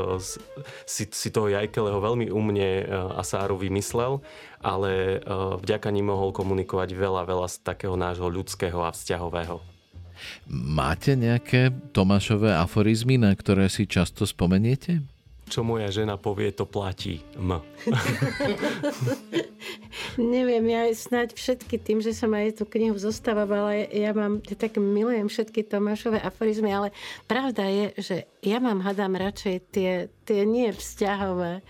si, 0.84 1.06
si 1.08 1.30
toho 1.30 1.52
Jajkeleho 1.52 2.00
veľmi 2.02 2.34
umne 2.34 2.84
a 2.90 3.22
Sáru 3.22 3.56
vymyslel, 3.56 4.20
ale 4.60 5.22
vďaka 5.62 5.94
ním 5.94 6.10
mohol 6.10 6.34
komunikovať 6.34 6.98
veľa, 6.98 7.24
veľa 7.30 7.48
z 7.52 7.56
takého 7.62 7.94
nášho 7.94 8.28
ľudského 8.28 8.82
a 8.82 8.90
vzťahového. 8.90 9.62
Máte 10.50 11.20
nejaké 11.20 11.74
Tomášové 11.92 12.56
aforizmy, 12.56 13.20
na 13.20 13.36
ktoré 13.36 13.68
si 13.68 13.86
často 13.90 14.24
spomeniete? 14.24 15.04
Čo 15.54 15.62
moja 15.62 15.86
žena 15.94 16.18
povie, 16.18 16.50
to 16.50 16.66
platí. 16.66 17.22
M. 17.38 17.62
Neviem, 20.18 20.66
ja 20.66 20.90
snáď 20.90 21.38
všetky 21.38 21.78
tým, 21.78 22.02
že 22.02 22.18
som 22.18 22.34
aj 22.34 22.58
tú 22.58 22.66
knihu 22.66 22.98
zostávala, 22.98 23.86
ja 23.94 24.18
mám, 24.18 24.42
ja 24.50 24.58
tak 24.58 24.82
milujem 24.82 25.30
všetky 25.30 25.62
Tomášové 25.70 26.18
aforizmy, 26.26 26.74
ale 26.74 26.90
pravda 27.30 27.70
je, 27.70 27.86
že 28.02 28.18
ja 28.42 28.58
mám, 28.58 28.82
hadám 28.82 29.14
radšej 29.14 29.56
tie, 29.70 30.10
tie 30.26 30.42
nie 30.42 30.74
vzťahové, 30.74 31.62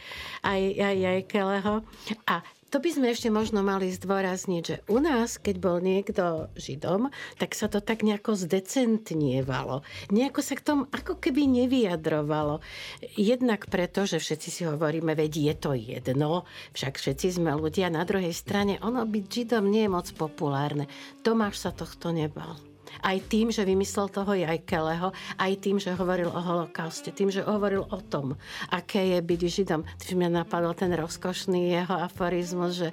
aj, 0.48 0.62
aj 0.80 0.96
Jajkeleho. 1.04 1.84
A 2.24 2.39
to 2.73 2.81
by 2.81 2.89
sme 2.89 3.13
ešte 3.13 3.29
možno 3.29 3.62
mali 3.62 3.93
zdôrazniť, 3.93 4.63
že 4.65 4.81
u 4.89 4.97
nás, 4.97 5.38
keď 5.38 5.55
bol 5.62 5.77
niekto 5.77 6.49
Židom, 6.57 7.13
tak 7.38 7.53
sa 7.53 7.69
to 7.69 7.86
tak 7.86 8.01
nejako 8.01 8.33
zdecentnievalo. 8.33 9.86
Nejako 10.09 10.41
sa 10.41 10.57
k 10.57 10.65
tomu 10.65 10.83
ako 10.89 11.21
keby 11.21 11.45
nevyjadrovalo. 11.45 12.65
Jednak 13.13 13.69
preto, 13.69 14.09
že 14.09 14.17
všetci 14.17 14.49
si 14.49 14.62
hovoríme, 14.65 15.13
veď 15.13 15.53
je 15.53 15.53
to 15.53 15.71
jedno, 15.77 16.49
však 16.73 16.97
všetci 16.97 17.38
sme 17.38 17.53
ľudia. 17.53 17.93
Na 17.93 18.09
druhej 18.09 18.33
strane, 18.33 18.81
ono 18.81 19.05
byť 19.05 19.25
Židom 19.29 19.69
nie 19.69 19.86
je 19.86 19.93
moc 19.93 20.09
populárne. 20.17 20.89
Tomáš 21.21 21.62
sa 21.62 21.69
tohto 21.69 22.09
nebal 22.09 22.72
aj 23.01 23.17
tým, 23.32 23.49
že 23.49 23.65
vymyslel 23.65 24.12
toho 24.13 24.38
Jajkeleho, 24.38 25.10
aj 25.41 25.51
tým, 25.58 25.82
že 25.82 25.97
hovoril 25.97 26.29
o 26.29 26.41
holokauste, 26.41 27.10
tým, 27.10 27.34
že 27.34 27.41
hovoril 27.41 27.88
o 27.89 27.99
tom, 28.06 28.38
aké 28.69 29.17
je 29.17 29.19
byť 29.23 29.41
Židom. 29.41 29.82
Tým 29.97 30.17
mňa 30.21 30.45
napadol 30.45 30.77
ten 30.77 30.93
rozkošný 30.93 31.73
jeho 31.73 31.95
aforizmus, 31.97 32.77
že 32.77 32.89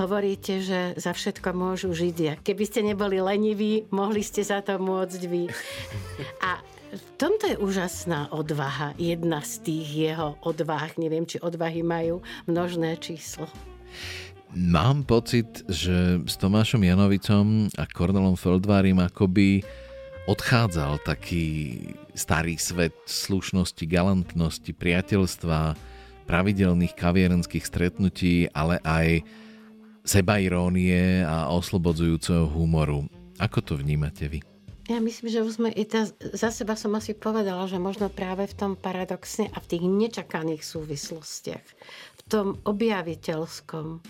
hovoríte, 0.00 0.64
že 0.64 0.96
za 0.96 1.12
všetko 1.12 1.52
môžu 1.52 1.92
Židia. 1.92 2.40
Keby 2.40 2.64
ste 2.64 2.80
neboli 2.80 3.20
leniví, 3.20 3.84
mohli 3.92 4.24
ste 4.24 4.40
za 4.40 4.64
to 4.64 4.80
môcť 4.80 5.20
vy. 5.28 5.50
A 6.40 6.62
v 6.90 7.02
tomto 7.20 7.46
je 7.46 7.60
úžasná 7.60 8.34
odvaha, 8.34 8.98
jedna 8.98 9.44
z 9.46 9.62
tých 9.62 9.88
jeho 10.10 10.34
odváh. 10.42 10.90
Neviem, 10.98 11.22
či 11.22 11.38
odvahy 11.38 11.86
majú 11.86 12.24
množné 12.50 12.98
číslo. 12.98 13.46
Mám 14.50 15.06
pocit, 15.06 15.62
že 15.70 16.18
s 16.26 16.34
Tomášom 16.34 16.82
Janovicom 16.82 17.70
a 17.78 17.86
Kornelom 17.86 18.34
Feldvárim 18.34 18.98
akoby 18.98 19.62
odchádzal 20.26 21.06
taký 21.06 21.78
starý 22.18 22.58
svet 22.58 22.90
slušnosti, 23.06 23.86
galantnosti, 23.86 24.74
priateľstva, 24.74 25.78
pravidelných 26.26 26.98
kavierenských 26.98 27.62
stretnutí, 27.62 28.50
ale 28.50 28.82
aj 28.82 29.22
sebairónie 30.02 31.22
a 31.22 31.46
oslobodzujúceho 31.54 32.50
humoru. 32.50 33.06
Ako 33.38 33.62
to 33.62 33.78
vnímate 33.78 34.26
vy? 34.26 34.42
Ja 34.90 34.98
myslím, 34.98 35.30
že 35.30 35.46
už 35.46 35.62
sme 35.62 35.70
i 35.70 35.86
za 36.34 36.50
seba 36.50 36.74
som 36.74 36.90
asi 36.98 37.14
povedala, 37.14 37.70
že 37.70 37.78
možno 37.78 38.10
práve 38.10 38.50
v 38.50 38.58
tom 38.58 38.72
paradoxne 38.74 39.46
a 39.54 39.62
v 39.62 39.78
tých 39.78 39.84
nečakaných 39.86 40.66
súvislostiach, 40.66 41.66
v 42.18 42.22
tom 42.26 42.58
objaviteľskom, 42.66 44.02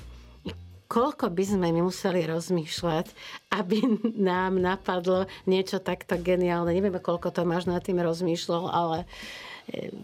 koľko 0.91 1.31
by 1.31 1.45
sme 1.47 1.71
my 1.71 1.87
museli 1.87 2.27
rozmýšľať, 2.27 3.07
aby 3.55 3.79
nám 4.19 4.59
napadlo 4.59 5.31
niečo 5.47 5.79
takto 5.79 6.19
geniálne. 6.19 6.75
Nevieme, 6.75 6.99
koľko 6.99 7.31
to 7.31 7.47
máš 7.47 7.71
nad 7.71 7.79
tým 7.87 8.03
rozmýšľal, 8.03 8.65
ale 8.67 8.99
eh, 9.71 9.95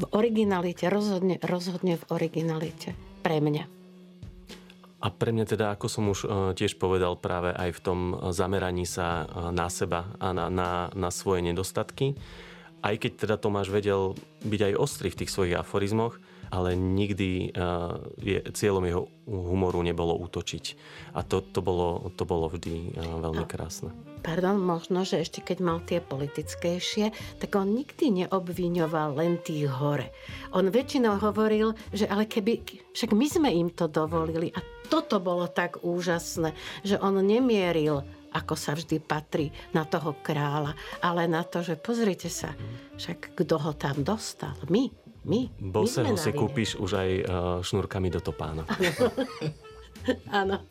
v 0.00 0.04
originalite, 0.16 0.88
rozhodne, 0.88 1.36
rozhodne 1.44 2.00
v 2.00 2.04
originalite. 2.08 2.96
Pre 3.20 3.36
mňa. 3.36 3.64
A 5.00 5.08
pre 5.08 5.32
mňa 5.32 5.44
teda, 5.44 5.76
ako 5.76 5.86
som 5.92 6.08
už 6.08 6.24
eh, 6.24 6.28
tiež 6.56 6.80
povedal, 6.80 7.20
práve 7.20 7.52
aj 7.52 7.76
v 7.76 7.80
tom 7.84 8.00
zameraní 8.32 8.88
sa 8.88 9.28
eh, 9.28 9.52
na 9.52 9.68
seba 9.68 10.16
a 10.16 10.32
na, 10.32 10.48
na, 10.48 10.88
na 10.96 11.12
svoje 11.12 11.44
nedostatky, 11.44 12.16
aj 12.80 12.96
keď 12.96 13.12
teda 13.28 13.36
Tomáš 13.36 13.68
vedel 13.68 14.16
byť 14.40 14.72
aj 14.72 14.80
ostrý 14.80 15.12
v 15.12 15.18
tých 15.20 15.32
svojich 15.36 15.60
aforizmoch, 15.60 16.16
ale 16.50 16.74
nikdy 16.74 17.54
je, 18.18 18.38
cieľom 18.54 18.84
jeho 18.84 19.02
humoru 19.30 19.80
nebolo 19.86 20.18
útočiť. 20.18 20.64
A 21.14 21.22
to, 21.22 21.40
to, 21.40 21.62
bolo, 21.62 22.10
to 22.18 22.26
bolo 22.26 22.50
vždy 22.50 22.94
uh, 22.98 23.22
veľmi 23.22 23.46
krásne. 23.46 23.94
Pardon, 24.20 24.60
možno, 24.60 25.06
že 25.06 25.22
ešte 25.22 25.40
keď 25.40 25.58
mal 25.64 25.78
tie 25.80 26.02
politickejšie, 26.02 27.38
tak 27.40 27.50
on 27.56 27.72
nikdy 27.72 28.26
neobviňoval 28.26 29.16
len 29.16 29.40
tých 29.40 29.70
hore. 29.70 30.12
On 30.52 30.66
väčšinou 30.68 31.16
hovoril, 31.22 31.72
že 31.94 32.04
ale 32.04 32.28
keby, 32.28 32.60
však 32.92 33.16
my 33.16 33.26
sme 33.30 33.48
im 33.54 33.70
to 33.72 33.88
dovolili 33.88 34.52
a 34.52 34.60
toto 34.90 35.22
bolo 35.22 35.48
tak 35.48 35.80
úžasné, 35.86 36.52
že 36.84 36.98
on 37.00 37.22
nemieril 37.22 38.04
ako 38.30 38.54
sa 38.54 38.78
vždy 38.78 39.02
patrí 39.02 39.50
na 39.74 39.82
toho 39.82 40.14
kráľa, 40.22 40.78
ale 41.02 41.26
na 41.26 41.42
to, 41.42 41.66
že 41.66 41.74
pozrite 41.74 42.30
sa, 42.30 42.54
však 42.94 43.34
kto 43.34 43.58
ho 43.58 43.72
tam 43.74 44.06
dostal? 44.06 44.54
My. 44.70 44.86
My? 45.24 45.52
Boseho 45.60 46.16
si 46.16 46.32
kúpiš 46.32 46.80
už 46.80 46.90
aj 46.96 47.10
uh, 47.12 47.24
šnúrkami 47.60 48.08
do 48.08 48.24
topána. 48.24 48.64
Áno. 50.32 50.64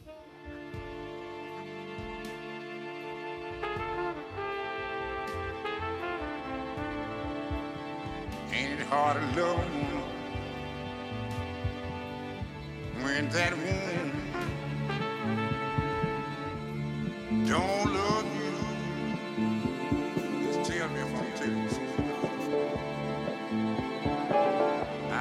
When 13.00 13.30
that 13.30 13.54
woman 13.54 14.12
don't 17.46 17.94
love 17.94 18.39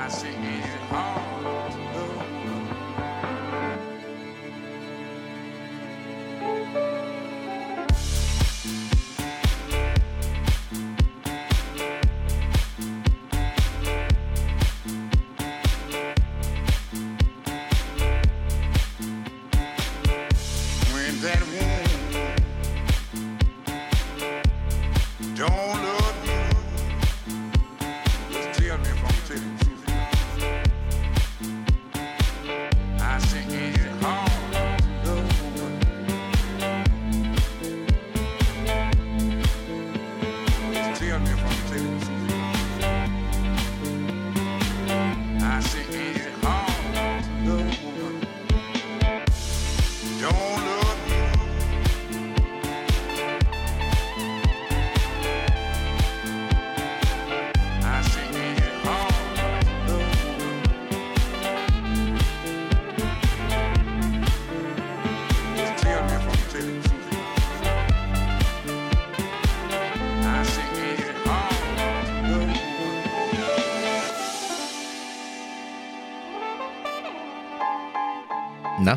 I 0.09 0.11
see 0.11 0.58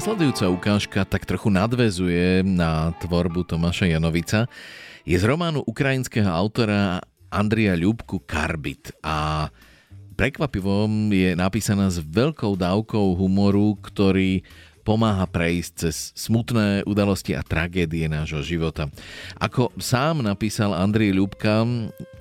Nasledujúca 0.01 0.49
ukážka 0.49 1.05
tak 1.05 1.29
trochu 1.29 1.53
nadvezuje 1.53 2.41
na 2.41 2.89
tvorbu 3.05 3.45
Tomáša 3.45 3.85
Janovica. 3.85 4.49
Je 5.05 5.13
z 5.13 5.21
románu 5.21 5.61
ukrajinského 5.61 6.25
autora 6.25 7.05
Andria 7.29 7.77
Ľubku 7.77 8.17
Karbit 8.25 8.97
a 9.05 9.45
prekvapivo 10.17 10.89
je 11.13 11.37
napísaná 11.37 11.93
s 11.93 12.01
veľkou 12.01 12.57
dávkou 12.57 13.13
humoru, 13.13 13.77
ktorý 13.77 14.41
pomáha 14.81 15.29
prejsť 15.29 15.71
cez 15.77 16.17
smutné 16.17 16.81
udalosti 16.89 17.37
a 17.37 17.45
tragédie 17.45 18.09
nášho 18.09 18.41
života. 18.41 18.89
Ako 19.37 19.69
sám 19.77 20.25
napísal 20.25 20.73
Andrej 20.73 21.13
Ľubka, 21.13 21.61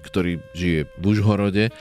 ktorý 0.05 0.37
žije 0.53 0.85
v 1.01 1.05
Užhorode, 1.17 1.73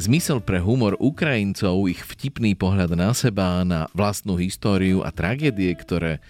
Zmysel 0.00 0.40
pre 0.40 0.64
humor 0.64 0.96
Ukrajincov, 0.96 1.84
ich 1.84 2.00
vtipný 2.00 2.56
pohľad 2.56 2.96
na 2.96 3.12
seba, 3.12 3.60
na 3.68 3.84
vlastnú 3.92 4.40
históriu 4.40 5.04
a 5.04 5.12
tragédie, 5.12 5.68
ktoré 5.76 6.24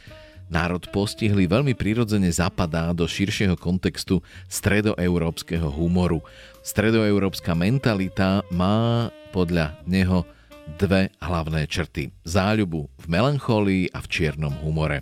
národ 0.50 0.82
postihli, 0.90 1.46
veľmi 1.46 1.78
prirodzene 1.78 2.26
zapadá 2.34 2.90
do 2.90 3.06
širšieho 3.06 3.54
kontextu 3.54 4.26
stredoeurópskeho 4.50 5.70
humoru. 5.70 6.18
Stredoeurópska 6.66 7.54
mentalita 7.54 8.42
má 8.50 9.14
podľa 9.30 9.78
neho 9.86 10.26
dve 10.74 11.14
hlavné 11.22 11.70
črty. 11.70 12.10
Záľubu 12.26 12.90
v 12.90 13.06
melancholii 13.06 13.94
a 13.94 14.02
v 14.02 14.10
čiernom 14.10 14.58
humore. 14.66 14.98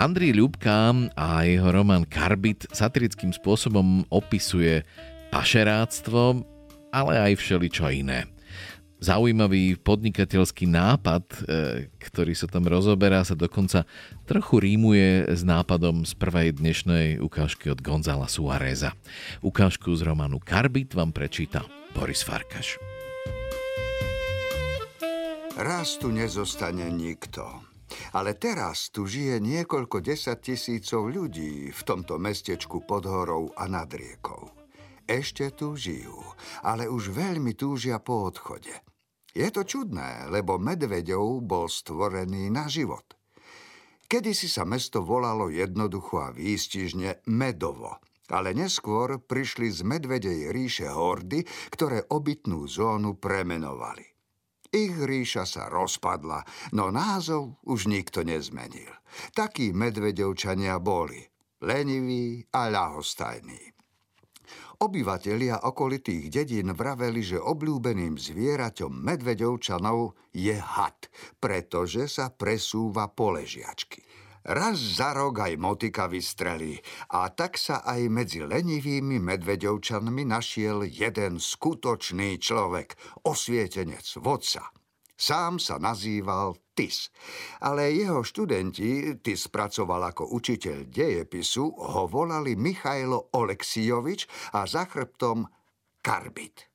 Andrej 0.00 0.32
Ľubka 0.40 0.96
a 1.12 1.44
jeho 1.44 1.68
román 1.68 2.08
Karbit 2.08 2.64
satirickým 2.72 3.36
spôsobom 3.36 4.08
opisuje 4.08 4.80
pašeráctvo, 5.28 6.51
ale 6.92 7.32
aj 7.32 7.40
všeličo 7.40 7.88
iné. 7.88 8.28
Zaujímavý 9.02 9.82
podnikateľský 9.82 10.70
nápad, 10.70 11.24
e, 11.26 11.36
ktorý 11.98 12.38
sa 12.38 12.46
tam 12.46 12.70
rozoberá, 12.70 13.26
sa 13.26 13.34
dokonca 13.34 13.82
trochu 14.30 14.62
rímuje 14.62 15.26
s 15.26 15.42
nápadom 15.42 16.06
z 16.06 16.14
prvej 16.14 16.54
dnešnej 16.54 17.18
ukážky 17.18 17.66
od 17.74 17.82
Gonzala 17.82 18.30
Suareza. 18.30 18.94
Ukážku 19.42 19.90
z 19.98 20.06
románu 20.06 20.38
Karbit 20.38 20.94
vám 20.94 21.10
prečíta 21.10 21.66
Boris 21.90 22.22
Farkaš. 22.22 22.78
Raz 25.58 25.98
tu 25.98 26.14
nezostane 26.14 26.86
nikto. 26.86 27.42
Ale 28.14 28.38
teraz 28.38 28.94
tu 28.94 29.10
žije 29.10 29.42
niekoľko 29.42 29.98
desať 29.98 30.54
tisícov 30.54 31.10
ľudí 31.10 31.74
v 31.74 31.80
tomto 31.82 32.22
mestečku 32.22 32.86
pod 32.86 33.04
horou 33.04 33.50
a 33.58 33.66
nad 33.66 33.90
riekou. 33.90 34.61
Ešte 35.06 35.50
tu 35.52 35.74
žijú, 35.74 36.22
ale 36.62 36.86
už 36.86 37.10
veľmi 37.10 37.58
túžia 37.58 37.98
po 37.98 38.30
odchode. 38.30 38.72
Je 39.32 39.48
to 39.48 39.64
čudné, 39.64 40.28
lebo 40.28 40.60
medveďov 40.60 41.40
bol 41.42 41.66
stvorený 41.66 42.52
na 42.52 42.68
život. 42.68 43.16
Kedysi 44.04 44.44
sa 44.44 44.68
mesto 44.68 45.00
volalo 45.00 45.48
jednoducho 45.48 46.20
a 46.20 46.28
výstižne 46.36 47.24
Medovo, 47.32 47.96
ale 48.28 48.52
neskôr 48.52 49.16
prišli 49.16 49.72
z 49.72 49.80
medvedej 49.88 50.52
ríše 50.52 50.92
hordy, 50.92 51.48
ktoré 51.72 52.04
obytnú 52.12 52.68
zónu 52.68 53.16
premenovali. 53.16 54.04
Ich 54.72 54.96
ríša 54.96 55.48
sa 55.48 55.72
rozpadla, 55.72 56.44
no 56.76 56.92
názov 56.92 57.60
už 57.64 57.88
nikto 57.88 58.20
nezmenil. 58.24 58.88
Takí 59.32 59.72
medvedovčania 59.72 60.76
boli, 60.76 61.20
leniví 61.64 62.44
a 62.52 62.68
ľahostajní. 62.68 63.71
Obyvatelia 64.82 65.62
okolitých 65.62 66.42
dedín 66.42 66.74
vraveli, 66.74 67.22
že 67.22 67.38
obľúbeným 67.38 68.18
zvieraťom 68.18 68.90
medvedovčanov 68.90 70.18
je 70.34 70.58
had, 70.58 71.06
pretože 71.38 72.10
sa 72.10 72.34
presúva 72.34 73.06
po 73.06 73.30
ležiačky. 73.30 74.02
Raz 74.42 74.98
za 74.98 75.14
rok 75.14 75.38
aj 75.38 75.54
motika 75.54 76.10
vystrelí 76.10 76.82
a 77.14 77.30
tak 77.30 77.62
sa 77.62 77.86
aj 77.86 78.10
medzi 78.10 78.42
lenivými 78.42 79.22
medvedovčanmi 79.22 80.26
našiel 80.26 80.82
jeden 80.82 81.38
skutočný 81.38 82.42
človek, 82.42 83.22
osvietenec, 83.22 84.02
vodca. 84.18 84.66
Sám 85.22 85.62
sa 85.62 85.78
nazýval 85.78 86.58
Tis, 86.74 87.14
ale 87.62 87.94
jeho 87.94 88.26
študenti, 88.26 89.22
Tis 89.22 89.46
pracoval 89.46 90.10
ako 90.10 90.34
učiteľ 90.34 90.90
dejepisu, 90.90 91.62
ho 91.78 92.10
volali 92.10 92.58
Michailo 92.58 93.30
Oleksijovič 93.30 94.26
a 94.58 94.66
za 94.66 94.82
chrbtom 94.82 95.46
Karbit. 96.02 96.66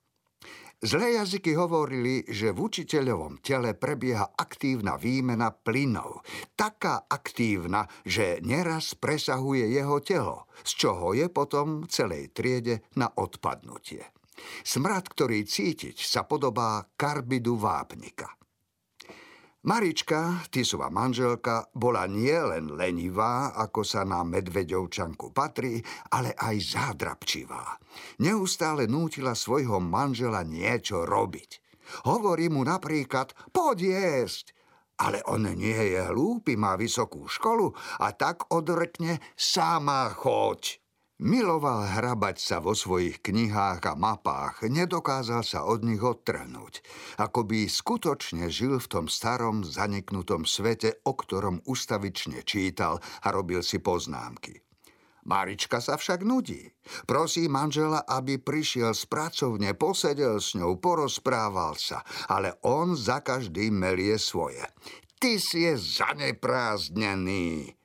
Zlé 0.79 1.19
jazyky 1.19 1.57
hovorili, 1.59 2.23
že 2.29 2.55
v 2.55 2.69
učiteľovom 2.71 3.43
tele 3.43 3.75
prebieha 3.75 4.37
aktívna 4.37 4.95
výmena 4.95 5.51
plynov. 5.51 6.23
Taká 6.53 7.09
aktívna, 7.09 7.83
že 8.05 8.39
neraz 8.45 8.95
presahuje 8.95 9.73
jeho 9.73 9.99
telo, 9.99 10.47
z 10.63 10.71
čoho 10.87 11.17
je 11.17 11.27
potom 11.27 11.83
celej 11.89 12.31
triede 12.31 12.85
na 12.95 13.09
odpadnutie. 13.09 14.05
Smrad, 14.61 15.09
ktorý 15.09 15.49
cítiť, 15.49 15.97
sa 15.97 16.29
podobá 16.29 16.85
karbidu 16.93 17.57
vápnika. 17.57 18.36
Marička, 19.67 20.47
Tisova 20.47 20.87
manželka, 20.87 21.67
bola 21.75 22.07
nielen 22.07 22.79
lenivá, 22.79 23.51
ako 23.51 23.83
sa 23.83 24.07
na 24.07 24.23
medveďovčanku 24.23 25.35
patrí, 25.35 25.83
ale 26.07 26.31
aj 26.31 26.55
zádrapčivá. 26.71 27.75
Neustále 28.23 28.87
nútila 28.87 29.35
svojho 29.35 29.83
manžela 29.83 30.47
niečo 30.47 31.03
robiť. 31.03 31.59
Hovorí 32.07 32.47
mu 32.47 32.63
napríklad, 32.63 33.35
poď 33.51 33.77
jesť, 33.91 34.55
ale 35.03 35.19
on 35.27 35.43
nie 35.51 35.99
je 35.99 35.99
hlúpy, 36.15 36.55
má 36.55 36.79
vysokú 36.79 37.27
školu 37.27 37.75
a 37.99 38.15
tak 38.15 38.47
odrekne, 38.55 39.19
sama 39.35 40.07
choď. 40.15 40.79
Miloval 41.17 41.97
hrabať 41.97 42.37
sa 42.37 42.57
vo 42.61 42.77
svojich 42.77 43.25
knihách 43.25 43.81
a 43.89 43.97
mapách, 43.97 44.69
nedokázal 44.69 45.41
sa 45.41 45.65
od 45.65 45.81
nich 45.81 45.97
odtrhnúť. 45.97 46.85
Ako 47.17 47.41
by 47.41 47.65
skutočne 47.65 48.53
žil 48.53 48.77
v 48.77 48.85
tom 48.85 49.05
starom, 49.09 49.65
zaniknutom 49.65 50.45
svete, 50.45 51.01
o 51.09 51.17
ktorom 51.17 51.65
ustavične 51.65 52.45
čítal 52.45 53.01
a 53.25 53.33
robil 53.33 53.65
si 53.65 53.81
poznámky. 53.81 54.61
Marička 55.25 55.81
sa 55.81 55.97
však 55.97 56.21
nudí. 56.21 56.69
Prosí 57.09 57.49
manžela, 57.49 58.05
aby 58.05 58.37
prišiel 58.37 58.93
z 58.93 59.09
pracovne, 59.09 59.73
posedel 59.73 60.37
s 60.37 60.53
ňou, 60.53 60.77
porozprával 60.77 61.75
sa, 61.81 62.05
ale 62.29 62.61
on 62.61 62.93
za 62.93 63.25
každým 63.25 63.73
melie 63.73 64.21
svoje. 64.21 64.61
Ty 65.17 65.41
si 65.41 65.65
je 65.65 65.81
zaneprázdnený. 65.81 67.76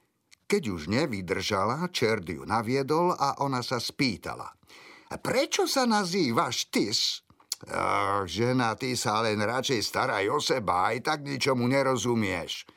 Keď 0.52 0.68
už 0.68 0.92
nevydržala, 0.92 1.88
Čerd 1.88 2.28
ju 2.28 2.44
naviedol 2.44 3.16
a 3.16 3.40
ona 3.40 3.64
sa 3.64 3.80
spýtala. 3.80 4.52
Prečo 5.08 5.64
sa 5.64 5.88
nazývaš 5.88 6.68
Tys? 6.68 7.24
Ach, 7.72 8.28
žena, 8.28 8.76
ty 8.76 8.92
sa 8.92 9.24
len 9.24 9.40
radšej 9.40 9.80
staraj 9.80 10.28
o 10.28 10.36
seba, 10.44 10.92
aj 10.92 11.08
tak 11.08 11.18
ničomu 11.24 11.64
nerozumieš. 11.72 12.68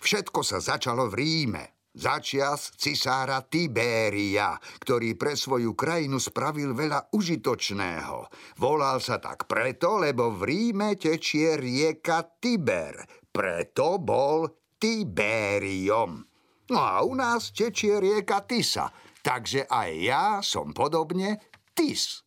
Všetko 0.00 0.40
sa 0.40 0.64
začalo 0.64 1.12
v 1.12 1.20
Ríme. 1.20 1.64
Začias 1.92 2.72
cisára 2.80 3.44
Tibéria, 3.44 4.56
ktorý 4.80 5.12
pre 5.12 5.36
svoju 5.36 5.76
krajinu 5.76 6.16
spravil 6.16 6.72
veľa 6.72 7.12
užitočného. 7.12 8.32
Volal 8.64 9.04
sa 9.04 9.20
tak 9.20 9.44
preto, 9.44 10.00
lebo 10.00 10.32
v 10.32 10.40
Ríme 10.48 10.96
tečie 10.96 11.60
rieka 11.60 12.40
Tiber. 12.40 13.04
Preto 13.28 14.00
bol 14.00 14.48
Tiberiom. 14.80 16.25
No 16.70 16.82
a 16.82 17.02
u 17.06 17.14
nás 17.14 17.54
tečie 17.54 18.02
rieka 18.02 18.42
Tisa, 18.42 18.90
takže 19.22 19.70
aj 19.70 19.90
ja 20.02 20.26
som 20.42 20.74
podobne 20.74 21.38
Tis. 21.76 22.26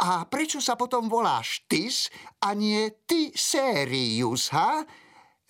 A 0.00 0.24
prečo 0.24 0.64
sa 0.64 0.80
potom 0.80 1.12
voláš 1.12 1.64
Tis 1.68 2.08
a 2.40 2.56
nie 2.56 2.88
Ty 3.04 3.36
Sérius, 3.36 4.48
ha? 4.52 4.84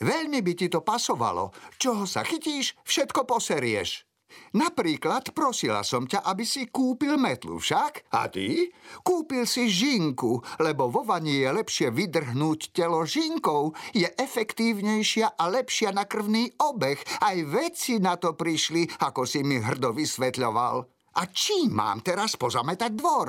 Veľmi 0.00 0.40
by 0.42 0.52
ti 0.56 0.66
to 0.66 0.80
pasovalo. 0.82 1.54
Čoho 1.78 2.08
sa 2.08 2.26
chytíš, 2.26 2.74
všetko 2.82 3.28
poserieš. 3.28 4.09
Napríklad 4.54 5.32
prosila 5.32 5.80
som 5.80 6.04
ťa, 6.06 6.22
aby 6.26 6.44
si 6.44 6.68
kúpil 6.68 7.16
metlu 7.16 7.58
však. 7.58 8.12
A 8.14 8.30
ty? 8.30 8.70
Kúpil 9.00 9.48
si 9.48 9.66
žinku, 9.66 10.38
lebo 10.60 10.92
vo 10.92 11.02
vani 11.02 11.42
je 11.42 11.48
lepšie 11.50 11.88
vydrhnúť 11.90 12.74
telo 12.74 13.02
žinkou. 13.02 13.72
Je 13.96 14.06
efektívnejšia 14.06 15.34
a 15.38 15.44
lepšia 15.48 15.90
na 15.96 16.04
krvný 16.04 16.52
obeh. 16.60 17.00
Aj 17.22 17.36
vedci 17.40 17.98
na 17.98 18.20
to 18.20 18.36
prišli, 18.36 18.86
ako 19.02 19.24
si 19.24 19.40
mi 19.42 19.58
hrdo 19.58 19.96
vysvetľoval. 19.96 20.76
A 21.18 21.22
čím 21.32 21.74
mám 21.74 22.06
teraz 22.06 22.38
pozametať 22.38 22.90
dvor? 22.94 23.28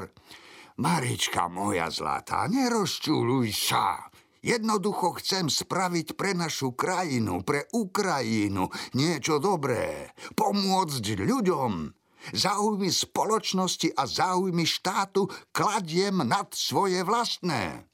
Marička 0.82 1.46
moja 1.50 1.90
zlatá, 1.94 2.46
nerozčuluj 2.50 3.50
sa. 3.54 4.11
Jednoducho 4.42 5.22
chcem 5.22 5.54
spraviť 5.54 6.18
pre 6.18 6.34
našu 6.34 6.74
krajinu, 6.74 7.46
pre 7.46 7.70
Ukrajinu 7.78 8.74
niečo 8.98 9.38
dobré. 9.38 10.10
Pomôcť 10.34 11.06
ľuďom. 11.14 11.94
Záujmy 12.34 12.90
spoločnosti 12.90 13.94
a 13.94 14.10
záujmy 14.10 14.66
štátu 14.66 15.30
kladiem 15.54 16.26
nad 16.26 16.50
svoje 16.58 17.06
vlastné. 17.06 17.86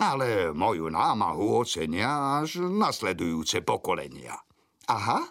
Ale 0.00 0.56
moju 0.56 0.88
námahu 0.88 1.60
ocenia 1.60 2.40
až 2.40 2.64
nasledujúce 2.64 3.60
pokolenia. 3.60 4.40
Aha, 4.88 5.28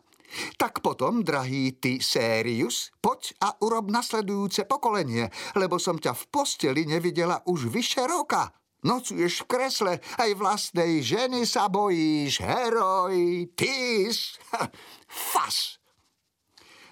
tak 0.61 0.79
potom, 0.85 1.25
drahý 1.25 1.75
ty 1.81 1.97
Sérius, 1.99 2.93
poď 3.01 3.33
a 3.41 3.49
urob 3.65 3.89
nasledujúce 3.89 4.69
pokolenie, 4.69 5.27
lebo 5.57 5.81
som 5.81 5.97
ťa 5.97 6.13
v 6.13 6.23
posteli 6.29 6.85
nevidela 6.85 7.41
už 7.49 7.67
vyše 7.67 8.05
roka. 8.05 8.60
Nocuješ 8.81 9.45
v 9.45 9.49
kresle, 9.49 9.93
aj 10.17 10.31
vlastnej 10.41 11.05
ženy 11.05 11.45
sa 11.45 11.69
bojíš, 11.69 12.41
heroj, 12.41 13.45
tys, 13.53 14.41
fas. 15.31 15.77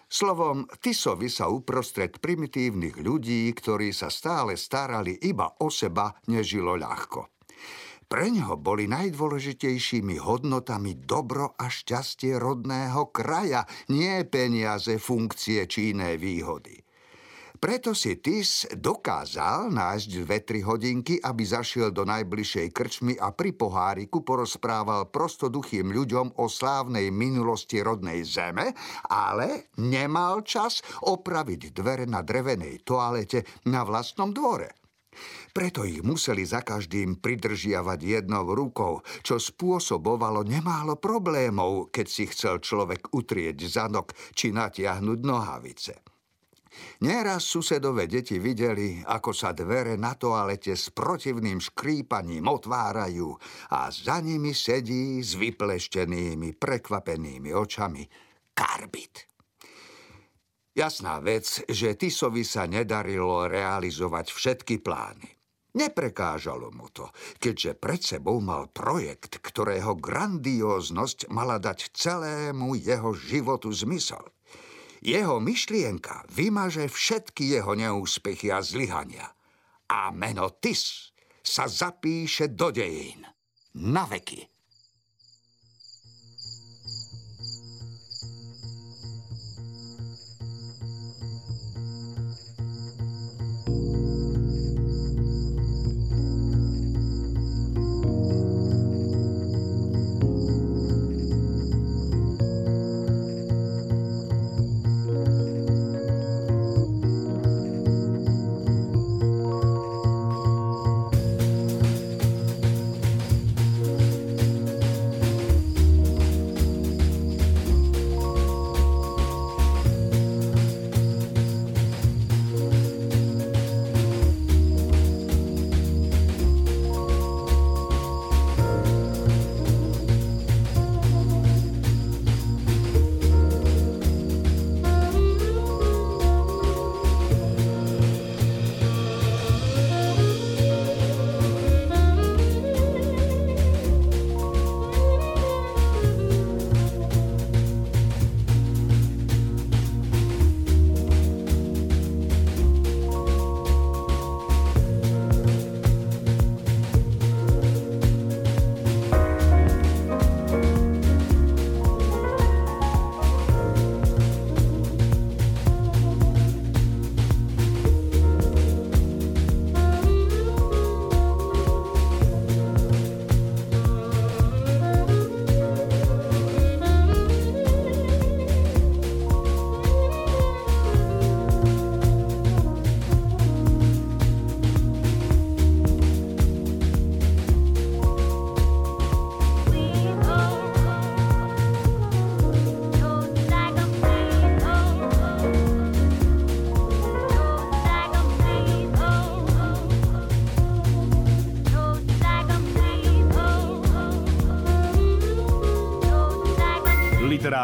Slovom, 0.09 0.65
Tisovi 0.81 1.29
sa 1.29 1.53
uprostred 1.53 2.17
primitívnych 2.17 2.97
ľudí, 2.97 3.45
ktorí 3.53 3.93
sa 3.93 4.09
stále 4.09 4.57
starali 4.57 5.17
iba 5.21 5.53
o 5.61 5.69
seba, 5.69 6.13
nežilo 6.25 6.73
ľahko. 6.73 7.29
Pre 8.09 8.25
neho 8.25 8.57
boli 8.57 8.89
najdôležitejšími 8.89 10.17
hodnotami 10.17 10.97
dobro 10.97 11.53
a 11.53 11.69
šťastie 11.69 12.41
rodného 12.41 13.13
kraja, 13.13 13.69
nie 13.93 14.25
peniaze, 14.25 14.97
funkcie 14.97 15.69
či 15.69 15.93
iné 15.93 16.17
výhody. 16.17 16.88
Preto 17.60 17.91
si 17.91 18.16
Tis 18.24 18.72
dokázal 18.72 19.68
nájsť 19.76 20.07
dve, 20.24 20.39
tri 20.47 20.64
hodinky, 20.64 21.20
aby 21.20 21.43
zašiel 21.43 21.91
do 21.91 22.07
najbližšej 22.07 22.72
krčmy 22.72 23.14
a 23.20 23.36
pri 23.36 23.51
poháriku 23.51 24.24
porozprával 24.24 25.12
prostoduchým 25.12 25.91
ľuďom 25.91 26.39
o 26.39 26.47
slávnej 26.47 27.12
minulosti 27.12 27.84
rodnej 27.84 28.24
zeme, 28.24 28.72
ale 29.12 29.76
nemal 29.76 30.47
čas 30.47 30.80
opraviť 31.03 31.76
dvere 31.76 32.07
na 32.07 32.24
drevenej 32.24 32.88
toalete 32.88 33.43
na 33.68 33.84
vlastnom 33.84 34.32
dvore. 34.32 34.80
Preto 35.51 35.84
ich 35.84 35.99
museli 35.99 36.47
za 36.47 36.64
každým 36.64 37.20
pridržiavať 37.20 37.99
jednou 37.99 38.55
rukou, 38.55 39.03
čo 39.20 39.36
spôsobovalo 39.36 40.47
nemálo 40.47 40.95
problémov, 40.95 41.91
keď 41.91 42.07
si 42.07 42.24
chcel 42.32 42.64
človek 42.64 43.12
utrieť 43.12 43.68
zadok 43.68 44.16
či 44.32 44.55
natiahnuť 44.55 45.20
nohavice. 45.28 46.09
Nieraz 46.99 47.47
susedové 47.47 48.11
deti 48.11 48.38
videli, 48.38 48.99
ako 49.03 49.32
sa 49.32 49.55
dvere 49.55 49.95
na 49.95 50.15
toalete 50.19 50.75
s 50.75 50.91
protivným 50.91 51.63
škrípaním 51.63 52.45
otvárajú 52.45 53.36
a 53.71 53.88
za 53.88 54.19
nimi 54.19 54.51
sedí 54.51 55.23
s 55.23 55.39
vypleštenými, 55.39 56.59
prekvapenými 56.59 57.55
očami 57.55 58.03
karbit. 58.51 59.30
Jasná 60.75 61.19
vec, 61.19 61.65
že 61.67 61.99
Tisovi 61.99 62.47
sa 62.47 62.63
nedarilo 62.63 63.51
realizovať 63.51 64.32
všetky 64.32 64.80
plány. 64.80 65.27
Neprekážalo 65.69 66.73
mu 66.73 66.89
to, 66.89 67.13
keďže 67.38 67.77
pred 67.77 68.01
sebou 68.01 68.41
mal 68.41 68.71
projekt, 68.73 69.38
ktorého 69.38 69.93
grandióznosť 69.93 71.30
mala 71.30 71.61
dať 71.61 71.93
celému 71.93 72.73
jeho 72.80 73.13
životu 73.13 73.69
zmysel. 73.69 74.23
Jeho 75.00 75.39
myšlienka 75.39 76.28
vymaže 76.28 76.91
všetky 76.91 77.56
jeho 77.56 77.74
neúspechy 77.76 78.52
a 78.52 78.60
zlyhania. 78.60 79.32
A 79.89 80.12
meno 80.12 80.52
Tis 80.60 81.16
sa 81.39 81.66
zapíše 81.66 82.52
do 82.52 82.70
dejín. 82.70 83.24
Na 83.80 84.06
veky. 84.06 84.59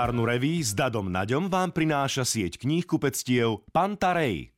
Literárnu 0.05 0.29
reví 0.29 0.61
s 0.61 0.77
Dadom 0.77 1.09
Naďom 1.09 1.49
vám 1.49 1.73
prináša 1.73 2.29
sieť 2.29 2.61
kníh 2.61 2.85
kupectiev 2.85 3.65
Pantarej. 3.73 4.53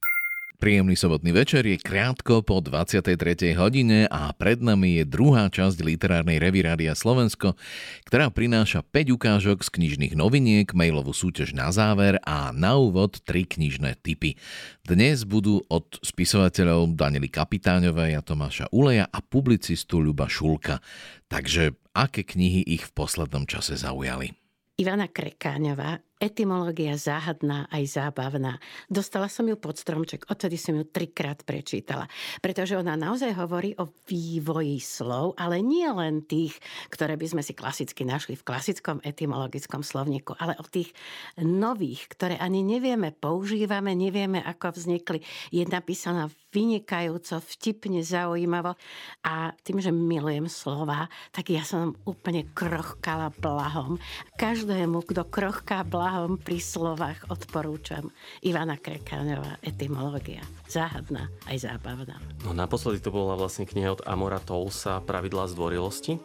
Príjemný 0.60 1.00
sobotný 1.00 1.32
večer 1.32 1.64
je 1.64 1.80
krátko 1.80 2.44
po 2.44 2.60
23. 2.60 3.56
hodine 3.56 4.12
a 4.12 4.36
pred 4.36 4.60
nami 4.60 5.00
je 5.00 5.04
druhá 5.08 5.48
časť 5.48 5.80
literárnej 5.80 6.44
revy 6.44 6.68
Rádia 6.68 7.00
Slovensko, 7.00 7.56
ktorá 8.04 8.28
prináša 8.28 8.84
5 8.84 9.16
ukážok 9.16 9.64
z 9.64 9.72
knižných 9.72 10.20
noviniek, 10.20 10.68
mailovú 10.76 11.16
súťaž 11.16 11.56
na 11.56 11.72
záver 11.72 12.20
a 12.28 12.52
na 12.52 12.76
úvod 12.76 13.24
3 13.24 13.48
knižné 13.48 14.04
typy. 14.04 14.36
Dnes 14.84 15.24
budú 15.24 15.64
od 15.72 15.96
spisovateľov 16.04 16.92
Danily 17.00 17.32
Kapitáňovej 17.32 18.20
a 18.20 18.22
Tomáša 18.26 18.68
Uleja 18.76 19.08
a 19.08 19.24
publicistu 19.24 20.04
Ľuba 20.04 20.28
Šulka. 20.28 20.84
Takže 21.32 21.72
aké 21.96 22.28
knihy 22.28 22.68
ich 22.68 22.84
v 22.84 22.92
poslednom 23.00 23.48
čase 23.48 23.80
zaujali? 23.80 24.36
Ivana 24.78 25.10
Krekáňová, 25.10 25.98
etymológia 26.22 26.94
záhadná 27.02 27.66
aj 27.74 27.98
zábavná. 27.98 28.62
Dostala 28.86 29.26
som 29.26 29.50
ju 29.50 29.58
pod 29.58 29.74
stromček, 29.74 30.30
odtedy 30.30 30.54
som 30.54 30.78
ju 30.78 30.86
trikrát 30.86 31.42
prečítala. 31.42 32.06
Pretože 32.46 32.78
ona 32.78 32.94
naozaj 32.94 33.34
hovorí 33.42 33.74
o 33.82 33.90
vývoji 34.06 34.78
slov, 34.78 35.34
ale 35.42 35.66
nie 35.66 35.90
len 35.90 36.22
tých, 36.30 36.62
ktoré 36.94 37.18
by 37.18 37.26
sme 37.26 37.42
si 37.42 37.58
klasicky 37.58 38.06
našli 38.06 38.38
v 38.38 38.46
klasickom 38.46 39.02
etymologickom 39.02 39.82
slovníku, 39.82 40.38
ale 40.38 40.54
o 40.62 40.66
tých 40.70 40.94
nových, 41.42 42.06
ktoré 42.14 42.38
ani 42.38 42.62
nevieme, 42.62 43.10
používame, 43.18 43.98
nevieme, 43.98 44.46
ako 44.46 44.78
vznikli. 44.78 45.26
Je 45.50 45.66
napísaná 45.66 46.30
vynikajúco, 46.58 47.38
vtipne, 47.38 48.02
zaujímavo. 48.02 48.74
A 49.22 49.54
tým, 49.62 49.78
že 49.78 49.94
milujem 49.94 50.50
slova, 50.50 51.06
tak 51.30 51.54
ja 51.54 51.62
som 51.62 51.94
úplne 52.10 52.50
krochkala 52.58 53.30
blahom. 53.38 54.02
Každému, 54.42 55.06
kto 55.06 55.30
krochká 55.30 55.86
blahom 55.86 56.42
pri 56.42 56.58
slovách, 56.58 57.30
odporúčam 57.30 58.10
Ivana 58.42 58.82
Krekaňová, 58.82 59.62
etymológia. 59.62 60.42
Záhadná, 60.66 61.30
aj 61.46 61.70
zábavná. 61.70 62.18
No 62.42 62.58
naposledy 62.58 63.06
to 63.06 63.14
bola 63.14 63.38
vlastne 63.38 63.70
kniha 63.70 63.94
od 63.94 64.02
Amora 64.10 64.42
Tolsa 64.42 64.98
Pravidlá 65.06 65.46
zdvorilosti. 65.54 66.18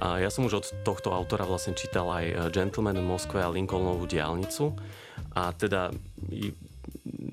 A 0.00 0.20
ja 0.20 0.32
som 0.32 0.48
už 0.48 0.64
od 0.64 0.66
tohto 0.84 1.12
autora 1.12 1.44
vlastne 1.48 1.76
čítal 1.76 2.08
aj 2.08 2.52
Gentleman 2.56 2.96
v 2.96 3.08
Moskve 3.08 3.40
a 3.44 3.52
Lincolnovú 3.52 4.08
diálnicu. 4.08 4.72
A 5.36 5.52
teda 5.52 5.92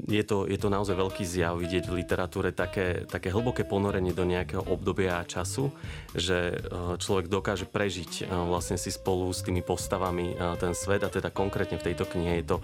je 0.05 0.23
to, 0.23 0.45
je 0.45 0.57
to 0.61 0.69
naozaj 0.69 0.93
veľký 0.93 1.25
zjav 1.25 1.57
vidieť 1.57 1.89
v 1.89 1.97
literatúre 2.05 2.53
také, 2.53 3.09
také 3.09 3.33
hlboké 3.33 3.65
ponorenie 3.65 4.13
do 4.13 4.21
nejakého 4.21 4.61
obdobia 4.61 5.21
a 5.21 5.27
času, 5.27 5.73
že 6.13 6.53
e, 6.53 6.97
človek 7.01 7.25
dokáže 7.25 7.65
prežiť 7.65 8.11
e, 8.21 8.23
vlastne 8.29 8.77
si 8.77 8.93
spolu 8.93 9.33
s 9.33 9.41
tými 9.41 9.65
postavami 9.65 10.33
e, 10.33 10.35
ten 10.61 10.77
svet 10.77 11.01
a 11.01 11.09
teda 11.09 11.33
konkrétne 11.33 11.81
v 11.81 11.91
tejto 11.91 12.05
knihe 12.05 12.41
je 12.41 12.55
to 12.55 12.57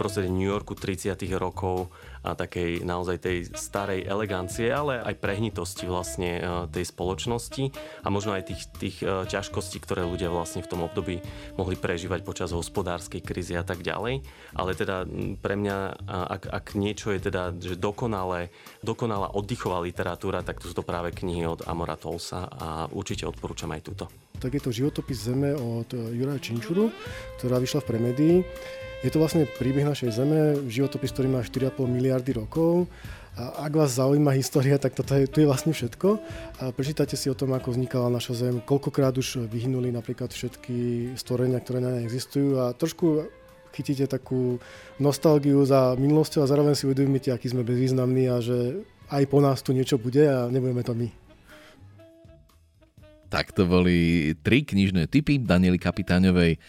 prostredie 0.00 0.32
New 0.32 0.48
Yorku 0.48 0.72
30. 0.72 1.16
rokov 1.36 1.92
a 2.20 2.36
takej 2.36 2.84
naozaj 2.84 3.16
tej 3.20 3.36
starej 3.56 4.04
elegancie, 4.04 4.68
ale 4.68 5.00
aj 5.00 5.20
prehnitosti 5.20 5.88
vlastne 5.88 6.40
tej 6.68 6.84
spoločnosti 6.88 7.72
a 8.04 8.08
možno 8.12 8.36
aj 8.36 8.52
tých, 8.52 8.62
tých 8.76 8.96
ťažkostí, 9.04 9.80
ktoré 9.80 10.04
ľudia 10.04 10.28
vlastne 10.28 10.60
v 10.60 10.70
tom 10.70 10.84
období 10.84 11.24
mohli 11.56 11.76
prežívať 11.80 12.20
počas 12.20 12.52
hospodárskej 12.52 13.24
krízy 13.24 13.56
a 13.56 13.64
tak 13.64 13.80
ďalej. 13.80 14.20
Ale 14.52 14.70
teda 14.76 15.08
pre 15.40 15.56
mňa, 15.56 15.76
ak, 16.08 16.42
ak 16.48 16.66
niečo 16.76 17.12
je 17.16 17.20
teda 17.24 17.56
že 17.56 17.80
dokonalé, 17.80 18.52
dokonalá 18.84 19.32
oddychová 19.32 19.80
literatúra, 19.80 20.44
tak 20.44 20.60
to 20.60 20.68
sú 20.68 20.76
to 20.76 20.84
práve 20.84 21.16
knihy 21.16 21.48
od 21.48 21.64
Amora 21.64 21.96
Tolsa 21.96 22.48
a 22.48 22.68
určite 22.92 23.24
odporúčam 23.24 23.72
aj 23.72 23.82
túto. 23.84 24.04
Tak 24.40 24.56
je 24.56 24.62
to 24.64 24.72
životopis 24.72 25.28
Zeme 25.28 25.52
od 25.52 25.92
Juraja 25.92 26.40
Činčuru, 26.40 26.88
ktorá 27.36 27.60
vyšla 27.60 27.84
v 27.84 27.88
Premedii. 27.88 28.36
Je 29.00 29.08
to 29.08 29.16
vlastne 29.16 29.48
príbeh 29.56 29.88
našej 29.88 30.12
Zeme, 30.12 30.60
životopis, 30.68 31.16
ktorý 31.16 31.32
má 31.32 31.40
4,5 31.40 31.88
miliardy 31.88 32.36
rokov. 32.36 32.84
A 33.32 33.64
ak 33.64 33.72
vás 33.72 33.96
zaujíma 33.96 34.36
história, 34.36 34.76
tak 34.76 34.92
toto 34.92 35.16
je, 35.16 35.24
tu 35.24 35.40
je 35.40 35.48
vlastne 35.48 35.72
všetko. 35.72 36.20
A 36.60 36.68
prečítajte 36.68 37.16
si 37.16 37.32
o 37.32 37.38
tom, 37.38 37.56
ako 37.56 37.72
vznikala 37.72 38.12
naša 38.12 38.36
Zem, 38.36 38.60
koľkokrát 38.60 39.16
už 39.16 39.48
vyhnuli 39.48 39.88
napríklad 39.88 40.28
všetky 40.28 41.10
stvorenia, 41.16 41.64
ktoré 41.64 41.80
na 41.80 41.96
nej 41.96 42.04
existujú 42.04 42.60
a 42.60 42.76
trošku 42.76 43.24
chytíte 43.72 44.04
takú 44.04 44.60
nostalgiu 45.00 45.64
za 45.64 45.96
minulosťou 45.96 46.44
a 46.44 46.50
zároveň 46.52 46.76
si 46.76 46.84
uvedomíte, 46.84 47.32
aký 47.32 47.48
sme 47.48 47.64
bezvýznamní 47.64 48.28
a 48.28 48.44
že 48.44 48.84
aj 49.08 49.24
po 49.32 49.40
nás 49.40 49.64
tu 49.64 49.72
niečo 49.72 49.96
bude 49.96 50.28
a 50.28 50.52
nebudeme 50.52 50.84
to 50.84 50.92
my. 50.92 51.08
Tak 53.32 53.56
to 53.56 53.64
boli 53.64 54.36
tri 54.44 54.60
knižné 54.60 55.08
typy 55.08 55.40
Daniely 55.40 55.80
Kapitáňovej, 55.80 56.60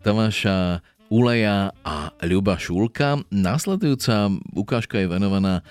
Tomáša 0.00 0.80
Uleja 1.06 1.70
a 1.86 2.10
Ľuba 2.18 2.58
Šulka. 2.58 3.22
Následujúca 3.30 4.26
ukážka 4.58 4.98
je 4.98 5.06
venovaná 5.06 5.62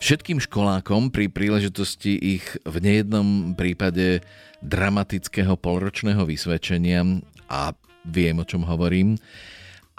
všetkým 0.00 0.40
školákom 0.40 1.12
pri 1.12 1.28
príležitosti 1.28 2.16
ich 2.16 2.44
v 2.64 2.76
nejednom 2.80 3.52
prípade 3.52 4.24
dramatického 4.64 5.52
polročného 5.60 6.24
vysvedčenia 6.24 7.20
a 7.52 7.76
viem, 8.08 8.40
o 8.40 8.48
čom 8.48 8.64
hovorím. 8.64 9.20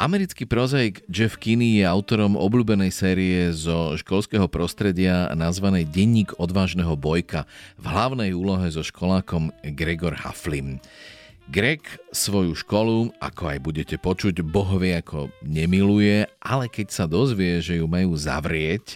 Americký 0.02 0.50
prozaik 0.50 1.06
Jeff 1.06 1.38
Kinney 1.38 1.78
je 1.78 1.86
autorom 1.86 2.34
obľúbenej 2.34 2.90
série 2.90 3.54
zo 3.54 3.94
školského 3.94 4.50
prostredia 4.50 5.30
nazvanej 5.38 5.86
Denník 5.94 6.42
odvážneho 6.42 6.98
bojka 6.98 7.46
v 7.78 7.86
hlavnej 7.86 8.34
úlohe 8.34 8.66
so 8.74 8.82
školákom 8.82 9.54
Gregor 9.78 10.18
Haflim. 10.18 10.82
Greg 11.52 11.84
svoju 12.16 12.56
školu, 12.56 13.12
ako 13.20 13.44
aj 13.52 13.60
budete 13.60 13.96
počuť, 14.00 14.40
bohovie 14.40 14.96
ako 14.96 15.28
nemiluje, 15.44 16.24
ale 16.40 16.72
keď 16.72 16.88
sa 16.88 17.06
dozvie, 17.12 17.60
že 17.60 17.84
ju 17.84 17.92
majú 17.92 18.16
zavrieť, 18.16 18.96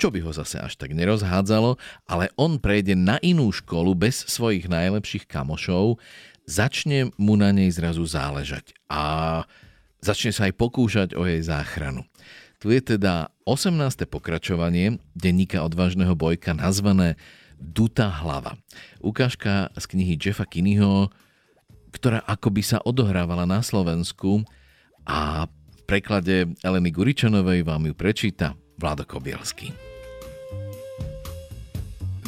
čo 0.00 0.08
by 0.08 0.24
ho 0.24 0.32
zase 0.32 0.58
až 0.58 0.80
tak 0.80 0.96
nerozhádzalo, 0.96 1.76
ale 2.08 2.32
on 2.40 2.56
prejde 2.56 2.96
na 2.96 3.20
inú 3.20 3.52
školu 3.52 3.92
bez 3.92 4.24
svojich 4.24 4.64
najlepších 4.64 5.28
kamošov, 5.28 6.00
začne 6.48 7.12
mu 7.20 7.36
na 7.36 7.52
nej 7.52 7.68
zrazu 7.68 8.08
záležať. 8.08 8.72
A 8.88 9.44
Začne 10.04 10.36
sa 10.36 10.52
aj 10.52 10.60
pokúšať 10.60 11.08
o 11.16 11.24
jej 11.24 11.40
záchranu. 11.40 12.04
Tu 12.60 12.76
je 12.76 12.80
teda 12.84 13.32
18. 13.48 14.04
pokračovanie 14.04 15.00
denníka 15.16 15.64
odvážneho 15.64 16.12
bojka 16.12 16.52
nazvané 16.52 17.16
Duta 17.56 18.12
hlava. 18.12 18.60
Ukážka 19.00 19.72
z 19.72 19.84
knihy 19.88 20.20
Jeffa 20.20 20.44
Kinneyho, 20.44 21.08
ktorá 21.94 22.26
akoby 22.26 22.66
sa 22.66 22.82
odohrávala 22.82 23.46
na 23.46 23.62
Slovensku 23.62 24.42
a 25.06 25.46
v 25.46 25.80
preklade 25.86 26.50
Eleny 26.66 26.90
Guričanovej 26.90 27.62
vám 27.62 27.86
ju 27.86 27.94
prečíta 27.94 28.58
Vlado 28.74 29.06
Kobielský. 29.06 29.70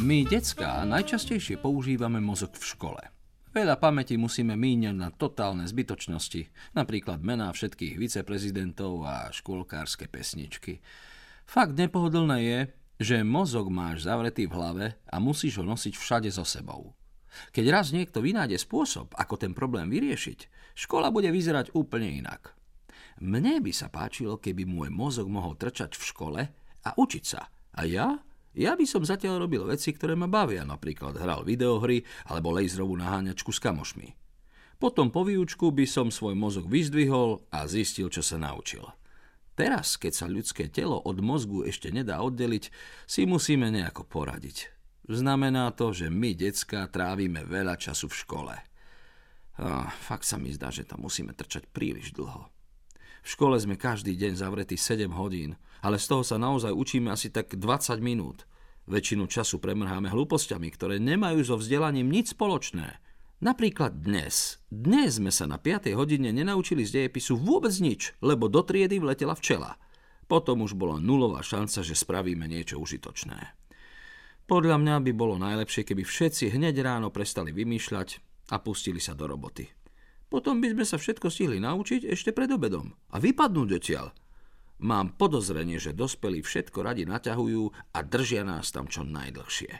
My, 0.06 0.22
decká, 0.22 0.86
najčastejšie 0.86 1.58
používame 1.58 2.22
mozog 2.22 2.54
v 2.54 2.62
škole– 2.62 3.02
Veľa 3.56 3.80
pamäti 3.80 4.20
musíme 4.20 4.52
míňať 4.52 4.92
na 4.92 5.08
totálne 5.08 5.64
zbytočnosti, 5.64 6.52
napríklad 6.76 7.24
mená 7.24 7.48
všetkých 7.48 7.96
viceprezidentov 7.96 9.00
a 9.08 9.32
škôlkárske 9.32 10.12
pesničky. 10.12 10.84
Fakt 11.48 11.72
nepohodlné 11.72 12.38
je, 12.44 12.58
že 13.00 13.24
mozog 13.24 13.72
máš 13.72 14.04
zavretý 14.04 14.44
v 14.44 14.60
hlave 14.60 14.86
a 15.08 15.16
musíš 15.16 15.56
ho 15.56 15.64
nosiť 15.64 15.96
všade 15.96 16.28
so 16.28 16.44
sebou. 16.44 16.92
Keď 17.52 17.64
raz 17.72 17.90
niekto 17.90 18.22
vynájde 18.22 18.60
spôsob, 18.60 19.12
ako 19.16 19.34
ten 19.36 19.52
problém 19.52 19.88
vyriešiť, 19.88 20.72
škola 20.76 21.08
bude 21.10 21.30
vyzerať 21.32 21.72
úplne 21.76 22.10
inak. 22.10 22.56
Mne 23.22 23.64
by 23.64 23.72
sa 23.72 23.88
páčilo, 23.88 24.36
keby 24.36 24.68
môj 24.68 24.92
mozog 24.92 25.26
mohol 25.32 25.56
trčať 25.56 25.96
v 25.96 26.04
škole 26.04 26.42
a 26.84 26.90
učiť 26.94 27.24
sa. 27.24 27.48
A 27.76 27.88
ja 27.88 28.20
ja 28.56 28.72
by 28.72 28.88
som 28.88 29.04
zatiaľ 29.04 29.44
robil 29.44 29.68
veci, 29.68 29.92
ktoré 29.92 30.16
ma 30.16 30.32
bavia, 30.32 30.64
napríklad 30.64 31.20
hral 31.20 31.44
videohry 31.44 32.00
alebo 32.24 32.56
laserovú 32.56 32.96
naháňačku 32.96 33.52
s 33.52 33.60
kamošmi. 33.60 34.16
Potom 34.80 35.12
po 35.12 35.28
výučku 35.28 35.72
by 35.72 35.84
som 35.84 36.08
svoj 36.08 36.32
mozog 36.32 36.64
vyzdvihol 36.68 37.44
a 37.52 37.68
zistil, 37.68 38.08
čo 38.08 38.24
sa 38.24 38.40
naučil. 38.40 38.84
Teraz, 39.56 39.96
keď 39.96 40.12
sa 40.12 40.26
ľudské 40.28 40.68
telo 40.68 41.00
od 41.00 41.20
mozgu 41.20 41.68
ešte 41.68 41.88
nedá 41.92 42.20
oddeliť, 42.20 42.68
si 43.08 43.24
musíme 43.24 43.68
nejako 43.72 44.04
poradiť. 44.04 44.75
Znamená 45.06 45.70
to, 45.70 45.94
že 45.94 46.10
my, 46.10 46.34
decka, 46.34 46.90
trávime 46.90 47.46
veľa 47.46 47.78
času 47.78 48.10
v 48.10 48.18
škole. 48.18 48.56
A 49.56 49.88
fakt 49.88 50.26
sa 50.26 50.36
mi 50.36 50.50
zdá, 50.50 50.74
že 50.74 50.82
tam 50.82 51.06
musíme 51.06 51.30
trčať 51.32 51.70
príliš 51.70 52.10
dlho. 52.12 52.50
V 53.22 53.28
škole 53.30 53.58
sme 53.58 53.78
každý 53.78 54.14
deň 54.14 54.38
zavretí 54.38 54.78
7 54.78 55.10
hodín, 55.14 55.58
ale 55.82 55.98
z 55.98 56.06
toho 56.10 56.22
sa 56.22 56.38
naozaj 56.38 56.70
učíme 56.74 57.10
asi 57.10 57.30
tak 57.30 57.54
20 57.54 57.98
minút. 58.02 58.46
Väčšinu 58.86 59.26
času 59.26 59.58
premrháme 59.58 60.10
hlúpostiami, 60.10 60.70
ktoré 60.70 61.02
nemajú 61.02 61.42
so 61.42 61.58
vzdelaním 61.58 62.06
nič 62.06 62.38
spoločné. 62.38 63.02
Napríklad 63.42 63.98
dnes. 63.98 64.62
Dnes 64.70 65.18
sme 65.18 65.34
sa 65.34 65.50
na 65.50 65.58
5. 65.58 65.90
hodine 65.98 66.30
nenaučili 66.30 66.86
z 66.86 67.02
dejepisu 67.02 67.34
vôbec 67.34 67.74
nič, 67.82 68.14
lebo 68.22 68.46
do 68.46 68.62
triedy 68.62 69.02
vletela 69.02 69.34
včela. 69.34 69.74
Potom 70.30 70.62
už 70.62 70.78
bola 70.78 71.02
nulová 71.02 71.42
šanca, 71.42 71.82
že 71.82 71.98
spravíme 71.98 72.46
niečo 72.46 72.78
užitočné. 72.78 73.65
Podľa 74.46 74.78
mňa 74.78 75.02
by 75.02 75.12
bolo 75.12 75.42
najlepšie, 75.42 75.82
keby 75.82 76.06
všetci 76.06 76.54
hneď 76.54 76.78
ráno 76.86 77.10
prestali 77.10 77.50
vymýšľať 77.50 78.08
a 78.54 78.62
pustili 78.62 79.02
sa 79.02 79.18
do 79.18 79.26
roboty. 79.26 79.66
Potom 80.30 80.62
by 80.62 80.70
sme 80.70 80.84
sa 80.86 81.02
všetko 81.02 81.26
stihli 81.26 81.58
naučiť 81.58 82.06
ešte 82.06 82.30
pred 82.30 82.46
obedom 82.54 82.94
a 83.10 83.18
vypadnúť 83.18 83.70
odtiaľ. 83.74 84.14
Mám 84.86 85.18
podozrenie, 85.18 85.82
že 85.82 85.98
dospelí 85.98 86.46
všetko 86.46 86.78
radi 86.78 87.02
naťahujú 87.10 87.90
a 87.90 87.98
držia 88.06 88.46
nás 88.46 88.70
tam 88.70 88.86
čo 88.86 89.02
najdlhšie. 89.02 89.72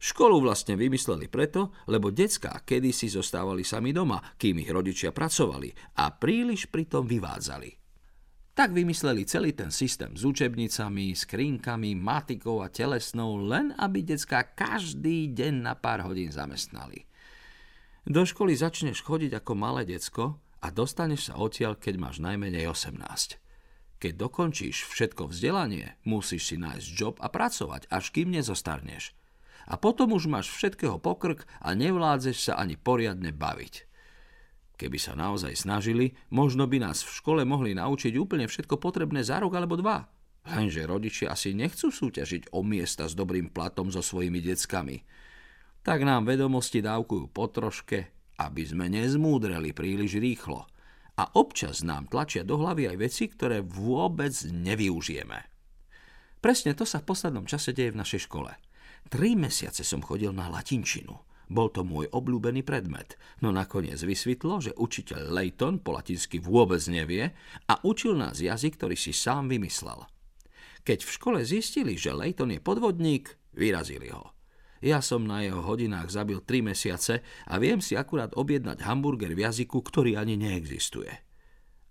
Školu 0.00 0.40
vlastne 0.40 0.80
vymysleli 0.80 1.28
preto, 1.28 1.76
lebo 1.84 2.08
decká 2.08 2.64
kedysi 2.64 3.12
zostávali 3.12 3.68
sami 3.68 3.92
doma, 3.92 4.16
kým 4.40 4.64
ich 4.64 4.70
rodičia 4.72 5.12
pracovali 5.12 6.00
a 6.00 6.08
príliš 6.16 6.72
pritom 6.72 7.04
vyvádzali. 7.04 7.79
Tak 8.60 8.76
vymysleli 8.76 9.24
celý 9.24 9.56
ten 9.56 9.72
systém 9.72 10.12
s 10.12 10.20
učebnicami, 10.20 11.16
skrinkami, 11.16 11.96
matikou 11.96 12.60
a 12.60 12.68
telesnou, 12.68 13.40
len 13.40 13.72
aby 13.80 14.04
decká 14.04 14.44
každý 14.44 15.32
deň 15.32 15.64
na 15.64 15.72
pár 15.72 16.04
hodín 16.04 16.28
zamestnali. 16.28 17.08
Do 18.04 18.20
školy 18.28 18.52
začneš 18.52 19.00
chodiť 19.00 19.40
ako 19.40 19.56
malé 19.56 19.88
decko 19.88 20.36
a 20.60 20.68
dostaneš 20.68 21.32
sa 21.32 21.40
odtiaľ, 21.40 21.80
keď 21.80 22.04
máš 22.04 22.20
najmenej 22.20 22.68
18. 22.68 23.00
Keď 23.96 24.12
dokončíš 24.28 24.84
všetko 24.92 25.32
vzdelanie, 25.32 25.96
musíš 26.04 26.52
si 26.52 26.60
nájsť 26.60 26.88
job 26.92 27.16
a 27.24 27.32
pracovať, 27.32 27.88
až 27.88 28.12
kým 28.12 28.28
nezostarneš. 28.28 29.16
A 29.72 29.80
potom 29.80 30.12
už 30.12 30.28
máš 30.28 30.52
všetkého 30.52 31.00
pokrk 31.00 31.48
a 31.64 31.72
nevládzeš 31.72 32.52
sa 32.52 32.60
ani 32.60 32.76
poriadne 32.76 33.32
baviť. 33.32 33.88
Keby 34.80 34.96
sa 34.96 35.12
naozaj 35.12 35.60
snažili, 35.60 36.16
možno 36.32 36.64
by 36.64 36.80
nás 36.80 37.04
v 37.04 37.12
škole 37.12 37.44
mohli 37.44 37.76
naučiť 37.76 38.16
úplne 38.16 38.48
všetko 38.48 38.80
potrebné 38.80 39.20
za 39.20 39.36
rok 39.36 39.52
alebo 39.52 39.76
dva. 39.76 40.08
Lenže 40.48 40.88
rodičia 40.88 41.36
asi 41.36 41.52
nechcú 41.52 41.92
súťažiť 41.92 42.48
o 42.56 42.64
miesta 42.64 43.04
s 43.04 43.12
dobrým 43.12 43.52
platom 43.52 43.92
so 43.92 44.00
svojimi 44.00 44.40
deckami. 44.40 45.04
Tak 45.84 46.00
nám 46.00 46.24
vedomosti 46.24 46.80
dávkujú 46.80 47.28
po 47.28 47.52
troške, 47.52 48.08
aby 48.40 48.62
sme 48.64 48.88
nezmúdreli 48.88 49.76
príliš 49.76 50.16
rýchlo. 50.16 50.64
A 51.20 51.28
občas 51.36 51.84
nám 51.84 52.08
tlačia 52.08 52.40
do 52.40 52.56
hlavy 52.56 52.88
aj 52.88 52.96
veci, 52.96 53.28
ktoré 53.28 53.60
vôbec 53.60 54.32
nevyužijeme. 54.48 55.44
Presne 56.40 56.72
to 56.72 56.88
sa 56.88 57.04
v 57.04 57.08
poslednom 57.12 57.44
čase 57.44 57.76
deje 57.76 57.92
v 57.92 58.00
našej 58.00 58.24
škole. 58.24 58.56
Tri 59.12 59.36
mesiace 59.36 59.84
som 59.84 60.00
chodil 60.00 60.32
na 60.32 60.48
latinčinu. 60.48 61.12
Bol 61.50 61.74
to 61.74 61.82
môj 61.82 62.06
obľúbený 62.14 62.62
predmet, 62.62 63.18
no 63.42 63.50
nakoniec 63.50 63.98
vysvetlo, 63.98 64.62
že 64.62 64.78
učiteľ 64.78 65.34
Leighton 65.34 65.82
po 65.82 65.98
latinsky 65.98 66.38
vôbec 66.38 66.78
nevie 66.86 67.34
a 67.66 67.74
učil 67.82 68.14
nás 68.14 68.38
jazyk, 68.38 68.78
ktorý 68.78 68.94
si 68.94 69.10
sám 69.10 69.50
vymyslel. 69.50 70.06
Keď 70.86 71.02
v 71.02 71.10
škole 71.10 71.40
zistili, 71.42 71.98
že 71.98 72.14
Leighton 72.14 72.54
je 72.54 72.62
podvodník, 72.62 73.34
vyrazili 73.50 74.14
ho. 74.14 74.30
Ja 74.78 75.02
som 75.02 75.26
na 75.26 75.42
jeho 75.42 75.60
hodinách 75.60 76.08
zabil 76.14 76.38
3 76.38 76.70
mesiace 76.70 77.26
a 77.50 77.58
viem 77.58 77.82
si 77.82 77.98
akurát 77.98 78.30
objednať 78.32 78.86
hamburger 78.86 79.34
v 79.34 79.42
jazyku, 79.42 79.82
ktorý 79.82 80.22
ani 80.22 80.38
neexistuje. 80.38 81.10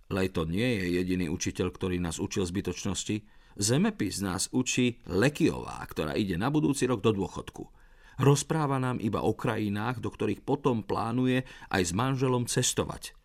Leighton 0.08 0.56
nie 0.56 0.66
je 0.80 1.04
jediný 1.04 1.28
učiteľ, 1.28 1.70
ktorý 1.76 2.00
nás 2.00 2.18
učil 2.18 2.48
zbytočnosti. 2.48 3.28
Zemepis 3.60 4.24
nás 4.24 4.48
učí 4.56 5.04
Lekiová, 5.06 5.84
ktorá 5.84 6.16
ide 6.16 6.40
na 6.40 6.48
budúci 6.48 6.88
rok 6.88 7.04
do 7.04 7.12
dôchodku– 7.12 7.68
Rozpráva 8.20 8.84
nám 8.84 9.00
iba 9.00 9.24
o 9.24 9.32
krajinách, 9.32 10.04
do 10.04 10.12
ktorých 10.12 10.44
potom 10.44 10.84
plánuje 10.84 11.48
aj 11.72 11.82
s 11.88 11.92
manželom 11.96 12.52
cestovať. 12.52 13.16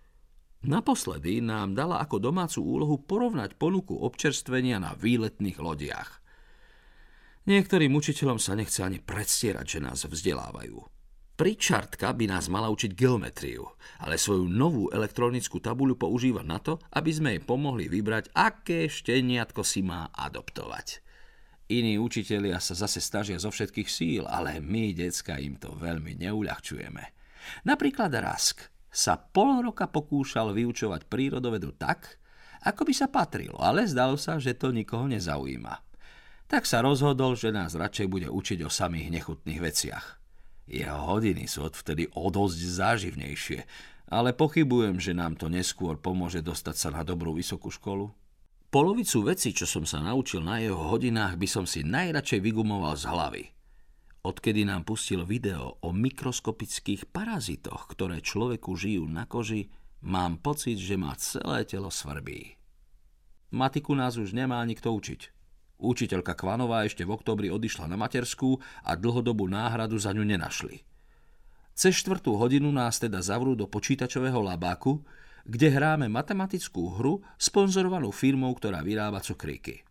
Naposledy 0.65 1.45
nám 1.45 1.77
dala 1.77 2.01
ako 2.01 2.23
domácu 2.23 2.63
úlohu 2.65 2.97
porovnať 3.03 3.59
ponuku 3.59 3.93
občerstvenia 4.01 4.81
na 4.81 4.97
výletných 4.97 5.59
lodiach. 5.61 6.25
Niektorým 7.45 7.93
učiteľom 7.93 8.41
sa 8.41 8.57
nechce 8.57 8.81
ani 8.81 9.03
predstierať, 9.05 9.67
že 9.77 9.81
nás 9.85 10.09
vzdelávajú. 10.09 10.81
Pričartka 11.35 12.15
by 12.15 12.31
nás 12.31 12.47
mala 12.49 12.71
učiť 12.71 12.95
geometriu, 12.95 13.67
ale 14.01 14.17
svoju 14.17 14.49
novú 14.49 14.89
elektronickú 14.89 15.59
tabuľu 15.61 15.99
používa 15.99 16.47
na 16.47 16.63
to, 16.63 16.79
aby 16.95 17.11
sme 17.11 17.29
jej 17.37 17.43
pomohli 17.43 17.91
vybrať, 17.91 18.33
aké 18.33 18.87
šteniatko 18.89 19.67
si 19.67 19.83
má 19.85 20.09
adoptovať. 20.15 21.04
Iní 21.65 21.97
učitelia 21.97 22.61
sa 22.61 22.77
zase 22.77 23.01
snažia 23.01 23.41
zo 23.41 23.49
všetkých 23.49 23.89
síl, 23.89 24.23
ale 24.29 24.61
my, 24.61 24.93
decka, 24.93 25.41
im 25.41 25.57
to 25.57 25.73
veľmi 25.73 26.21
neuľahčujeme. 26.21 27.05
Napríklad 27.65 28.13
Rask 28.13 28.69
sa 28.93 29.17
pol 29.17 29.65
roka 29.65 29.89
pokúšal 29.89 30.53
vyučovať 30.53 31.09
prírodovedu 31.09 31.73
tak, 31.81 32.21
ako 32.65 32.85
by 32.89 32.93
sa 32.93 33.09
patrilo, 33.09 33.57
ale 33.61 33.89
zdalo 33.89 34.17
sa, 34.21 34.37
že 34.37 34.57
to 34.57 34.73
nikoho 34.73 35.09
nezaujíma. 35.09 35.75
Tak 36.49 36.69
sa 36.69 36.85
rozhodol, 36.85 37.37
že 37.37 37.53
nás 37.53 37.73
radšej 37.73 38.07
bude 38.09 38.29
učiť 38.29 38.61
o 38.65 38.71
samých 38.73 39.09
nechutných 39.21 39.61
veciach. 39.61 40.07
Jeho 40.65 41.17
hodiny 41.17 41.45
sú 41.45 41.69
odvtedy 41.69 42.09
o 42.17 42.29
dosť 42.33 42.61
záživnejšie, 42.61 43.61
ale 44.13 44.37
pochybujem, 44.37 45.01
že 45.01 45.17
nám 45.17 45.37
to 45.37 45.49
neskôr 45.49 45.97
pomôže 45.97 46.45
dostať 46.45 46.77
sa 46.77 46.89
na 46.93 47.03
dobrú 47.05 47.37
vysokú 47.37 47.73
školu. 47.73 48.13
Polovicu 48.75 49.23
veci, 49.23 49.55
čo 49.55 49.71
som 49.71 49.87
sa 49.87 50.03
naučil 50.03 50.43
na 50.43 50.59
jeho 50.59 50.75
hodinách, 50.91 51.39
by 51.39 51.47
som 51.47 51.63
si 51.63 51.87
najradšej 51.87 52.43
vygumoval 52.43 52.99
z 52.99 53.07
hlavy. 53.07 53.45
Odkedy 54.27 54.67
nám 54.67 54.83
pustil 54.83 55.23
video 55.23 55.79
o 55.79 55.95
mikroskopických 55.95 57.07
parazitoch, 57.15 57.87
ktoré 57.87 58.19
človeku 58.19 58.75
žijú 58.75 59.07
na 59.07 59.31
koži, 59.31 59.71
mám 60.03 60.43
pocit, 60.43 60.75
že 60.83 60.99
má 60.99 61.15
celé 61.15 61.63
telo 61.63 61.87
svrbí. 61.87 62.59
Matiku 63.55 63.95
nás 63.95 64.19
už 64.19 64.35
nemá 64.35 64.59
nikto 64.67 64.91
učiť. 64.91 65.31
Učiteľka 65.79 66.35
Kvanová 66.35 66.83
ešte 66.83 67.07
v 67.07 67.15
oktobri 67.15 67.55
odišla 67.55 67.87
na 67.87 67.95
materskú 67.95 68.59
a 68.83 68.99
dlhodobú 68.99 69.47
náhradu 69.47 70.03
za 70.03 70.11
ňu 70.11 70.27
nenašli. 70.27 70.83
Cez 71.79 71.95
štvrtú 72.03 72.35
hodinu 72.35 72.75
nás 72.75 72.99
teda 72.99 73.23
zavrú 73.23 73.55
do 73.55 73.71
počítačového 73.71 74.43
labáku, 74.43 74.99
kde 75.45 75.69
hráme 75.69 76.09
matematickú 76.09 76.97
hru 76.97 77.21
sponzorovanú 77.37 78.09
firmou, 78.11 78.53
ktorá 78.57 78.81
vyrába 78.81 79.21
cukríky. 79.21 79.85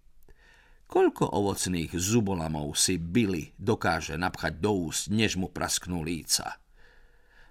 Koľko 0.89 1.29
ovocných 1.33 1.93
zubolamov 1.97 2.77
si 2.77 3.01
Billy 3.01 3.53
dokáže 3.57 4.13
napchať 4.17 4.61
do 4.61 4.89
úst, 4.89 5.09
než 5.09 5.37
mu 5.37 5.49
prasknú 5.49 6.05
líca? 6.05 6.61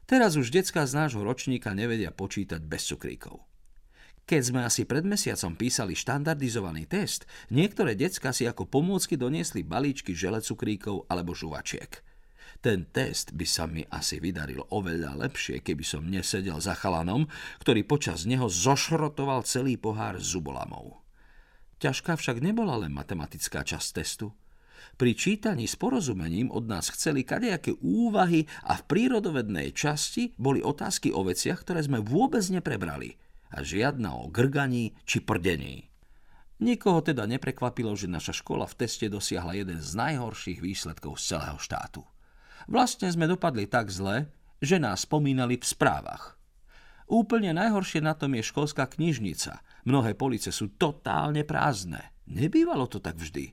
Teraz 0.07 0.39
už 0.39 0.51
decka 0.51 0.87
z 0.87 0.99
nášho 0.99 1.23
ročníka 1.23 1.75
nevedia 1.75 2.15
počítať 2.15 2.63
bez 2.63 2.87
cukríkov. 2.91 3.43
Keď 4.23 4.43
sme 4.55 4.61
asi 4.63 4.87
pred 4.87 5.03
mesiacom 5.03 5.59
písali 5.59 5.99
štandardizovaný 5.99 6.87
test, 6.87 7.27
niektoré 7.51 7.99
decka 7.99 8.31
si 8.31 8.47
ako 8.47 8.71
pomôcky 8.71 9.19
doniesli 9.19 9.67
balíčky 9.67 10.15
žele 10.15 10.39
cukríkov 10.39 11.11
alebo 11.11 11.35
žuvačiek– 11.35 11.91
ten 12.63 12.87
test 12.95 13.35
by 13.35 13.43
sa 13.43 13.67
mi 13.67 13.83
asi 13.91 14.23
vydaril 14.23 14.63
oveľa 14.71 15.19
lepšie, 15.19 15.67
keby 15.67 15.83
som 15.83 16.07
nesedel 16.07 16.63
za 16.63 16.79
chalanom, 16.79 17.27
ktorý 17.59 17.83
počas 17.83 18.23
neho 18.23 18.47
zošrotoval 18.47 19.43
celý 19.43 19.75
pohár 19.75 20.23
zubolamov. 20.23 21.03
Ťažká 21.83 22.15
však 22.15 22.39
nebola 22.39 22.79
len 22.79 22.95
matematická 22.95 23.67
časť 23.67 23.89
testu. 23.99 24.31
Pri 24.95 25.19
čítaní 25.19 25.67
s 25.67 25.75
porozumením 25.75 26.55
od 26.55 26.71
nás 26.71 26.87
chceli 26.95 27.27
kadejaké 27.27 27.75
úvahy 27.83 28.47
a 28.63 28.79
v 28.79 28.87
prírodovednej 28.87 29.75
časti 29.75 30.31
boli 30.39 30.63
otázky 30.63 31.11
o 31.11 31.27
veciach, 31.27 31.67
ktoré 31.67 31.83
sme 31.83 31.99
vôbec 31.99 32.47
neprebrali 32.47 33.19
a 33.51 33.67
žiadna 33.67 34.15
o 34.15 34.31
grganí 34.31 34.95
či 35.03 35.19
prdení. 35.19 35.91
Nikoho 36.63 37.03
teda 37.03 37.27
neprekvapilo, 37.27 37.91
že 37.99 38.07
naša 38.07 38.39
škola 38.39 38.71
v 38.71 38.87
teste 38.87 39.11
dosiahla 39.11 39.59
jeden 39.59 39.83
z 39.83 39.99
najhorších 39.99 40.63
výsledkov 40.63 41.19
z 41.19 41.35
celého 41.35 41.59
štátu. 41.59 42.07
Vlastne 42.71 43.09
sme 43.11 43.31
dopadli 43.31 43.67
tak 43.67 43.89
zle, 43.89 44.31
že 44.63 44.79
nás 44.79 45.07
spomínali 45.07 45.59
v 45.59 45.67
správach. 45.67 46.39
Úplne 47.11 47.53
najhoršie 47.53 48.01
na 48.01 48.17
tom 48.17 48.33
je 48.39 48.47
školská 48.47 48.89
knižnica. 48.89 49.61
Mnohé 49.85 50.17
police 50.17 50.49
sú 50.55 50.73
totálne 50.79 51.45
prázdne. 51.45 52.15
Nebývalo 52.31 52.89
to 52.89 53.03
tak 53.03 53.19
vždy. 53.19 53.53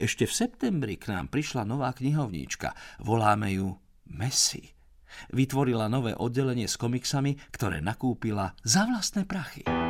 Ešte 0.00 0.26
v 0.26 0.32
septembri 0.34 0.94
k 0.98 1.14
nám 1.14 1.30
prišla 1.30 1.62
nová 1.62 1.94
knihovníčka. 1.94 2.74
Voláme 2.98 3.54
ju 3.54 3.78
Messi. 4.10 4.74
Vytvorila 5.30 5.86
nové 5.86 6.18
oddelenie 6.18 6.66
s 6.66 6.74
komiksami, 6.74 7.38
ktoré 7.54 7.78
nakúpila 7.78 8.58
za 8.66 8.84
vlastné 8.90 9.22
prachy. 9.22 9.85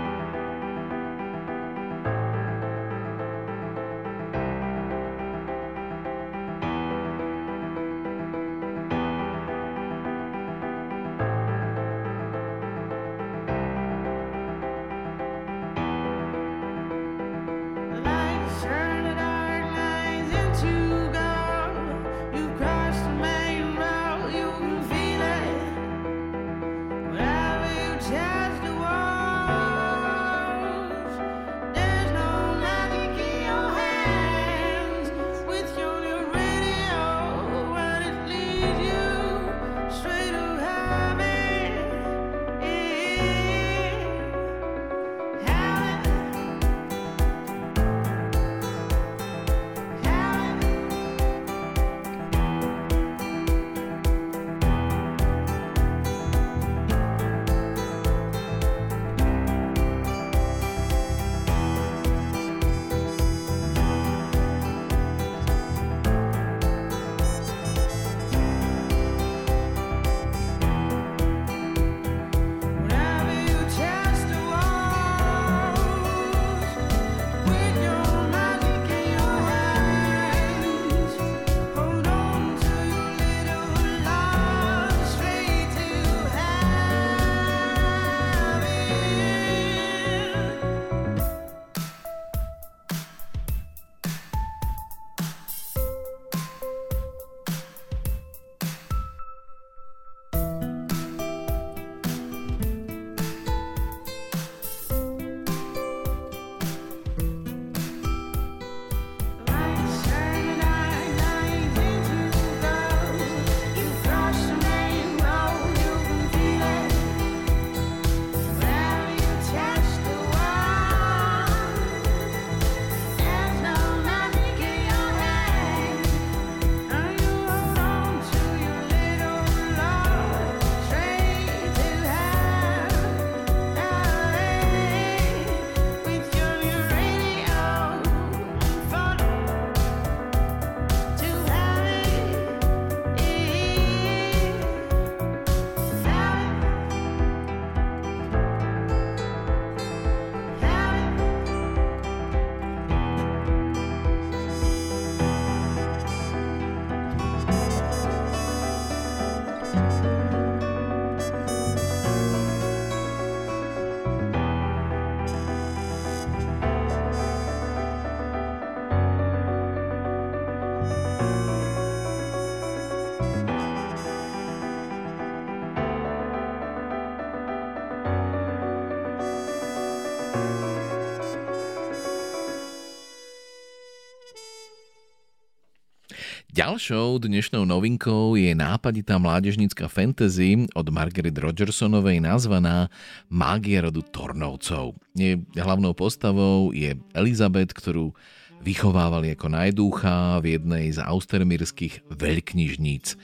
Ďalšou 186.66 187.22
dnešnou 187.22 187.62
novinkou 187.62 188.34
je 188.34 188.50
nápaditá 188.50 189.22
mládežnícka 189.22 189.86
fantasy 189.86 190.66
od 190.74 190.90
Margaret 190.90 191.38
Rogersonovej 191.38 192.18
nazvaná 192.18 192.90
Mágia 193.30 193.86
rodu 193.86 194.02
Tornovcov. 194.02 194.98
Je 195.14 195.38
hlavnou 195.54 195.94
postavou 195.94 196.74
je 196.74 196.98
Elizabeth, 197.14 197.70
ktorú 197.70 198.18
vychovávali 198.66 199.38
ako 199.38 199.46
najdúcha 199.46 200.42
v 200.42 200.58
jednej 200.58 200.90
z 200.90 201.06
austermírskych 201.06 202.02
veľknižníc. 202.10 203.14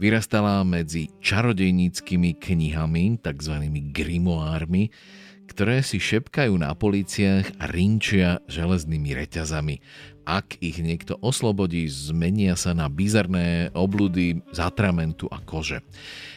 Vyrastala 0.00 0.64
medzi 0.64 1.12
čarodejníckými 1.20 2.40
knihami, 2.40 3.20
tzv. 3.20 3.68
grimoármi, 3.92 4.88
ktoré 5.50 5.82
si 5.84 5.98
šepkajú 5.98 6.54
na 6.56 6.72
policiach 6.72 7.58
a 7.60 7.68
rinčia 7.68 8.42
železnými 8.48 9.12
reťazami. 9.16 9.82
Ak 10.22 10.54
ich 10.62 10.78
niekto 10.78 11.18
oslobodí, 11.18 11.90
zmenia 11.90 12.54
sa 12.54 12.72
na 12.72 12.86
bizarné 12.86 13.74
obludy 13.74 14.38
z 14.54 14.58
atramentu 14.62 15.26
a 15.28 15.42
kože. 15.42 15.82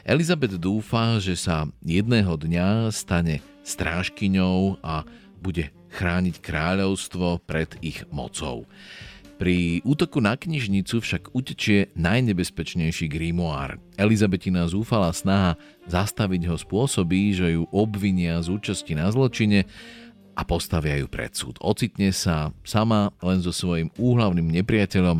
Elizabeth 0.01 0.58
dúfa, 0.58 1.22
že 1.22 1.38
sa 1.38 1.70
jedného 1.86 2.34
dňa 2.34 2.89
stane 2.89 3.45
strážkyňou 3.62 4.82
a 4.82 5.06
bude 5.38 5.70
chrániť 5.93 6.41
kráľovstvo 6.41 7.45
pred 7.45 7.72
ich 7.86 8.03
mocou. 8.10 8.66
Pri 9.36 9.83
útoku 9.83 10.23
na 10.23 10.39
knižnicu 10.39 11.03
však 11.03 11.36
utečie 11.36 11.91
najnebezpečnejší 11.99 13.11
grimoár. 13.11 13.83
Elizabetina 13.99 14.63
zúfala 14.71 15.11
snaha 15.11 15.59
zastaviť 15.91 16.47
ho 16.47 16.55
spôsobí, 16.55 17.36
že 17.36 17.59
ju 17.59 17.67
obvinia 17.75 18.39
z 18.39 18.55
účasti 18.55 18.95
na 18.95 19.11
zločine 19.11 19.67
a 20.39 20.41
postavia 20.47 20.95
ju 21.03 21.11
pred 21.11 21.36
súd. 21.36 21.59
Ocitne 21.59 22.15
sa 22.15 22.55
sama 22.63 23.11
len 23.19 23.43
so 23.43 23.51
svojím 23.51 23.91
úhlavným 23.99 24.55
nepriateľom, 24.63 25.19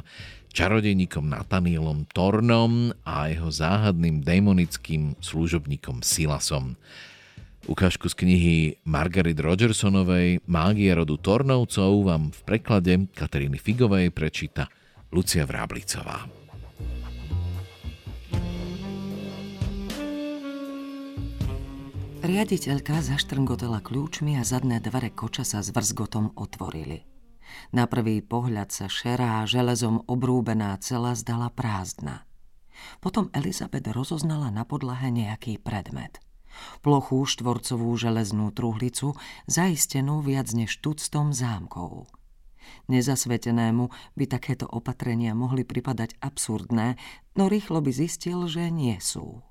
čarodejníkom 0.55 1.28
Natanielom 1.28 2.07
Tornom 2.16 2.95
a 3.03 3.28
jeho 3.28 3.51
záhadným 3.51 4.24
démonickým 4.24 5.20
služobníkom 5.20 5.99
Silasom. 5.99 6.80
Ukážku 7.66 8.05
z 8.05 8.13
knihy 8.13 8.57
Margaret 8.86 9.41
Rogersonovej 9.41 10.38
Mágia 10.45 10.93
rodu 10.93 11.18
Tornovcov 11.18 12.05
vám 12.05 12.30
v 12.30 12.39
preklade 12.45 12.93
Kataríny 13.09 13.57
Figovej 13.57 14.13
prečíta 14.13 14.70
Lucia 15.09 15.49
Vráblicová. 15.49 16.30
Riaditeľka 22.22 23.01
zaštrngotela 23.01 23.82
kľúčmi 23.82 24.38
a 24.38 24.45
zadné 24.45 24.78
dvere 24.78 25.09
koča 25.09 25.41
sa 25.41 25.66
s 25.66 25.74
vrzgotom 25.74 26.38
otvorili. 26.38 27.01
Na 27.74 27.89
prvý 27.89 28.22
pohľad 28.22 28.70
sa 28.70 28.86
šerá 28.86 29.41
železom 29.49 30.05
obrúbená 30.05 30.78
cela 30.86 31.18
zdala 31.18 31.49
prázdna. 31.49 32.30
Potom 33.01 33.34
Elizabeth 33.34 33.89
rozoznala 33.89 34.53
na 34.53 34.70
podlahe 34.70 35.09
nejaký 35.09 35.57
predmet– 35.57 36.22
plochú 36.82 37.26
štvorcovú 37.26 37.95
železnú 37.95 38.51
truhlicu, 38.51 39.18
zaistenú 39.49 40.22
viac 40.22 40.51
než 40.51 40.80
tuctom 40.80 41.32
zámkov. 41.32 42.10
Nezasvetenému 42.89 43.89
by 44.18 44.26
takéto 44.26 44.66
opatrenia 44.66 45.38
mohli 45.38 45.66
pripadať 45.66 46.18
absurdné, 46.22 46.97
no 47.38 47.43
rýchlo 47.45 47.82
by 47.82 47.91
zistil, 47.93 48.45
že 48.49 48.70
nie 48.74 48.97
sú. 49.01 49.45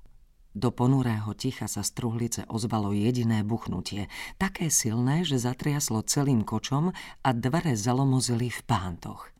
Do 0.55 0.71
ponurého 0.71 1.35
ticha 1.35 1.67
sa 1.67 1.83
z 1.83 1.91
truhlice 1.99 2.41
ozvalo 2.47 2.95
jediné 2.95 3.43
buchnutie, 3.43 4.07
také 4.39 4.71
silné, 4.71 5.27
že 5.27 5.35
zatriaslo 5.35 5.99
celým 6.07 6.47
kočom 6.47 6.95
a 6.95 7.29
dvere 7.35 7.75
zalomozili 7.75 8.47
v 8.47 8.61
pántoch. 8.63 9.35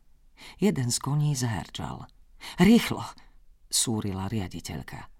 Jeden 0.60 0.92
z 0.92 0.98
koní 1.00 1.32
zaherčal. 1.32 2.04
Rýchlo, 2.60 3.00
súrila 3.72 4.28
riaditeľka. 4.28 5.15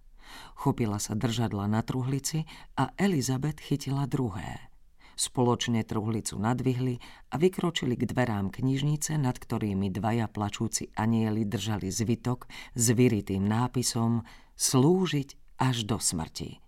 Chopila 0.57 0.97
sa 0.97 1.13
držadla 1.13 1.69
na 1.69 1.85
truhlici 1.85 2.49
a 2.81 2.89
Elizabeth 2.97 3.61
chytila 3.61 4.09
druhé. 4.09 4.73
Spoločne 5.17 5.85
truhlicu 5.85 6.37
nadvihli 6.41 6.97
a 7.33 7.37
vykročili 7.37 7.97
k 7.97 8.09
dverám 8.09 8.49
knižnice, 8.53 9.21
nad 9.21 9.37
ktorými 9.37 9.93
dvaja 9.93 10.29
plačúci 10.29 10.93
anieli 10.97 11.45
držali 11.45 11.93
zvitok 11.93 12.49
s 12.73 12.85
vyritým 12.93 13.45
nápisom 13.45 14.25
Slúžiť 14.57 15.61
až 15.61 15.85
do 15.85 16.01
smrti. 16.01 16.61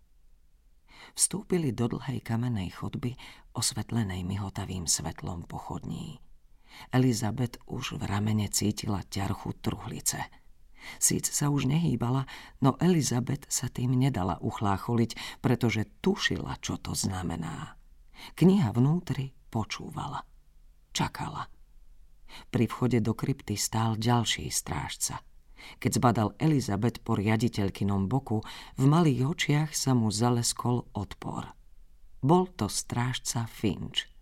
Vstúpili 1.16 1.72
do 1.72 1.88
dlhej 1.88 2.20
kamennej 2.20 2.68
chodby, 2.68 3.16
osvetlenej 3.56 4.20
mihotavým 4.24 4.84
svetlom 4.84 5.48
pochodní. 5.48 6.20
Elizabeth 6.92 7.56
už 7.64 7.96
v 7.96 8.02
ramene 8.04 8.52
cítila 8.52 9.00
ťarchu 9.08 9.56
truhlice– 9.64 10.20
Síce 10.96 11.30
sa 11.30 11.52
už 11.52 11.68
nehýbala, 11.68 12.24
no 12.64 12.80
Elizabeth 12.80 13.44
sa 13.52 13.68
tým 13.68 13.92
nedala 13.92 14.40
uchlácholiť, 14.40 15.40
pretože 15.44 15.84
tušila, 16.00 16.56
čo 16.64 16.80
to 16.80 16.96
znamená. 16.96 17.76
Kniha 18.34 18.72
vnútri 18.72 19.36
počúvala. 19.52 20.24
Čakala. 20.96 21.52
Pri 22.48 22.64
vchode 22.64 22.98
do 23.04 23.12
krypty 23.12 23.60
stál 23.60 24.00
ďalší 24.00 24.48
strážca. 24.48 25.20
Keď 25.78 25.90
zbadal 26.00 26.28
Elizabeth 26.38 27.02
po 27.02 27.18
riaditeľkynom 27.18 28.06
boku, 28.06 28.40
v 28.78 28.84
malých 28.86 29.26
očiach 29.26 29.70
sa 29.74 29.92
mu 29.92 30.08
zaleskol 30.08 30.86
odpor. 30.94 31.50
Bol 32.18 32.50
to 32.54 32.66
strážca 32.66 33.46
Finch– 33.46 34.06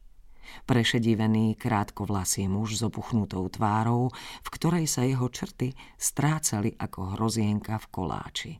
Prešedivený, 0.66 1.54
krátkovlasý 1.54 2.50
muž 2.50 2.78
s 2.78 2.82
opuchnutou 2.82 3.46
tvárou, 3.48 4.10
v 4.42 4.48
ktorej 4.50 4.86
sa 4.90 5.06
jeho 5.06 5.30
črty 5.30 5.74
strácali 5.98 6.74
ako 6.74 7.18
hrozienka 7.18 7.78
v 7.78 7.86
koláči. 7.90 8.52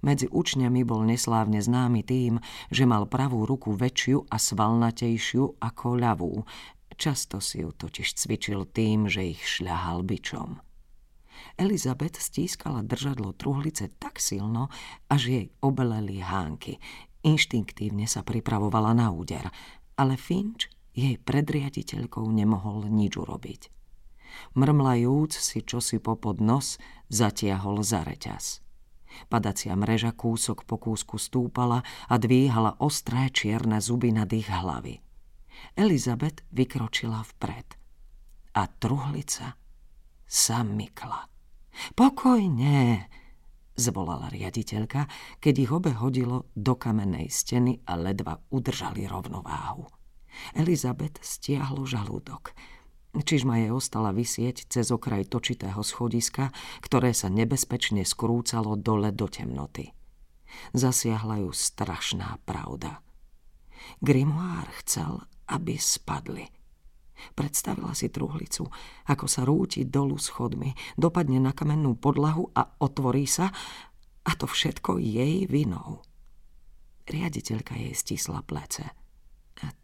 Medzi 0.00 0.26
učňami 0.32 0.80
bol 0.82 1.04
neslávne 1.04 1.60
známy 1.60 2.02
tým, 2.04 2.40
že 2.72 2.88
mal 2.88 3.04
pravú 3.04 3.44
ruku 3.44 3.76
väčšiu 3.76 4.32
a 4.32 4.36
svalnatejšiu 4.40 5.60
ako 5.60 5.86
ľavú. 6.00 6.34
Často 6.94 7.42
si 7.42 7.60
ju 7.60 7.74
totiž 7.74 8.08
cvičil 8.16 8.64
tým, 8.70 9.10
že 9.10 9.34
ich 9.36 9.42
šľahal 9.44 10.06
bičom. 10.06 10.62
Elizabeth 11.58 12.18
stískala 12.18 12.82
držadlo 12.82 13.34
truhlice 13.34 13.90
tak 13.98 14.18
silno, 14.18 14.70
až 15.10 15.22
jej 15.30 15.46
obeleli 15.62 16.22
hánky. 16.22 16.78
Inštinktívne 17.24 18.06
sa 18.06 18.22
pripravovala 18.26 18.94
na 18.94 19.10
úder, 19.10 19.50
ale 19.98 20.18
Finch 20.18 20.73
jej 20.94 21.18
predriaditeľkou 21.18 22.24
nemohol 22.30 22.86
nič 22.88 23.18
urobiť. 23.18 23.62
Mrmlajúc 24.54 25.30
si 25.34 25.62
čosi 25.62 25.98
popod 26.02 26.42
nos, 26.42 26.78
zatiahol 27.10 27.82
za 27.86 28.02
reťaz. 28.02 28.64
Padacia 29.30 29.78
mreža 29.78 30.10
kúsok 30.10 30.66
po 30.66 30.74
kúsku 30.74 31.22
stúpala 31.22 31.86
a 32.10 32.14
dvíhala 32.18 32.82
ostré 32.82 33.30
čierne 33.30 33.78
zuby 33.78 34.10
nad 34.10 34.26
ich 34.34 34.50
hlavy. 34.50 34.98
Elizabeth 35.78 36.42
vykročila 36.50 37.22
vpred. 37.22 37.78
A 38.58 38.66
truhlica 38.66 39.54
sa 40.26 40.66
mykla. 40.66 41.30
Pokojne, 41.94 43.06
zvolala 43.74 44.30
riaditeľka, 44.30 45.06
keď 45.38 45.54
ich 45.58 45.70
obe 45.70 45.90
hodilo 45.94 46.50
do 46.54 46.74
kamennej 46.74 47.30
steny 47.30 47.82
a 47.86 47.98
ledva 47.98 48.38
udržali 48.50 49.06
rovnováhu. 49.06 49.93
Elizabeth 50.54 51.20
stiahlo 51.20 51.86
žalúdok. 51.86 52.54
Čižma 53.14 53.62
jej 53.62 53.70
ostala 53.70 54.10
vysieť 54.10 54.66
cez 54.66 54.90
okraj 54.90 55.30
točitého 55.30 55.78
schodiska, 55.86 56.50
ktoré 56.82 57.14
sa 57.14 57.30
nebezpečne 57.30 58.02
skrúcalo 58.02 58.74
dole 58.74 59.14
do 59.14 59.30
temnoty. 59.30 59.94
Zasiahla 60.74 61.46
ju 61.46 61.54
strašná 61.54 62.42
pravda. 62.42 62.98
Grimoire 64.02 64.70
chcel, 64.82 65.22
aby 65.46 65.78
spadli. 65.78 66.50
Predstavila 67.38 67.94
si 67.94 68.10
truhlicu, 68.10 68.66
ako 69.06 69.26
sa 69.30 69.46
rúti 69.46 69.86
dolu 69.86 70.18
schodmi, 70.18 70.74
dopadne 70.98 71.38
na 71.38 71.54
kamennú 71.54 71.94
podlahu 71.94 72.50
a 72.50 72.66
otvorí 72.82 73.30
sa, 73.30 73.54
a 74.24 74.32
to 74.34 74.50
všetko 74.50 74.98
jej 74.98 75.46
vinou. 75.46 76.02
Riaditeľka 77.06 77.76
jej 77.78 77.94
stisla 77.94 78.42
plece. 78.42 79.03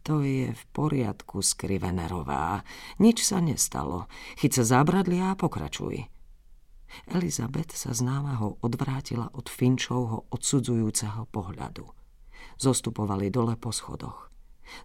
To 0.03 0.19
je 0.25 0.51
v 0.51 0.63
poriadku, 0.75 1.39
skrivenerová. 1.39 2.65
Nič 2.99 3.23
sa 3.23 3.39
nestalo. 3.39 4.11
Chyť 4.41 4.61
sa 4.61 4.63
zábradlia 4.77 5.31
a 5.31 5.39
pokračuj. 5.39 6.09
Elizabeth 7.07 7.71
sa 7.71 7.95
z 7.95 8.03
námaho 8.03 8.59
odvrátila 8.59 9.31
od 9.31 9.47
Finčovho 9.47 10.27
odsudzujúceho 10.27 11.23
pohľadu. 11.31 11.87
Zostupovali 12.59 13.31
dole 13.31 13.55
po 13.55 13.71
schodoch. 13.71 14.27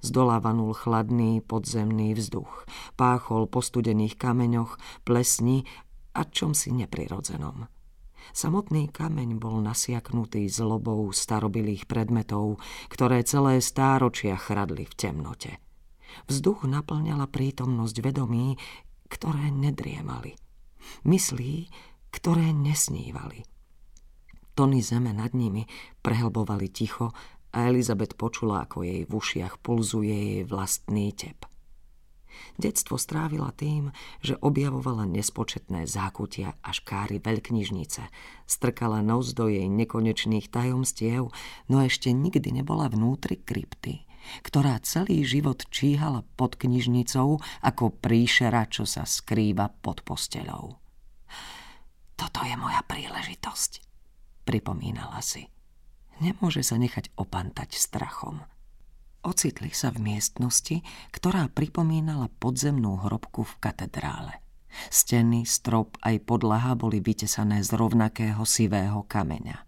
Z 0.03 0.15
dola 0.15 0.39
vanul 0.39 0.75
chladný 0.75 1.43
podzemný 1.43 2.15
vzduch. 2.15 2.67
Páchol 2.95 3.51
po 3.51 3.63
studených 3.63 4.15
kameňoch, 4.19 4.79
plesni 5.03 5.67
a 6.15 6.23
čomsi 6.27 6.71
neprirodzenom. 6.75 7.67
Samotný 8.35 8.91
kameň 8.91 9.39
bol 9.39 9.63
nasiaknutý 9.63 10.49
zlobou 10.51 11.11
starobilých 11.11 11.87
predmetov, 11.87 12.59
ktoré 12.91 13.23
celé 13.23 13.63
stáročia 13.63 14.35
chradli 14.35 14.89
v 14.89 14.95
temnote. 14.95 15.53
Vzduch 16.27 16.65
naplňala 16.65 17.29
prítomnosť 17.29 17.97
vedomí, 18.01 18.57
ktoré 19.07 19.53
nedriemali. 19.53 20.35
Myslí, 21.05 21.69
ktoré 22.15 22.55
nesnívali. 22.55 23.45
Tony 24.57 24.81
zeme 24.81 25.13
nad 25.13 25.37
nimi 25.37 25.69
prehlbovali 26.01 26.73
ticho 26.73 27.13
a 27.53 27.69
Elizabeth 27.69 28.17
počula, 28.17 28.65
ako 28.65 28.89
jej 28.89 29.05
v 29.05 29.13
ušiach 29.13 29.61
pulzuje 29.61 30.17
jej 30.17 30.43
vlastný 30.49 31.13
tep. 31.13 31.45
Detstvo 32.57 32.97
strávila 32.97 33.53
tým, 33.53 33.93
že 34.25 34.41
objavovala 34.41 35.05
nespočetné 35.05 35.85
zákutia 35.85 36.57
a 36.65 36.71
škáry 36.73 37.21
veľknižnice, 37.21 38.03
strkala 38.49 39.05
nos 39.05 39.37
do 39.37 39.53
jej 39.53 39.69
nekonečných 39.69 40.49
tajomstiev, 40.49 41.29
no 41.69 41.77
ešte 41.85 42.17
nikdy 42.17 42.65
nebola 42.65 42.89
vnútri 42.89 43.37
krypty, 43.37 44.09
ktorá 44.41 44.81
celý 44.81 45.21
život 45.29 45.69
číhala 45.69 46.25
pod 46.41 46.57
knižnicou 46.57 47.45
ako 47.61 47.85
príšera, 47.93 48.65
čo 48.73 48.89
sa 48.89 49.05
skrýva 49.05 49.69
pod 49.69 50.01
posteľou. 50.01 50.81
Toto 52.17 52.41
je 52.41 52.57
moja 52.57 52.81
príležitosť, 52.89 53.85
pripomínala 54.49 55.21
si. 55.21 55.45
Nemôže 56.25 56.65
sa 56.65 56.81
nechať 56.81 57.13
opantať 57.21 57.77
strachom. 57.77 58.41
Ocitli 59.27 59.75
sa 59.75 59.91
v 59.91 60.15
miestnosti, 60.15 60.87
ktorá 61.11 61.51
pripomínala 61.51 62.31
podzemnú 62.39 63.03
hrobku 63.03 63.43
v 63.43 63.59
katedrále. 63.59 64.39
Steny, 64.87 65.43
strop 65.43 65.99
aj 66.07 66.23
podlaha 66.23 66.79
boli 66.79 67.03
vytesané 67.03 67.59
z 67.67 67.75
rovnakého 67.75 68.39
sivého 68.47 69.03
kameňa. 69.03 69.67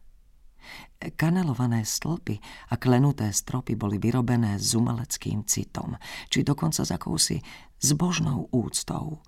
Kanelované 1.18 1.82
stĺpy 1.82 2.38
a 2.70 2.78
klenuté 2.78 3.34
stropy 3.34 3.74
boli 3.74 3.98
vyrobené 3.98 4.62
s 4.62 4.78
umeleckým 4.78 5.42
citom, 5.42 5.98
či 6.30 6.46
dokonca 6.46 6.86
s 6.86 6.94
akousi 6.94 7.42
zbožnou 7.82 8.54
úctou. 8.54 9.18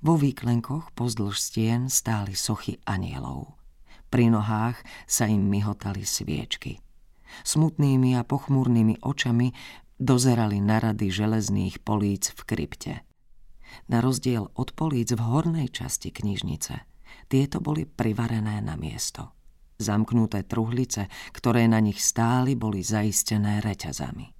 Vo 0.00 0.14
výklenkoch 0.16 0.96
pozdĺž 0.96 1.36
stien 1.36 1.92
stáli 1.92 2.32
sochy 2.32 2.80
anielov. 2.88 3.60
Pri 4.08 4.32
nohách 4.32 4.80
sa 5.04 5.28
im 5.28 5.44
myhotali 5.44 6.08
sviečky– 6.08 6.80
Smutnými 7.44 8.16
a 8.18 8.22
pochmúrnymi 8.26 9.04
očami 9.04 9.52
dozerali 9.98 10.62
na 10.62 10.78
rady 10.78 11.10
železných 11.10 11.82
políc 11.82 12.30
v 12.32 12.40
krypte. 12.46 12.94
Na 13.90 14.00
rozdiel 14.00 14.48
od 14.56 14.72
políc 14.72 15.12
v 15.12 15.20
hornej 15.20 15.68
časti 15.68 16.08
knižnice, 16.14 16.74
tieto 17.28 17.60
boli 17.60 17.84
privarené 17.84 18.64
na 18.64 18.78
miesto. 18.78 19.36
Zamknuté 19.78 20.42
truhlice, 20.42 21.06
ktoré 21.30 21.70
na 21.70 21.78
nich 21.78 22.02
stáli, 22.02 22.58
boli 22.58 22.82
zaistené 22.82 23.62
reťazami. 23.62 24.34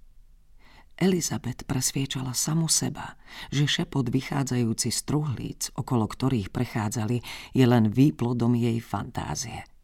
Elizabeth 0.98 1.62
presviečala 1.62 2.34
samu 2.34 2.66
seba, 2.66 3.14
že 3.54 3.70
šepot 3.70 4.10
vychádzajúci 4.10 4.90
z 4.90 5.00
truhlíc, 5.06 5.60
okolo 5.78 6.10
ktorých 6.10 6.50
prechádzali, 6.50 7.22
je 7.54 7.64
len 7.68 7.86
výplodom 7.86 8.58
jej 8.58 8.82
fantázie– 8.82 9.62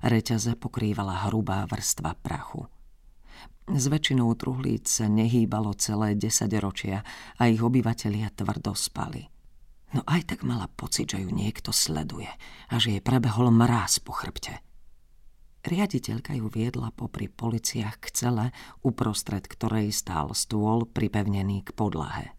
Reťaze 0.00 0.54
pokrývala 0.54 1.26
hrubá 1.28 1.66
vrstva 1.66 2.14
prachu. 2.22 2.70
S 3.70 3.86
väčšinou 3.86 4.34
truhlíc 4.34 4.90
sa 4.90 5.06
nehýbalo 5.06 5.74
celé 5.78 6.18
desaťročia 6.18 7.06
a 7.38 7.42
ich 7.46 7.62
obyvatelia 7.62 8.30
tvrdo 8.34 8.74
spali. 8.74 9.30
No 9.90 10.06
aj 10.06 10.34
tak 10.34 10.40
mala 10.46 10.70
pocit, 10.70 11.10
že 11.10 11.22
ju 11.22 11.30
niekto 11.34 11.74
sleduje 11.74 12.30
a 12.70 12.74
že 12.78 12.98
jej 12.98 13.02
prebehol 13.02 13.50
mráz 13.50 13.98
po 14.02 14.14
chrbte. 14.14 14.62
Riaditeľka 15.60 16.32
ju 16.40 16.46
viedla 16.48 16.88
popri 16.94 17.28
policiách 17.28 18.00
k 18.00 18.06
cele, 18.14 18.46
uprostred 18.80 19.44
ktorej 19.44 19.92
stál 19.92 20.32
stôl 20.32 20.88
pripevnený 20.88 21.68
k 21.68 21.76
podlahe. 21.76 22.32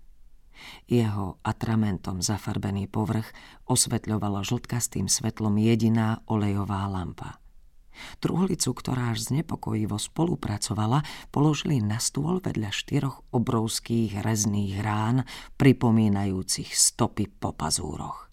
Jeho 0.89 1.37
atramentom 1.41 2.21
zafarbený 2.21 2.89
povrch 2.89 3.29
osvetľovala 3.69 4.45
žltkastým 4.45 5.09
svetlom 5.09 5.57
jediná 5.57 6.21
olejová 6.29 6.85
lampa. 6.89 7.40
Truhlicu, 8.19 8.71
ktorá 8.75 9.13
až 9.13 9.31
znepokojivo 9.31 9.97
spolupracovala, 9.97 11.01
položili 11.29 11.79
na 11.79 11.97
stôl 11.97 12.41
vedľa 12.41 12.71
štyroch 12.73 13.23
obrovských 13.33 14.21
rezných 14.21 14.81
rán, 14.81 15.23
pripomínajúcich 15.57 16.71
stopy 16.73 17.29
po 17.29 17.53
pazúroch. 17.55 18.31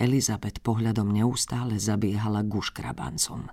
Elizabeth 0.00 0.64
pohľadom 0.64 1.12
neustále 1.12 1.76
zabiehala 1.76 2.40
guškrabancom. 2.40 3.52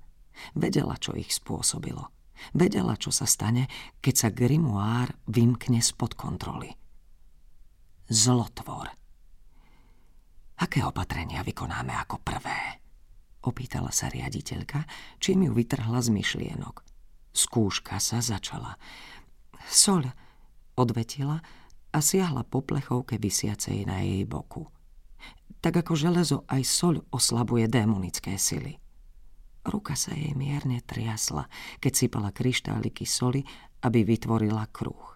Vedela, 0.55 0.95
čo 0.95 1.11
ich 1.17 1.35
spôsobilo. 1.35 2.07
Vedela, 2.53 2.95
čo 2.95 3.09
sa 3.11 3.27
stane, 3.27 3.67
keď 3.99 4.15
sa 4.15 4.29
grimoár 4.31 5.11
vymkne 5.27 5.83
spod 5.83 6.15
kontroly. 6.15 6.71
Zlotvor. 8.07 8.87
Aké 10.57 10.81
opatrenia 10.81 11.43
vykonáme 11.43 11.93
ako 12.07 12.23
prvé? 12.23 12.86
Opýtala 13.47 13.95
sa 13.95 14.11
riaditeľka, 14.11 14.83
čím 15.23 15.47
ju 15.47 15.55
vytrhla 15.55 16.03
z 16.03 16.11
myšlienok. 16.11 16.83
Skúška 17.31 17.95
sa 18.03 18.19
začala. 18.19 18.75
Sol, 19.71 20.03
odvetila 20.75 21.39
a 21.95 21.99
siahla 22.03 22.43
po 22.43 22.59
plechovke 22.59 23.15
vysiacej 23.15 23.87
na 23.87 24.03
jej 24.03 24.27
boku. 24.27 24.67
Tak 25.63 25.79
ako 25.79 25.95
železo 25.95 26.43
aj 26.51 26.61
soľ 26.67 26.95
oslabuje 27.07 27.71
démonické 27.71 28.35
sily. 28.35 28.75
Ruka 29.63 29.95
sa 29.95 30.11
jej 30.11 30.35
mierne 30.35 30.83
triasla, 30.83 31.47
keď 31.79 31.93
sypala 31.95 32.35
kryštáliky 32.35 33.07
soli, 33.07 33.47
aby 33.79 34.03
vytvorila 34.03 34.67
kruh. 34.75 35.15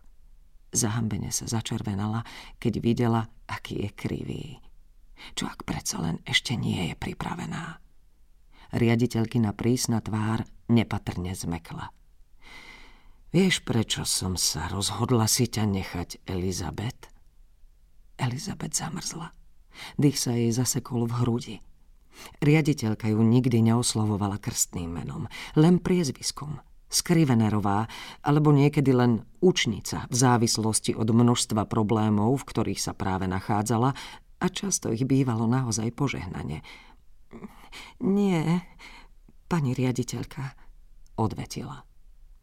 Zahambene 0.71 1.35
sa 1.35 1.51
začervenala, 1.51 2.23
keď 2.63 2.73
videla, 2.79 3.27
aký 3.51 3.83
je 3.83 3.89
krivý. 3.91 4.45
Čo 5.35 5.51
ak 5.51 5.67
predsa 5.67 5.99
len 5.99 6.23
ešte 6.23 6.55
nie 6.55 6.91
je 6.91 6.95
pripravená? 6.95 7.90
Riaditeľkina 8.75 9.55
prísna 9.55 9.99
tvár 9.99 10.47
nepatrne 10.71 11.35
zmekla. 11.35 11.91
Vieš, 13.31 13.63
prečo 13.63 14.03
som 14.03 14.35
sa 14.35 14.67
rozhodla 14.67 15.23
si 15.23 15.47
ťa 15.47 15.63
nechať, 15.63 16.27
Elizabet? 16.27 17.07
Elizabet 18.19 18.75
zamrzla. 18.75 19.31
Dých 19.95 20.19
sa 20.19 20.35
jej 20.35 20.51
zasekol 20.51 21.07
v 21.07 21.13
hrudi. 21.23 21.57
Riaditeľka 22.43 23.07
ju 23.07 23.23
nikdy 23.23 23.63
neoslovovala 23.71 24.35
krstným 24.35 24.91
menom, 24.91 25.31
len 25.55 25.79
priezviskom. 25.79 26.59
Skrivenerová, 26.91 27.87
alebo 28.19 28.51
niekedy 28.51 28.91
len 28.91 29.23
učnica 29.39 30.11
v 30.11 30.15
závislosti 30.15 30.91
od 30.91 31.07
množstva 31.07 31.63
problémov, 31.71 32.43
v 32.43 32.47
ktorých 32.51 32.83
sa 32.83 32.91
práve 32.91 33.31
nachádzala 33.31 33.95
a 34.43 34.45
často 34.51 34.91
ich 34.91 35.07
bývalo 35.07 35.47
naozaj 35.47 35.87
požehnanie. 35.95 36.67
Nie, 38.01 38.65
pani 39.47 39.71
riaditeľka, 39.71 40.55
odvetila. 41.15 41.85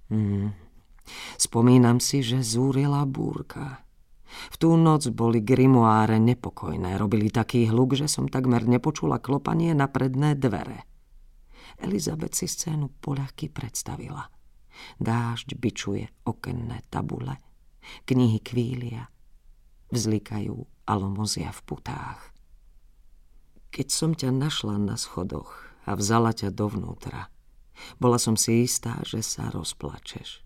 Hmm. 0.08 0.56
Spomínam 1.40 2.00
si, 2.00 2.20
že 2.20 2.44
zúrila 2.44 3.04
búrka. 3.08 3.84
V 4.28 4.56
tú 4.60 4.76
noc 4.76 5.08
boli 5.08 5.40
grimoáre 5.40 6.20
nepokojné, 6.20 7.00
robili 7.00 7.32
taký 7.32 7.64
hluk, 7.68 7.96
že 7.96 8.12
som 8.12 8.28
takmer 8.28 8.68
nepočula 8.68 9.16
klopanie 9.16 9.72
na 9.72 9.88
predné 9.88 10.36
dvere. 10.36 10.84
Elizabeth 11.80 12.36
si 12.36 12.44
scénu 12.44 12.92
poľahky 13.00 13.48
predstavila. 13.48 14.28
Dážď 15.00 15.56
bičuje 15.56 16.04
okenné 16.28 16.84
tabule, 16.92 17.40
knihy 18.04 18.38
kvília, 18.44 19.08
vzlikajú 19.90 20.54
alomozia 20.86 21.50
v 21.50 21.60
putách. 21.64 22.37
Keď 23.68 23.86
som 23.92 24.16
ťa 24.16 24.32
našla 24.32 24.80
na 24.80 24.96
schodoch 24.96 25.68
a 25.84 25.92
vzala 25.96 26.32
ťa 26.32 26.52
dovnútra, 26.52 27.28
bola 28.02 28.18
som 28.18 28.34
si 28.34 28.66
istá, 28.66 28.98
že 29.06 29.22
sa 29.22 29.52
rozplačeš. 29.52 30.42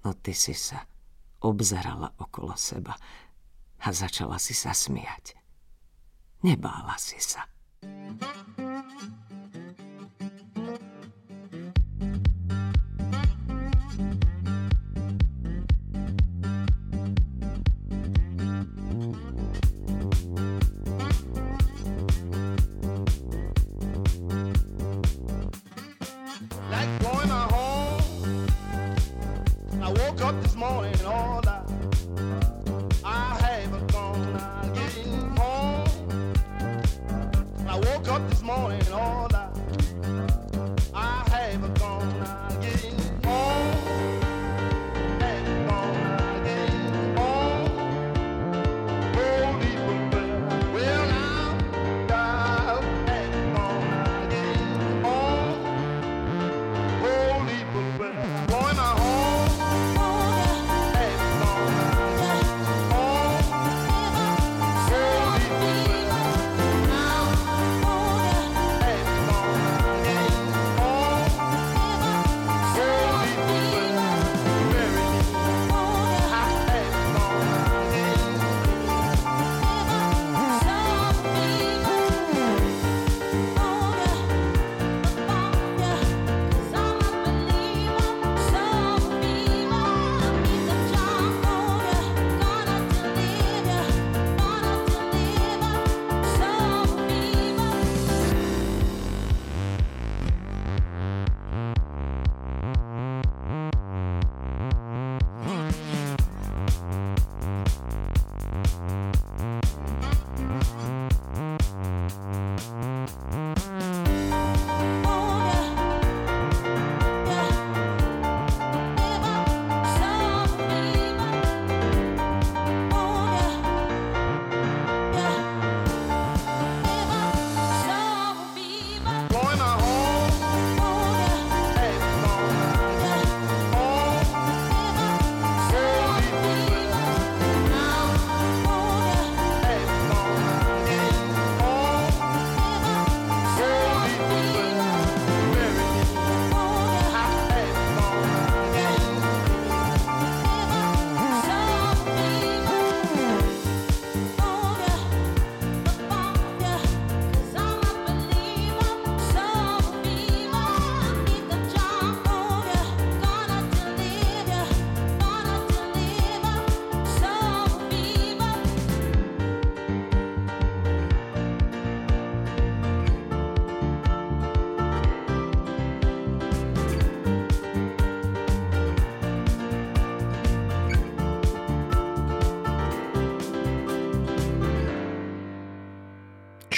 No 0.00 0.16
ty 0.16 0.32
si 0.32 0.56
sa 0.56 0.88
obzerala 1.44 2.16
okolo 2.16 2.56
seba 2.56 2.96
a 3.80 3.88
začala 3.92 4.40
si 4.40 4.56
sa 4.56 4.72
smiať. 4.72 5.36
Nebála 6.40 6.96
si 6.96 7.20
sa. 7.20 7.44
morning. 30.60 30.99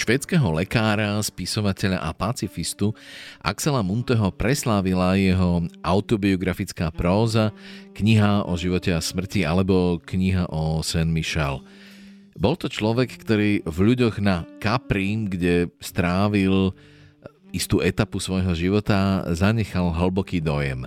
Švedského 0.03 0.51
lekára, 0.51 1.23
spisovateľa 1.23 2.03
a 2.03 2.11
pacifistu 2.11 2.91
Axela 3.39 3.87
Munteho 3.87 4.35
preslávila 4.35 5.15
jeho 5.15 5.63
autobiografická 5.79 6.91
próza, 6.91 7.55
kniha 7.95 8.43
o 8.43 8.59
živote 8.59 8.91
a 8.91 8.99
smrti 8.99 9.47
alebo 9.47 10.03
kniha 10.03 10.51
o 10.51 10.83
Saint 10.83 11.07
Michel. 11.07 11.63
Bol 12.35 12.59
to 12.59 12.67
človek, 12.67 13.15
ktorý 13.15 13.63
v 13.63 13.79
ľuďoch 13.79 14.19
na 14.19 14.43
Capri, 14.59 15.23
kde 15.31 15.71
strávil 15.79 16.75
istú 17.55 17.79
etapu 17.79 18.19
svojho 18.19 18.59
života, 18.59 19.23
zanechal 19.31 19.95
hlboký 19.95 20.43
dojem. 20.43 20.83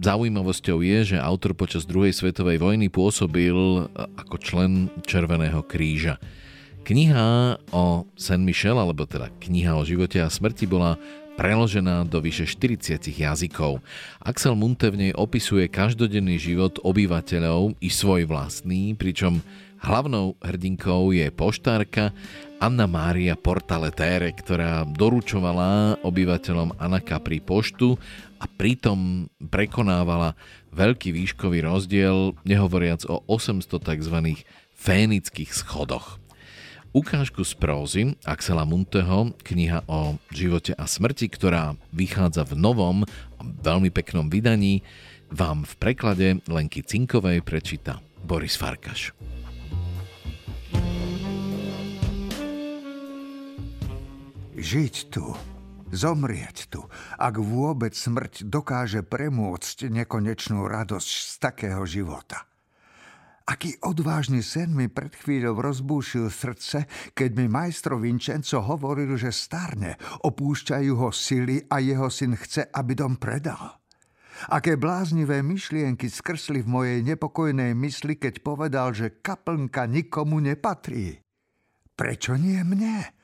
Zaujímavosťou 0.00 0.80
je, 0.80 1.12
že 1.12 1.16
autor 1.20 1.52
počas 1.52 1.84
druhej 1.84 2.16
svetovej 2.16 2.64
vojny 2.64 2.88
pôsobil 2.88 3.52
ako 3.92 4.40
člen 4.40 4.88
Červeného 5.04 5.60
kríža. 5.68 6.16
Kniha 6.88 7.60
o 7.68 8.08
Saint 8.16 8.40
Michel, 8.40 8.72
alebo 8.80 9.04
teda 9.04 9.28
kniha 9.44 9.76
o 9.76 9.84
živote 9.84 10.24
a 10.24 10.32
smrti 10.32 10.64
bola 10.64 10.96
preložená 11.36 12.08
do 12.08 12.16
vyše 12.16 12.48
40 12.48 13.12
jazykov. 13.12 13.84
Axel 14.24 14.56
Munte 14.56 14.88
v 14.88 14.96
nej 14.96 15.12
opisuje 15.12 15.68
každodenný 15.68 16.40
život 16.40 16.80
obyvateľov 16.80 17.76
i 17.84 17.92
svoj 17.92 18.24
vlastný, 18.24 18.96
pričom 18.96 19.44
Hlavnou 19.84 20.40
hrdinkou 20.40 21.12
je 21.12 21.28
poštárka 21.28 22.16
Anna 22.56 22.88
Mária 22.88 23.36
Portaletere, 23.36 24.32
ktorá 24.32 24.88
doručovala 24.88 26.00
obyvateľom 26.00 26.80
Anaka 26.80 27.20
pri 27.20 27.44
poštu 27.44 28.00
a 28.40 28.48
pritom 28.48 29.28
prekonávala 29.38 30.32
veľký 30.72 31.12
výškový 31.12 31.68
rozdiel, 31.68 32.32
nehovoriac 32.48 33.04
o 33.12 33.20
800 33.28 33.76
tzv. 33.76 34.16
fénických 34.72 35.52
schodoch. 35.52 36.16
Ukážku 36.96 37.44
z 37.44 37.52
prózy 37.52 38.02
Axela 38.24 38.64
Munteho, 38.64 39.36
kniha 39.44 39.84
o 39.92 40.16
živote 40.32 40.72
a 40.72 40.88
smrti, 40.88 41.28
ktorá 41.28 41.76
vychádza 41.92 42.48
v 42.48 42.56
novom, 42.56 43.04
veľmi 43.38 43.92
peknom 43.92 44.32
vydaní, 44.32 44.80
vám 45.28 45.68
v 45.68 45.74
preklade 45.76 46.40
Lenky 46.48 46.80
Cinkovej 46.80 47.44
prečíta 47.44 48.00
Boris 48.24 48.56
Farkaš. 48.56 49.12
Žiť 54.56 54.94
tu, 55.12 55.36
zomrieť 55.92 56.72
tu, 56.72 56.88
ak 57.20 57.36
vôbec 57.36 57.92
smrť 57.92 58.48
dokáže 58.48 59.04
premôcť 59.04 59.92
nekonečnú 59.92 60.64
radosť 60.64 61.10
z 61.12 61.34
takého 61.36 61.84
života. 61.84 62.47
Aký 63.48 63.80
odvážny 63.80 64.44
sen 64.44 64.76
mi 64.76 64.92
pred 64.92 65.08
chvíľou 65.16 65.56
rozbúšil 65.64 66.28
srdce, 66.28 66.84
keď 67.16 67.30
mi 67.32 67.48
majstro 67.48 67.96
Vincenzo 67.96 68.60
hovoril, 68.60 69.16
že 69.16 69.32
starne, 69.32 69.96
opúšťajú 70.20 70.92
ho 70.92 71.08
sily 71.08 71.64
a 71.72 71.80
jeho 71.80 72.12
syn 72.12 72.36
chce, 72.36 72.68
aby 72.68 72.92
dom 72.92 73.16
predal. 73.16 73.80
Aké 74.52 74.76
bláznivé 74.76 75.40
myšlienky 75.40 76.12
skrsli 76.12 76.60
v 76.60 76.68
mojej 76.68 76.98
nepokojnej 77.02 77.72
mysli, 77.72 78.20
keď 78.20 78.44
povedal, 78.44 78.92
že 78.92 79.18
kaplnka 79.24 79.88
nikomu 79.88 80.44
nepatrí. 80.44 81.16
Prečo 81.96 82.36
nie 82.36 82.60
mne? 82.62 83.17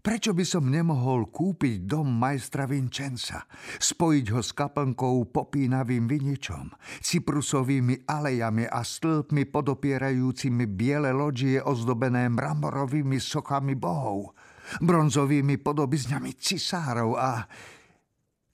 Prečo 0.00 0.32
by 0.32 0.44
som 0.48 0.72
nemohol 0.72 1.28
kúpiť 1.28 1.84
dom 1.84 2.08
majstra 2.08 2.64
Vincenza, 2.64 3.44
spojiť 3.76 4.26
ho 4.32 4.40
s 4.40 4.56
kaplnkou 4.56 5.28
popínavým 5.28 6.08
viničom, 6.08 6.72
cyprusovými 7.04 8.08
alejami 8.08 8.64
a 8.64 8.80
stĺpmi 8.80 9.44
podopierajúcimi 9.52 10.64
biele 10.64 11.12
loďie 11.12 11.60
ozdobené 11.60 12.32
mramorovými 12.32 13.20
sochami 13.20 13.76
bohov, 13.76 14.32
bronzovými 14.80 15.60
podobizňami 15.60 16.32
cisárov 16.32 17.10
a... 17.20 17.44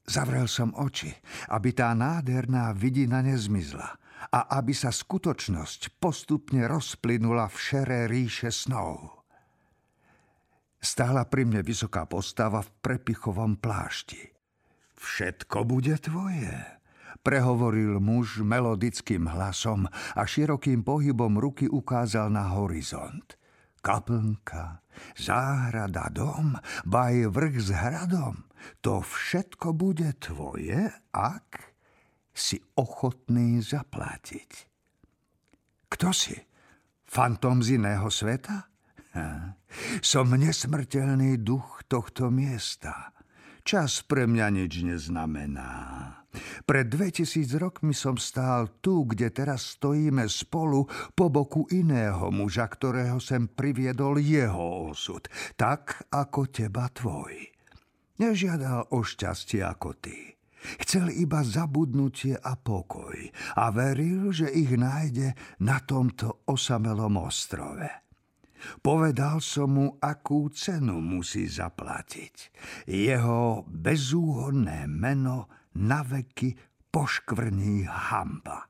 Zavrel 0.06 0.46
som 0.46 0.70
oči, 0.74 1.10
aby 1.50 1.74
tá 1.74 1.90
nádherná 1.90 2.70
vidina 2.74 3.22
nezmizla 3.22 3.98
a 4.30 4.40
aby 4.58 4.70
sa 4.70 4.94
skutočnosť 4.94 5.98
postupne 5.98 6.62
rozplynula 6.66 7.50
v 7.50 7.56
šeré 7.58 8.00
ríše 8.06 8.54
snov. 8.54 9.15
Stála 10.86 11.26
pri 11.26 11.42
mne 11.42 11.66
vysoká 11.66 12.06
postava 12.06 12.62
v 12.62 12.70
prepichovom 12.78 13.58
plášti. 13.58 14.22
Všetko 14.94 15.66
bude 15.66 15.98
tvoje, 15.98 16.54
prehovoril 17.26 17.98
muž 17.98 18.38
melodickým 18.46 19.26
hlasom 19.26 19.90
a 19.90 20.22
širokým 20.22 20.86
pohybom 20.86 21.42
ruky 21.42 21.66
ukázal 21.66 22.30
na 22.30 22.54
horizont. 22.54 23.34
Kaplnka, 23.82 24.86
záhrada, 25.18 26.06
dom, 26.14 26.54
baj 26.86 27.34
vrch 27.34 27.54
s 27.66 27.70
hradom. 27.74 28.46
To 28.86 29.02
všetko 29.02 29.74
bude 29.74 30.14
tvoje, 30.22 30.86
ak 31.10 31.66
si 32.30 32.62
ochotný 32.78 33.58
zaplatiť. 33.58 34.50
Kto 35.90 36.14
si? 36.14 36.38
Fantom 37.10 37.58
z 37.58 37.74
iného 37.74 38.06
sveta? 38.06 38.75
Som 40.00 40.32
nesmrteľný 40.32 41.40
duch 41.40 41.84
tohto 41.88 42.28
miesta. 42.32 43.16
Čas 43.66 44.06
pre 44.06 44.30
mňa 44.30 44.46
nič 44.54 44.86
neznamená. 44.86 45.74
Pred 46.68 46.86
2000 46.92 47.58
rokmi 47.58 47.90
som 47.96 48.14
stál 48.14 48.78
tu, 48.78 49.02
kde 49.08 49.32
teraz 49.34 49.74
stojíme 49.74 50.28
spolu 50.30 50.86
po 51.18 51.26
boku 51.32 51.66
iného 51.74 52.30
muža, 52.30 52.70
ktorého 52.70 53.18
sem 53.18 53.50
priviedol 53.50 54.22
jeho 54.22 54.94
osud, 54.94 55.26
tak 55.58 56.06
ako 56.14 56.46
teba 56.46 56.86
tvoj. 56.92 57.50
Nežiadal 58.22 58.94
o 58.94 59.02
šťastie 59.02 59.66
ako 59.66 59.98
ty. 59.98 60.38
Chcel 60.86 61.14
iba 61.14 61.42
zabudnutie 61.42 62.38
a 62.38 62.54
pokoj 62.54 63.18
a 63.58 63.70
veril, 63.70 64.30
že 64.30 64.50
ich 64.50 64.72
nájde 64.74 65.34
na 65.62 65.82
tomto 65.82 66.46
osamelom 66.46 67.18
ostrove. 67.22 68.05
Povedal 68.80 69.42
som 69.42 69.68
mu, 69.74 69.86
akú 70.00 70.48
cenu 70.52 70.98
musí 71.02 71.46
zaplatiť. 71.46 72.34
Jeho 72.88 73.64
bezúhodné 73.68 74.88
meno 74.90 75.50
naveky 75.76 76.56
poškvrní 76.90 77.84
hamba. 77.86 78.64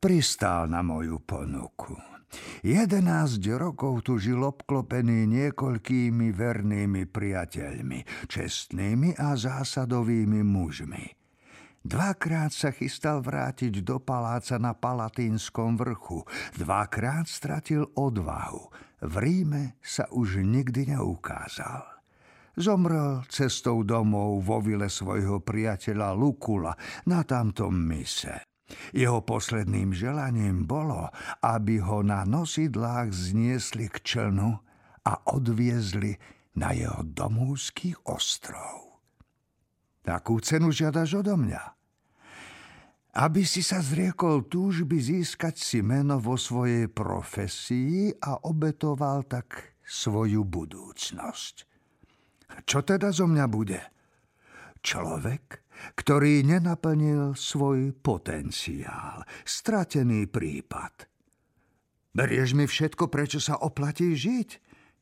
Pristál 0.00 0.70
na 0.70 0.80
moju 0.80 1.20
ponuku. 1.20 1.96
Jedenásť 2.60 3.42
rokov 3.56 4.04
tu 4.04 4.18
žil 4.20 4.42
obklopený 4.42 5.24
niekoľkými 5.30 6.34
vernými 6.34 7.08
priateľmi, 7.08 8.28
čestnými 8.28 9.16
a 9.16 9.38
zásadovými 9.38 10.42
mužmi. 10.42 11.04
Dvakrát 11.86 12.50
sa 12.50 12.74
chystal 12.74 13.22
vrátiť 13.22 13.86
do 13.86 14.02
paláca 14.02 14.58
na 14.58 14.74
Palatínskom 14.74 15.78
vrchu. 15.78 16.26
Dvakrát 16.58 17.30
stratil 17.30 17.86
odvahu. 17.94 18.74
V 19.04 19.14
Ríme 19.20 19.76
sa 19.84 20.08
už 20.08 20.40
nikdy 20.40 20.96
neukázal. 20.96 21.84
Zomrel 22.56 23.20
cestou 23.28 23.84
domov 23.84 24.40
vo 24.40 24.64
vile 24.64 24.88
svojho 24.88 25.44
priateľa 25.44 26.16
Lukula 26.16 26.72
na 27.04 27.20
tamtom 27.20 27.76
mise. 27.76 28.48
Jeho 28.96 29.20
posledným 29.22 29.92
želaním 29.92 30.64
bolo, 30.64 31.12
aby 31.44 31.78
ho 31.84 32.00
na 32.00 32.24
nosidlách 32.24 33.12
zniesli 33.12 33.92
k 33.92 33.96
člnu 34.02 34.56
a 35.06 35.12
odviezli 35.36 36.16
na 36.56 36.72
jeho 36.72 37.04
domovský 37.04 37.94
ostrov. 38.08 39.04
Takú 40.02 40.40
cenu 40.40 40.72
žiadaš 40.72 41.20
odo 41.20 41.36
mňa? 41.36 41.62
Aby 43.16 43.48
si 43.48 43.64
sa 43.64 43.80
zriekol 43.80 44.44
túžby 44.44 45.00
získať 45.00 45.56
si 45.56 45.80
meno 45.80 46.20
vo 46.20 46.36
svojej 46.36 46.92
profesii 46.92 48.12
a 48.20 48.44
obetoval 48.44 49.24
tak 49.24 49.80
svoju 49.80 50.44
budúcnosť. 50.44 51.56
Čo 52.68 52.84
teda 52.84 53.08
zo 53.16 53.24
mňa 53.24 53.46
bude? 53.48 53.80
Človek, 54.84 55.64
ktorý 55.96 56.44
nenaplnil 56.44 57.32
svoj 57.32 57.96
potenciál, 57.96 59.24
stratený 59.48 60.28
prípad. 60.28 61.08
Berieš 62.12 62.52
mi 62.52 62.68
všetko, 62.68 63.08
prečo 63.08 63.40
sa 63.40 63.64
oplatí 63.64 64.12
žiť? 64.12 64.50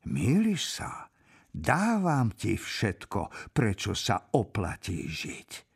Míliš 0.07 0.63
sa. 0.71 1.11
Dávam 1.55 2.35
ti 2.35 2.59
všetko, 2.59 3.55
prečo 3.55 3.95
sa 3.95 4.31
oplatí 4.35 5.07
žiť. 5.07 5.74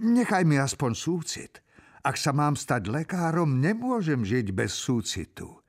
Nechaj 0.00 0.44
mi 0.44 0.56
aspoň 0.56 0.92
súcit. 0.96 1.52
Ak 2.00 2.16
sa 2.16 2.32
mám 2.32 2.56
stať 2.56 2.88
lekárom, 2.88 3.60
nemôžem 3.60 4.24
žiť 4.24 4.56
bez 4.56 4.72
súcitu. 4.72 5.60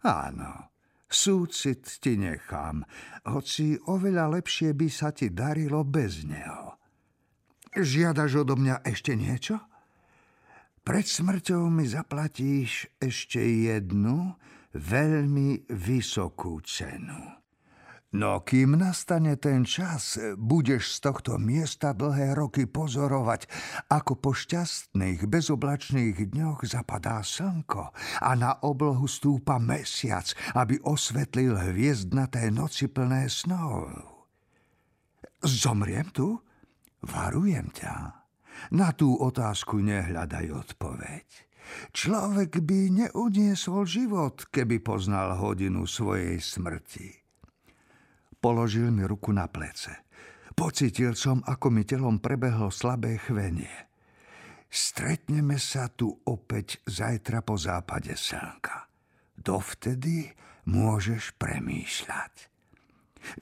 Áno, 0.00 0.72
súcit 1.04 1.84
ti 2.00 2.16
nechám, 2.16 2.88
hoci 3.28 3.76
oveľa 3.88 4.40
lepšie 4.40 4.72
by 4.72 4.88
sa 4.88 5.12
ti 5.12 5.28
darilo 5.28 5.84
bez 5.84 6.24
neho. 6.24 6.80
Žiadaš 7.76 8.48
odo 8.48 8.56
mňa 8.56 8.80
ešte 8.88 9.12
niečo? 9.12 9.60
Pred 10.80 11.04
smrťou 11.04 11.68
mi 11.68 11.84
zaplatíš 11.84 12.88
ešte 12.96 13.44
jednu 13.44 14.32
veľmi 14.72 15.68
vysokú 15.68 16.64
cenu. 16.64 17.37
No 18.08 18.40
kým 18.40 18.80
nastane 18.80 19.36
ten 19.36 19.68
čas, 19.68 20.16
budeš 20.40 20.96
z 20.96 21.12
tohto 21.12 21.36
miesta 21.36 21.92
dlhé 21.92 22.32
roky 22.32 22.64
pozorovať, 22.64 23.44
ako 23.92 24.16
po 24.16 24.32
šťastných, 24.32 25.28
bezoblačných 25.28 26.16
dňoch 26.32 26.64
zapadá 26.64 27.20
slnko 27.20 27.92
a 28.24 28.30
na 28.32 28.64
oblohu 28.64 29.04
stúpa 29.04 29.60
mesiac, 29.60 30.24
aby 30.56 30.80
osvetlil 30.88 31.52
hviezdnaté 31.52 32.48
noci 32.48 32.88
plné 32.88 33.28
snov. 33.28 33.92
Zomriem 35.44 36.08
tu? 36.08 36.40
Varujem 37.04 37.68
ťa. 37.76 38.24
Na 38.72 38.88
tú 38.96 39.20
otázku 39.20 39.84
nehľadaj 39.84 40.46
odpoveď. 40.48 41.28
Človek 41.92 42.64
by 42.64 43.04
neuniesol 43.04 43.84
život, 43.84 44.48
keby 44.48 44.80
poznal 44.80 45.36
hodinu 45.36 45.84
svojej 45.84 46.40
smrti. 46.40 47.27
Položil 48.38 48.94
mi 48.94 49.02
ruku 49.02 49.34
na 49.34 49.50
plece. 49.50 50.06
Pocitil 50.54 51.14
som, 51.14 51.42
ako 51.46 51.70
mi 51.70 51.82
telom 51.86 52.18
prebehlo 52.18 52.70
slabé 52.70 53.18
chvenie. 53.18 53.90
Stretneme 54.68 55.56
sa 55.56 55.88
tu 55.88 56.10
opäť 56.26 56.82
zajtra 56.86 57.40
po 57.42 57.58
západe 57.58 58.14
slnka. 58.14 58.90
Dovtedy 59.38 60.34
môžeš 60.68 61.38
premýšľať. 61.40 62.34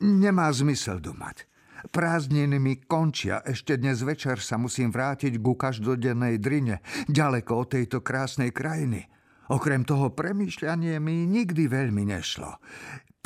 Nemá 0.05 0.49
zmysel 0.53 1.03
domať. 1.03 1.49
Prázdniny 1.93 2.57
mi 2.57 2.81
končia, 2.81 3.45
ešte 3.45 3.77
dnes 3.77 4.03
večer 4.03 4.41
sa 4.41 4.57
musím 4.57 4.91
vrátiť 4.91 5.39
ku 5.39 5.55
každodennej 5.55 6.41
drine, 6.41 6.83
ďaleko 7.07 7.53
od 7.63 7.69
tejto 7.79 8.01
krásnej 8.01 8.51
krajiny. 8.51 9.07
Okrem 9.47 9.87
toho 9.87 10.11
premýšľanie 10.11 10.99
mi 10.99 11.23
nikdy 11.31 11.71
veľmi 11.71 12.03
nešlo. 12.11 12.59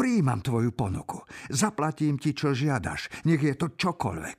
Príjmam 0.00 0.40
tvoju 0.40 0.72
ponuku. 0.72 1.20
Zaplatím 1.52 2.16
ti, 2.16 2.32
čo 2.32 2.56
žiadaš. 2.56 3.28
Nech 3.28 3.44
je 3.44 3.52
to 3.52 3.76
čokoľvek. 3.76 4.38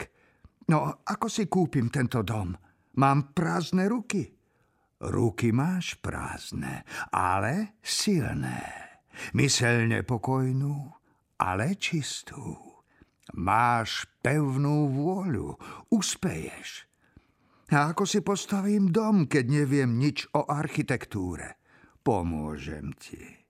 No, 0.74 1.06
ako 1.06 1.30
si 1.30 1.46
kúpim 1.46 1.94
tento 1.94 2.26
dom? 2.26 2.58
Mám 2.98 3.38
prázdne 3.38 3.86
ruky. 3.86 4.26
Ruky 5.06 5.54
máš 5.54 6.02
prázdne, 6.02 6.82
ale 7.14 7.78
silné. 7.78 8.58
Myselne 9.38 10.02
pokojnú, 10.02 10.98
ale 11.38 11.78
čistú. 11.78 12.58
Máš 13.38 14.10
pevnú 14.26 14.90
vôľu, 14.90 15.62
uspeješ. 15.94 16.90
A 17.70 17.94
ako 17.94 18.10
si 18.10 18.26
postavím 18.26 18.90
dom, 18.90 19.30
keď 19.30 19.62
neviem 19.62 19.94
nič 19.94 20.26
o 20.34 20.42
architektúre? 20.50 21.62
Pomôžem 22.02 22.98
ti. 22.98 23.41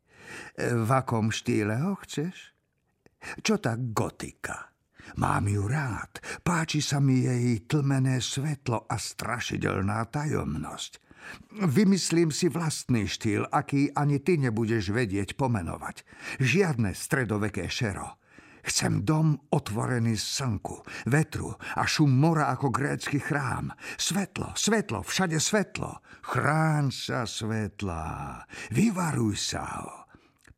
V 0.60 0.90
akom 0.90 1.30
štýle 1.30 1.80
ho 1.82 1.96
chceš? 2.02 2.54
Čo 3.46 3.62
tá 3.62 3.78
gotika? 3.78 4.72
Mám 5.18 5.52
ju 5.52 5.68
rád. 5.68 6.24
Páči 6.46 6.80
sa 6.80 7.04
mi 7.04 7.26
jej 7.26 7.68
tlmené 7.68 8.22
svetlo 8.24 8.88
a 8.88 8.96
strašidelná 8.96 10.08
tajomnosť. 10.08 11.02
Vymyslím 11.68 12.34
si 12.34 12.50
vlastný 12.50 13.06
štýl, 13.06 13.46
aký 13.52 13.94
ani 13.94 14.18
ty 14.24 14.42
nebudeš 14.42 14.90
vedieť 14.90 15.38
pomenovať. 15.38 16.02
Žiadne 16.42 16.96
stredoveké 16.98 17.70
šero. 17.70 18.18
Chcem 18.62 19.02
dom 19.02 19.42
otvorený 19.50 20.14
slnku, 20.22 20.86
vetru 21.10 21.58
a 21.58 21.82
šum 21.90 22.14
mora 22.14 22.54
ako 22.54 22.70
grécky 22.70 23.18
chrám. 23.18 23.74
Svetlo, 23.98 24.54
svetlo, 24.54 25.02
všade 25.02 25.42
svetlo. 25.42 25.98
Chrán 26.22 26.94
sa 26.94 27.26
svetla. 27.26 28.46
Vyvaruj 28.70 29.34
sa 29.34 29.66
ho. 29.82 30.01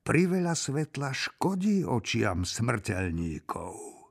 Priveľa 0.03 0.51
svetla 0.51 1.15
škodí 1.15 1.88
očiam 1.88 2.43
smrteľníkov. 2.43 4.03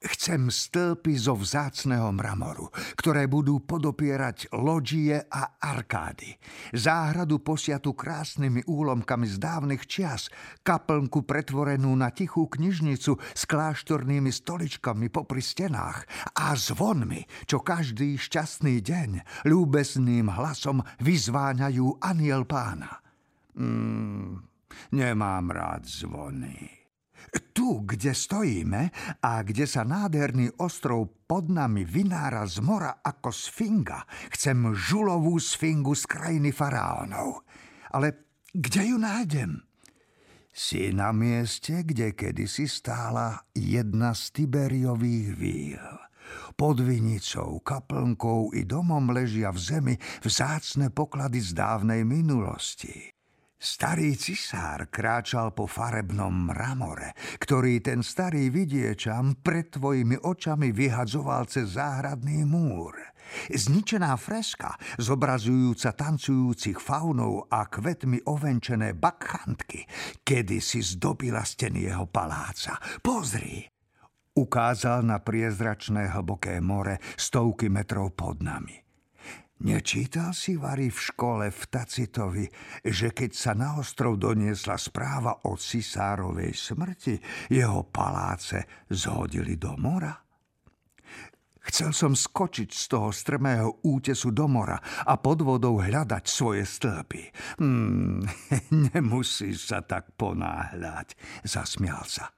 Chcem 0.00 0.48
stĺpy 0.48 1.12
zo 1.12 1.36
vzácného 1.36 2.08
mramoru, 2.08 2.72
ktoré 2.96 3.28
budú 3.28 3.60
podopierať 3.60 4.48
loďie 4.56 5.20
a 5.28 5.60
arkády. 5.60 6.40
Záhradu 6.72 7.44
posiatu 7.44 7.92
krásnymi 7.92 8.64
úlomkami 8.64 9.28
z 9.28 9.36
dávnych 9.36 9.84
čias, 9.84 10.32
kaplnku 10.64 11.28
pretvorenú 11.28 11.92
na 11.92 12.08
tichú 12.16 12.48
knižnicu 12.48 13.20
s 13.20 13.42
kláštornými 13.44 14.32
stoličkami 14.32 15.12
popri 15.12 15.44
stenách 15.44 16.08
a 16.32 16.56
zvonmi, 16.56 17.28
čo 17.44 17.60
každý 17.60 18.16
šťastný 18.16 18.80
deň 18.80 19.44
ľúbesným 19.44 20.32
hlasom 20.32 20.80
vyzváňajú 21.04 22.00
aniel 22.00 22.48
pána. 22.48 23.04
Hmm, 23.52 24.55
Nemám 24.92 25.50
rád 25.50 25.84
zvony. 25.84 26.86
Tu, 27.52 27.82
kde 27.82 28.14
stojíme 28.14 28.82
a 29.24 29.42
kde 29.42 29.66
sa 29.66 29.82
nádherný 29.82 30.62
ostrov 30.62 31.26
pod 31.26 31.50
nami 31.50 31.82
vynára 31.82 32.46
z 32.46 32.62
mora 32.62 33.02
ako 33.02 33.32
sfinga, 33.34 34.06
chcem 34.30 34.76
žulovú 34.76 35.40
sfingu 35.40 35.96
z 35.96 36.04
krajiny 36.06 36.54
faraónov. 36.54 37.42
Ale 37.90 38.28
kde 38.54 38.94
ju 38.94 38.96
nájdem? 39.00 39.64
Si 40.56 40.88
na 40.92 41.12
mieste, 41.12 41.84
kde 41.84 42.16
kedysi 42.16 42.64
stála 42.64 43.44
jedna 43.52 44.16
z 44.16 44.22
Tiberiových 44.32 45.28
víl. 45.36 45.84
Pod 46.56 46.80
vinicou, 46.80 47.60
kaplnkou 47.60 48.56
i 48.56 48.64
domom 48.64 49.12
ležia 49.12 49.52
v 49.52 49.60
zemi 49.60 49.94
vzácne 50.24 50.88
poklady 50.88 51.44
z 51.44 51.52
dávnej 51.52 52.08
minulosti. 52.08 53.15
Starý 53.56 54.12
cisár 54.20 54.92
kráčal 54.92 55.56
po 55.56 55.64
farebnom 55.64 56.52
mramore, 56.52 57.16
ktorý 57.40 57.80
ten 57.80 58.04
starý 58.04 58.52
vidiečam 58.52 59.40
pred 59.40 59.72
tvojimi 59.72 60.20
očami 60.20 60.76
vyhadzoval 60.76 61.48
cez 61.48 61.72
záhradný 61.80 62.44
múr. 62.44 62.92
Zničená 63.48 64.14
freska, 64.20 64.76
zobrazujúca 65.00 65.96
tancujúcich 65.96 66.78
faunov 66.78 67.48
a 67.48 67.64
kvetmi 67.66 68.28
ovenčené 68.28 68.92
bakchantky, 68.92 69.88
kedy 70.20 70.60
si 70.60 70.84
zdobila 70.84 71.42
steny 71.42 71.88
jeho 71.90 72.06
paláca. 72.06 72.76
Pozri! 73.00 73.64
Ukázal 74.36 75.00
na 75.00 75.16
priezračné 75.24 76.12
hlboké 76.12 76.60
more 76.60 77.00
stovky 77.16 77.72
metrov 77.72 78.12
pod 78.12 78.44
nami. 78.44 78.85
Nečítal 79.56 80.36
si 80.36 80.60
Vary 80.60 80.92
v 80.92 81.00
škole 81.00 81.48
v 81.48 81.62
Tacitovi, 81.72 82.44
že 82.84 83.16
keď 83.16 83.30
sa 83.32 83.56
na 83.56 83.80
ostrov 83.80 84.20
doniesla 84.20 84.76
správa 84.76 85.48
o 85.48 85.56
cisárovej 85.56 86.52
smrti, 86.52 87.16
jeho 87.48 87.88
paláce 87.88 88.84
zhodili 88.92 89.56
do 89.56 89.72
mora? 89.80 90.12
Chcel 91.66 91.90
som 91.96 92.12
skočiť 92.14 92.68
z 92.68 92.84
toho 92.84 93.08
strmého 93.10 93.80
útesu 93.82 94.30
do 94.30 94.44
mora 94.46 94.76
a 95.02 95.16
pod 95.18 95.42
vodou 95.42 95.82
hľadať 95.82 96.24
svoje 96.28 96.62
stĺpy. 96.62 97.22
Hmm, 97.58 98.22
nemusíš 98.92 99.72
sa 99.72 99.80
tak 99.82 100.14
ponáhľať, 100.20 101.16
zasmial 101.42 102.04
sa. 102.04 102.30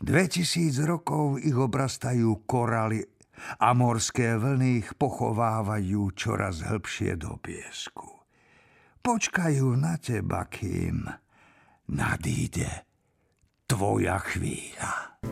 2000 0.00 0.76
rokov 0.84 1.40
ich 1.40 1.56
obrastajú 1.56 2.44
koraly 2.44 3.15
a 3.60 3.72
morské 3.76 4.36
vlny 4.36 4.84
ich 4.84 4.90
pochovávajú 4.96 6.12
čoraz 6.16 6.64
hĺbšie 6.64 7.18
do 7.20 7.36
piesku. 7.40 8.08
Počkajú 9.00 9.66
na 9.78 9.96
teba, 10.02 10.50
kým 10.50 11.06
nadíde 11.90 12.86
tvoja 13.70 14.18
chvíľa. 14.18 15.22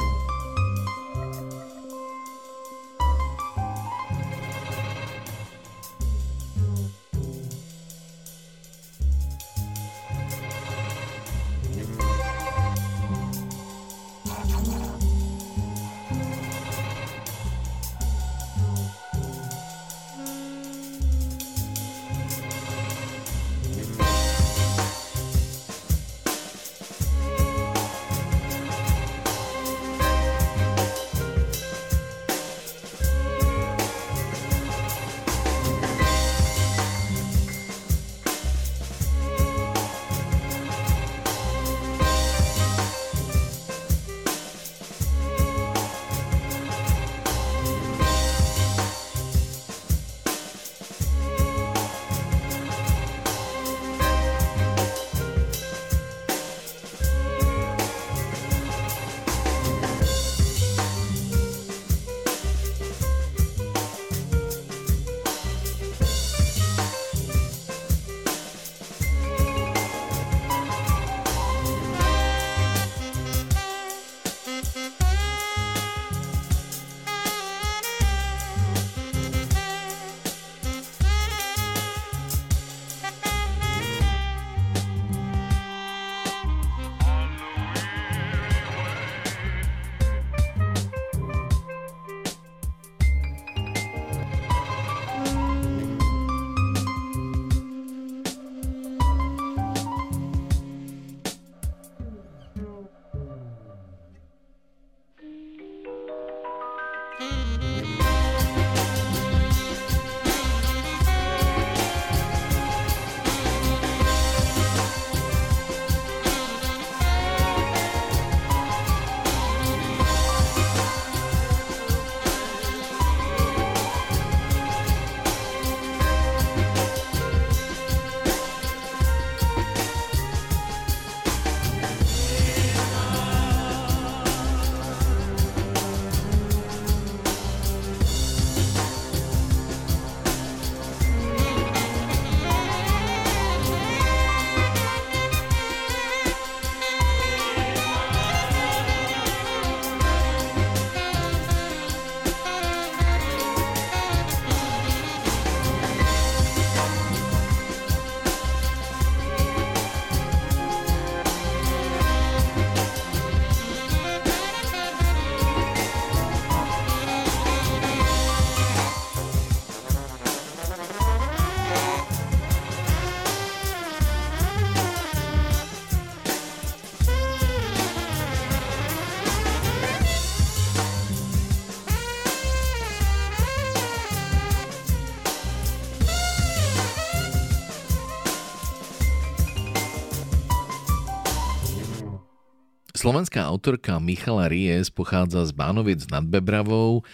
Slovenská 193.05 193.45
autorka 193.45 194.01
Michala 194.01 194.49
Ries 194.49 194.89
pochádza 194.89 195.45
z 195.45 195.53
Bánoviec 195.53 196.09
nad 196.09 196.25
Bebravou, 196.25 197.05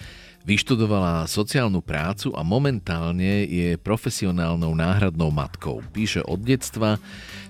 vyštudovala 0.47 1.27
sociálnu 1.27 1.83
prácu 1.83 2.31
a 2.39 2.47
momentálne 2.47 3.43
je 3.43 3.75
profesionálnou 3.75 4.71
náhradnou 4.79 5.35
matkou. 5.35 5.83
Píše 5.91 6.23
od 6.31 6.47
detstva, 6.47 7.03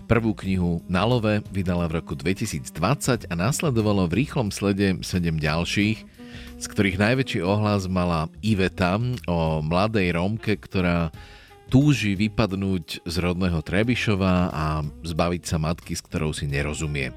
prvú 0.08 0.32
knihu 0.32 0.80
Na 0.88 1.04
love 1.04 1.44
vydala 1.52 1.84
v 1.84 2.00
roku 2.00 2.16
2020 2.16 3.28
a 3.28 3.34
následovalo 3.36 4.08
v 4.08 4.24
rýchlom 4.24 4.48
slede 4.48 4.96
7 5.04 5.36
ďalších, 5.36 5.98
z 6.56 6.64
ktorých 6.64 6.96
najväčší 6.96 7.44
ohlas 7.44 7.92
mala 7.92 8.32
Iveta 8.40 8.96
o 9.28 9.60
mladej 9.60 10.16
Rómke, 10.16 10.56
ktorá 10.56 11.12
túži 11.68 12.16
vypadnúť 12.16 13.04
z 13.04 13.14
rodného 13.20 13.60
Trebišova 13.60 14.48
a 14.48 14.80
zbaviť 15.04 15.42
sa 15.44 15.60
matky, 15.60 15.92
s 15.92 16.00
ktorou 16.00 16.32
si 16.32 16.48
nerozumie 16.48 17.12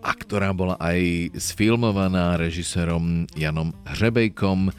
a 0.00 0.10
ktorá 0.16 0.56
bola 0.56 0.80
aj 0.80 1.32
sfilmovaná 1.36 2.40
režisérom 2.40 3.28
Janom 3.36 3.76
Hřebejkom 3.84 4.72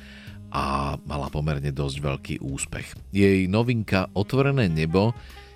a 0.52 0.98
mala 1.08 1.28
pomerne 1.32 1.72
dosť 1.72 1.98
veľký 2.02 2.36
úspech. 2.44 2.98
Jej 3.14 3.46
novinka 3.48 4.10
Otvorené 4.18 4.68
nebo 4.68 5.14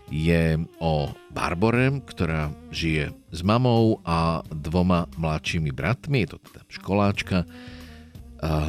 je 0.07 0.61
o 0.77 1.09
Barbore, 1.33 1.89
ktorá 2.05 2.53
žije 2.69 3.09
s 3.33 3.41
mamou 3.41 3.99
a 4.05 4.45
dvoma 4.53 5.09
mladšími 5.17 5.73
bratmi, 5.73 6.23
je 6.23 6.29
to 6.31 6.37
teda 6.45 6.61
školáčka. 6.69 7.37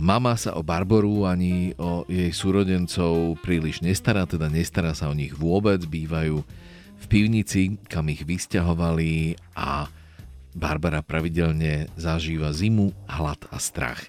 Mama 0.01 0.41
sa 0.41 0.57
o 0.57 0.65
Barboru 0.65 1.29
ani 1.29 1.77
o 1.77 2.09
jej 2.09 2.33
súrodencov 2.33 3.37
príliš 3.45 3.85
nestará, 3.85 4.25
teda 4.25 4.49
nestará 4.49 4.97
sa 4.97 5.13
o 5.13 5.15
nich 5.15 5.37
vôbec, 5.37 5.85
bývajú 5.85 6.41
v 6.97 7.05
pivnici, 7.13 7.77
kam 7.85 8.09
ich 8.09 8.25
vysťahovali 8.25 9.37
a 9.53 9.93
Barbara 10.57 11.05
pravidelne 11.05 11.93
zažíva 12.01 12.57
zimu, 12.57 12.97
hlad 13.05 13.45
a 13.53 13.61
strach. 13.61 14.09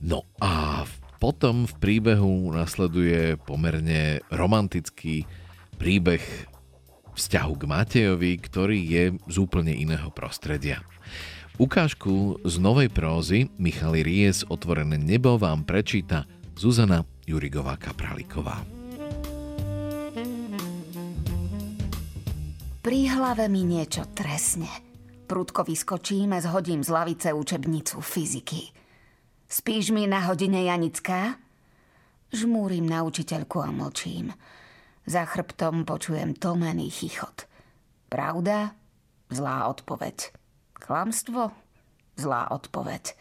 No 0.00 0.24
a 0.40 0.82
potom 1.20 1.68
v 1.68 1.74
príbehu 1.76 2.48
nasleduje 2.56 3.36
pomerne 3.44 4.24
romantický 4.32 5.28
príbeh 5.76 6.24
vzťahu 7.12 7.52
k 7.60 7.64
Matejovi, 7.68 8.32
ktorý 8.40 8.78
je 8.80 9.04
z 9.28 9.36
úplne 9.36 9.76
iného 9.76 10.08
prostredia. 10.08 10.80
Ukážku 11.60 12.42
z 12.42 12.54
novej 12.58 12.90
prózy 12.90 13.46
Michali 13.60 14.02
Ries 14.02 14.42
Otvorené 14.48 14.98
nebo 14.98 15.38
vám 15.38 15.62
prečíta 15.62 16.26
Zuzana 16.58 17.06
Jurigová 17.28 17.78
Kapraliková. 17.78 18.64
Pri 22.84 23.00
hlave 23.08 23.48
mi 23.48 23.64
niečo 23.64 24.04
tresne. 24.12 24.93
Prudko 25.34 25.66
vyskočím 25.66 26.30
a 26.30 26.38
zhodím 26.38 26.86
z 26.86 26.94
lavice 26.94 27.34
učebnicu 27.34 27.98
fyziky. 27.98 28.70
Spíš 29.50 29.90
mi 29.90 30.06
na 30.06 30.30
hodine, 30.30 30.62
Janická? 30.62 31.34
Žmúrim 32.30 32.86
na 32.86 33.02
učiteľku 33.02 33.58
a 33.58 33.74
mlčím. 33.74 34.30
Za 35.02 35.26
chrbtom 35.26 35.82
počujem 35.82 36.38
tlmený 36.38 36.86
chichot. 36.86 37.50
Pravda? 38.06 38.78
Zlá 39.26 39.66
odpoveď. 39.74 40.30
Klamstvo? 40.70 41.50
Zlá 42.14 42.54
odpoveď. 42.54 43.18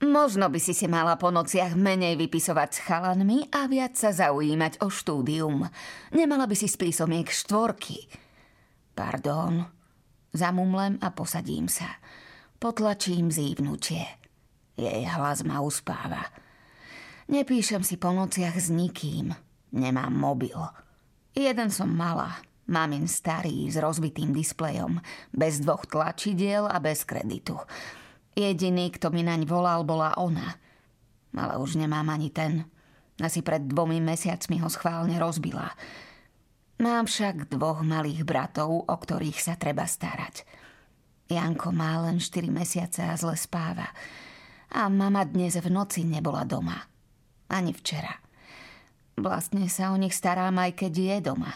Možno 0.00 0.48
by 0.48 0.56
si 0.64 0.72
si 0.72 0.88
mala 0.88 1.20
po 1.20 1.28
nociach 1.28 1.76
menej 1.76 2.16
vypisovať 2.16 2.68
s 2.72 2.80
chalanmi 2.88 3.52
a 3.52 3.68
viac 3.68 4.00
sa 4.00 4.16
zaujímať 4.16 4.80
o 4.80 4.88
štúdium. 4.88 5.68
Nemala 6.16 6.48
by 6.48 6.56
si 6.56 6.72
spísomiek 6.72 7.28
štvorky. 7.28 8.08
Pardon, 8.96 9.68
Zamumlem 10.30 10.98
a 11.02 11.10
posadím 11.10 11.66
sa. 11.66 11.98
Potlačím 12.60 13.32
zívnutie. 13.32 14.06
Jej 14.78 15.04
hlas 15.10 15.42
ma 15.42 15.58
uspáva. 15.64 16.22
Nepíšem 17.30 17.82
si 17.82 17.98
po 17.98 18.14
nociach 18.14 18.58
s 18.58 18.70
nikým. 18.70 19.34
Nemám 19.74 20.14
mobil. 20.14 20.58
Jeden 21.34 21.70
som 21.70 21.90
mala. 21.90 22.42
Mamin 22.70 23.10
starý 23.10 23.66
s 23.66 23.82
rozbitým 23.82 24.30
displejom, 24.30 25.02
bez 25.34 25.58
dvoch 25.58 25.90
tlačidiel 25.90 26.70
a 26.70 26.78
bez 26.78 27.02
kreditu. 27.02 27.58
Jediný, 28.38 28.94
kto 28.94 29.10
mi 29.10 29.26
naň 29.26 29.42
volal, 29.42 29.82
bola 29.82 30.14
ona. 30.14 30.54
Ale 31.34 31.58
už 31.58 31.82
nemám 31.82 32.06
ani 32.14 32.30
ten. 32.30 32.62
Asi 33.18 33.42
pred 33.42 33.66
dvomi 33.66 33.98
mesiacmi 33.98 34.62
ho 34.62 34.70
schválne 34.70 35.18
rozbila. 35.18 35.74
Mám 36.80 37.12
však 37.12 37.52
dvoch 37.52 37.84
malých 37.84 38.24
bratov, 38.24 38.88
o 38.88 38.96
ktorých 38.96 39.36
sa 39.36 39.52
treba 39.60 39.84
starať. 39.84 40.48
Janko 41.28 41.76
má 41.76 42.00
len 42.08 42.16
4 42.16 42.48
mesiace 42.48 43.04
a 43.04 43.12
zle 43.20 43.36
spáva. 43.36 43.84
A 44.72 44.88
mama 44.88 45.28
dnes 45.28 45.60
v 45.60 45.68
noci 45.68 46.08
nebola 46.08 46.48
doma. 46.48 46.80
Ani 47.52 47.76
včera. 47.76 48.16
Vlastne 49.20 49.68
sa 49.68 49.92
o 49.92 50.00
nich 50.00 50.16
starám 50.16 50.56
aj 50.56 50.80
keď 50.80 50.92
je 50.96 51.16
doma. 51.20 51.52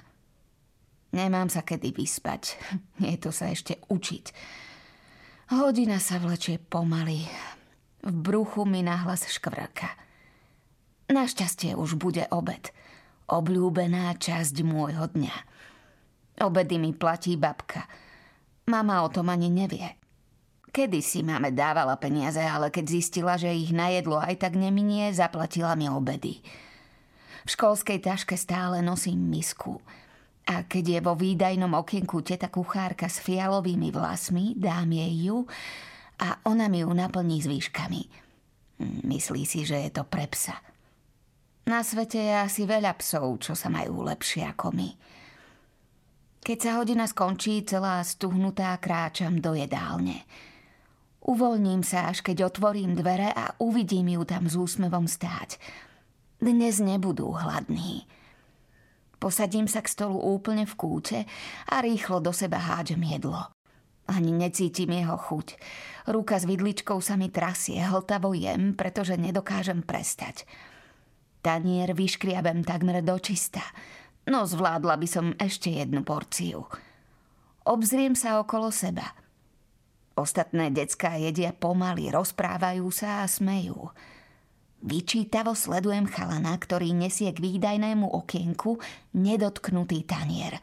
Nemám 1.17 1.49
sa 1.49 1.65
kedy 1.65 1.97
vyspať. 1.97 2.61
Je 3.09 3.17
to 3.17 3.33
sa 3.33 3.49
ešte 3.49 3.81
učiť. 3.89 4.25
Hodina 5.57 6.05
sa 6.05 6.21
vlečie 6.21 6.61
pomaly. 6.61 7.25
V 8.05 8.13
bruchu 8.13 8.69
mi 8.69 8.85
nahlas 8.85 9.25
škvrka. 9.25 9.89
Našťastie 11.09 11.73
už 11.81 11.97
bude 11.97 12.29
obed– 12.29 12.69
obľúbená 13.35 14.15
časť 14.15 14.63
môjho 14.63 15.11
dňa. 15.11 15.37
Obedy 16.47 16.79
mi 16.79 16.95
platí 16.95 17.35
babka. 17.35 17.87
Mama 18.71 19.03
o 19.03 19.09
tom 19.11 19.31
ani 19.31 19.51
nevie. 19.51 19.99
Kedy 20.75 20.99
si 21.03 21.23
máme 21.23 21.55
dávala 21.55 21.95
peniaze, 21.95 22.43
ale 22.43 22.71
keď 22.71 22.85
zistila, 22.91 23.39
že 23.39 23.55
ich 23.55 23.71
na 23.71 23.95
jedlo 23.95 24.19
aj 24.19 24.43
tak 24.43 24.59
neminie, 24.59 25.15
zaplatila 25.15 25.79
mi 25.79 25.87
obedy. 25.87 26.43
V 27.47 27.49
školskej 27.55 28.03
taške 28.03 28.35
stále 28.35 28.83
nosím 28.83 29.31
misku. 29.31 29.79
A 30.51 30.67
keď 30.67 30.99
je 30.99 31.01
vo 31.01 31.15
výdajnom 31.15 31.71
okienku 31.79 32.27
teta 32.27 32.51
kuchárka 32.51 33.07
s 33.07 33.23
fialovými 33.23 33.95
vlasmi, 33.95 34.59
dám 34.59 34.91
jej 34.91 35.31
ju 35.31 35.47
a 36.19 36.43
ona 36.49 36.67
mi 36.67 36.83
ju 36.83 36.91
naplní 36.91 37.39
s 37.39 37.47
výškami. 37.47 38.03
Myslí 39.07 39.47
si, 39.47 39.63
že 39.63 39.79
je 39.79 39.91
to 39.95 40.03
pre 40.03 40.27
psa. 40.27 40.59
Na 41.65 41.81
svete 41.81 42.21
je 42.21 42.35
asi 42.45 42.63
veľa 42.69 42.93
psov, 43.01 43.41
čo 43.41 43.57
sa 43.57 43.73
majú 43.73 44.05
lepšie 44.05 44.45
ako 44.53 44.69
my. 44.77 44.91
Keď 46.45 46.59
sa 46.61 46.77
hodina 46.77 47.09
skončí, 47.09 47.65
celá 47.65 48.05
stuhnutá 48.05 48.77
kráčam 48.77 49.41
do 49.41 49.57
jedálne. 49.57 50.29
Uvoľním 51.25 51.81
sa, 51.81 52.13
až 52.13 52.21
keď 52.21 52.53
otvorím 52.53 52.93
dvere 52.93 53.33
a 53.33 53.57
uvidím 53.57 54.13
ju 54.13 54.29
tam 54.29 54.45
s 54.45 54.61
úsmevom 54.61 55.09
stáť. 55.09 55.57
Dnes 56.37 56.85
nebudú 56.85 57.33
hladní. 57.33 58.05
Posadím 59.17 59.65
sa 59.65 59.81
k 59.81 59.89
stolu 59.89 60.21
úplne 60.21 60.69
v 60.69 60.75
kúte 60.77 61.19
a 61.73 61.81
rýchlo 61.81 62.21
do 62.21 62.29
seba 62.29 62.61
hádžem 62.61 63.01
jedlo. 63.09 63.41
Ani 64.05 64.37
necítim 64.37 64.93
jeho 64.93 65.17
chuť. 65.17 65.57
Ruka 66.13 66.37
s 66.37 66.45
vidličkou 66.45 67.01
sa 67.01 67.17
mi 67.17 67.33
trasie, 67.33 67.81
hltavo 67.81 68.37
jem, 68.37 68.77
pretože 68.77 69.17
nedokážem 69.17 69.81
prestať. 69.81 70.45
Tanier 71.45 71.93
vyškriabem 71.93 72.65
takmer 72.65 73.05
do 73.05 73.21
čista, 73.21 73.61
no 74.33 74.49
zvládla 74.49 74.97
by 74.97 75.05
som 75.05 75.37
ešte 75.37 75.69
jednu 75.69 76.01
porciu. 76.01 76.65
Obzriem 77.69 78.17
sa 78.17 78.41
okolo 78.41 78.73
seba. 78.73 79.13
Ostatné 80.17 80.73
decká 80.73 81.21
jedia 81.21 81.53
pomaly, 81.53 82.09
rozprávajú 82.09 82.89
sa 82.89 83.21
a 83.21 83.29
smejú. 83.29 83.93
Vyčítavo 84.81 85.53
sledujem 85.53 86.09
chalana, 86.09 86.57
ktorý 86.57 86.97
nesie 86.97 87.29
k 87.37 87.45
výdajnému 87.45 88.09
okienku 88.09 88.81
nedotknutý 89.13 90.01
tanier. 90.09 90.57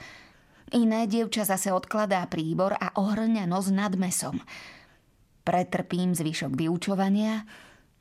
Iné 0.73 1.05
dievča 1.05 1.45
zase 1.45 1.69
odkladá 1.69 2.25
príbor 2.25 2.73
a 2.73 2.97
ohrňa 2.97 3.45
nos 3.45 3.69
nad 3.69 3.93
mesom. 3.93 4.41
Pretrpím 5.45 6.17
zvyšok 6.17 6.57
vyučovania 6.57 7.45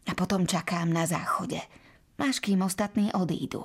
a 0.09 0.13
potom 0.17 0.49
čakám 0.49 0.89
na 0.89 1.05
záchode– 1.05 1.61
až 2.21 2.45
kým 2.45 2.61
ostatní 2.61 3.09
odídu. 3.17 3.65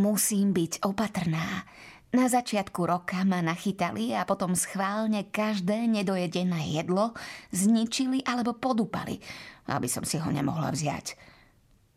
Musím 0.00 0.56
byť 0.56 0.82
opatrná. 0.88 1.68
Na 2.10 2.26
začiatku 2.26 2.90
roka 2.90 3.22
ma 3.22 3.38
nachytali 3.38 4.10
a 4.18 4.26
potom 4.26 4.58
schválne 4.58 5.30
každé 5.30 5.86
nedojedené 5.86 6.74
jedlo 6.74 7.14
zničili 7.54 8.26
alebo 8.26 8.58
podupali, 8.58 9.14
aby 9.70 9.86
som 9.86 10.02
si 10.02 10.18
ho 10.18 10.26
nemohla 10.26 10.74
vziať. 10.74 11.14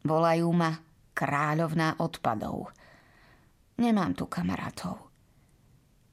Volajú 0.05 0.53
ma 0.53 0.77
kráľovná 1.17 1.97
odpadov. 1.97 2.69
Nemám 3.81 4.13
tu 4.13 4.29
kamarátov. 4.29 5.01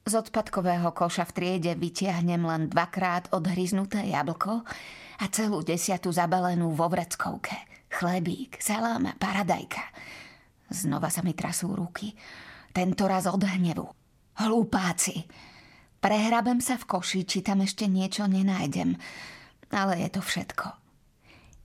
Z 0.08 0.16
odpadkového 0.16 0.96
koša 0.96 1.28
v 1.28 1.34
triede 1.36 1.72
vytiahnem 1.76 2.40
len 2.40 2.72
dvakrát 2.72 3.28
odhryznuté 3.36 4.08
jablko 4.08 4.64
a 5.20 5.24
celú 5.28 5.60
desiatu 5.60 6.08
zabalenú 6.08 6.72
vo 6.72 6.88
vreckovke 6.88 7.69
chlebík, 7.90 8.62
saláma, 8.62 9.18
paradajka. 9.18 9.82
Znova 10.70 11.10
sa 11.10 11.26
mi 11.26 11.34
trasú 11.34 11.74
ruky. 11.74 12.14
Tento 12.70 13.10
raz 13.10 13.26
od 13.26 13.42
hnevu. 13.42 13.86
Hlupáci. 14.38 15.26
Prehrabem 16.00 16.62
sa 16.62 16.78
v 16.78 16.86
koši, 16.86 17.26
či 17.26 17.42
tam 17.42 17.60
ešte 17.60 17.90
niečo 17.90 18.24
nenájdem. 18.30 18.96
ale 19.70 20.02
je 20.06 20.08
to 20.14 20.22
všetko. 20.22 20.66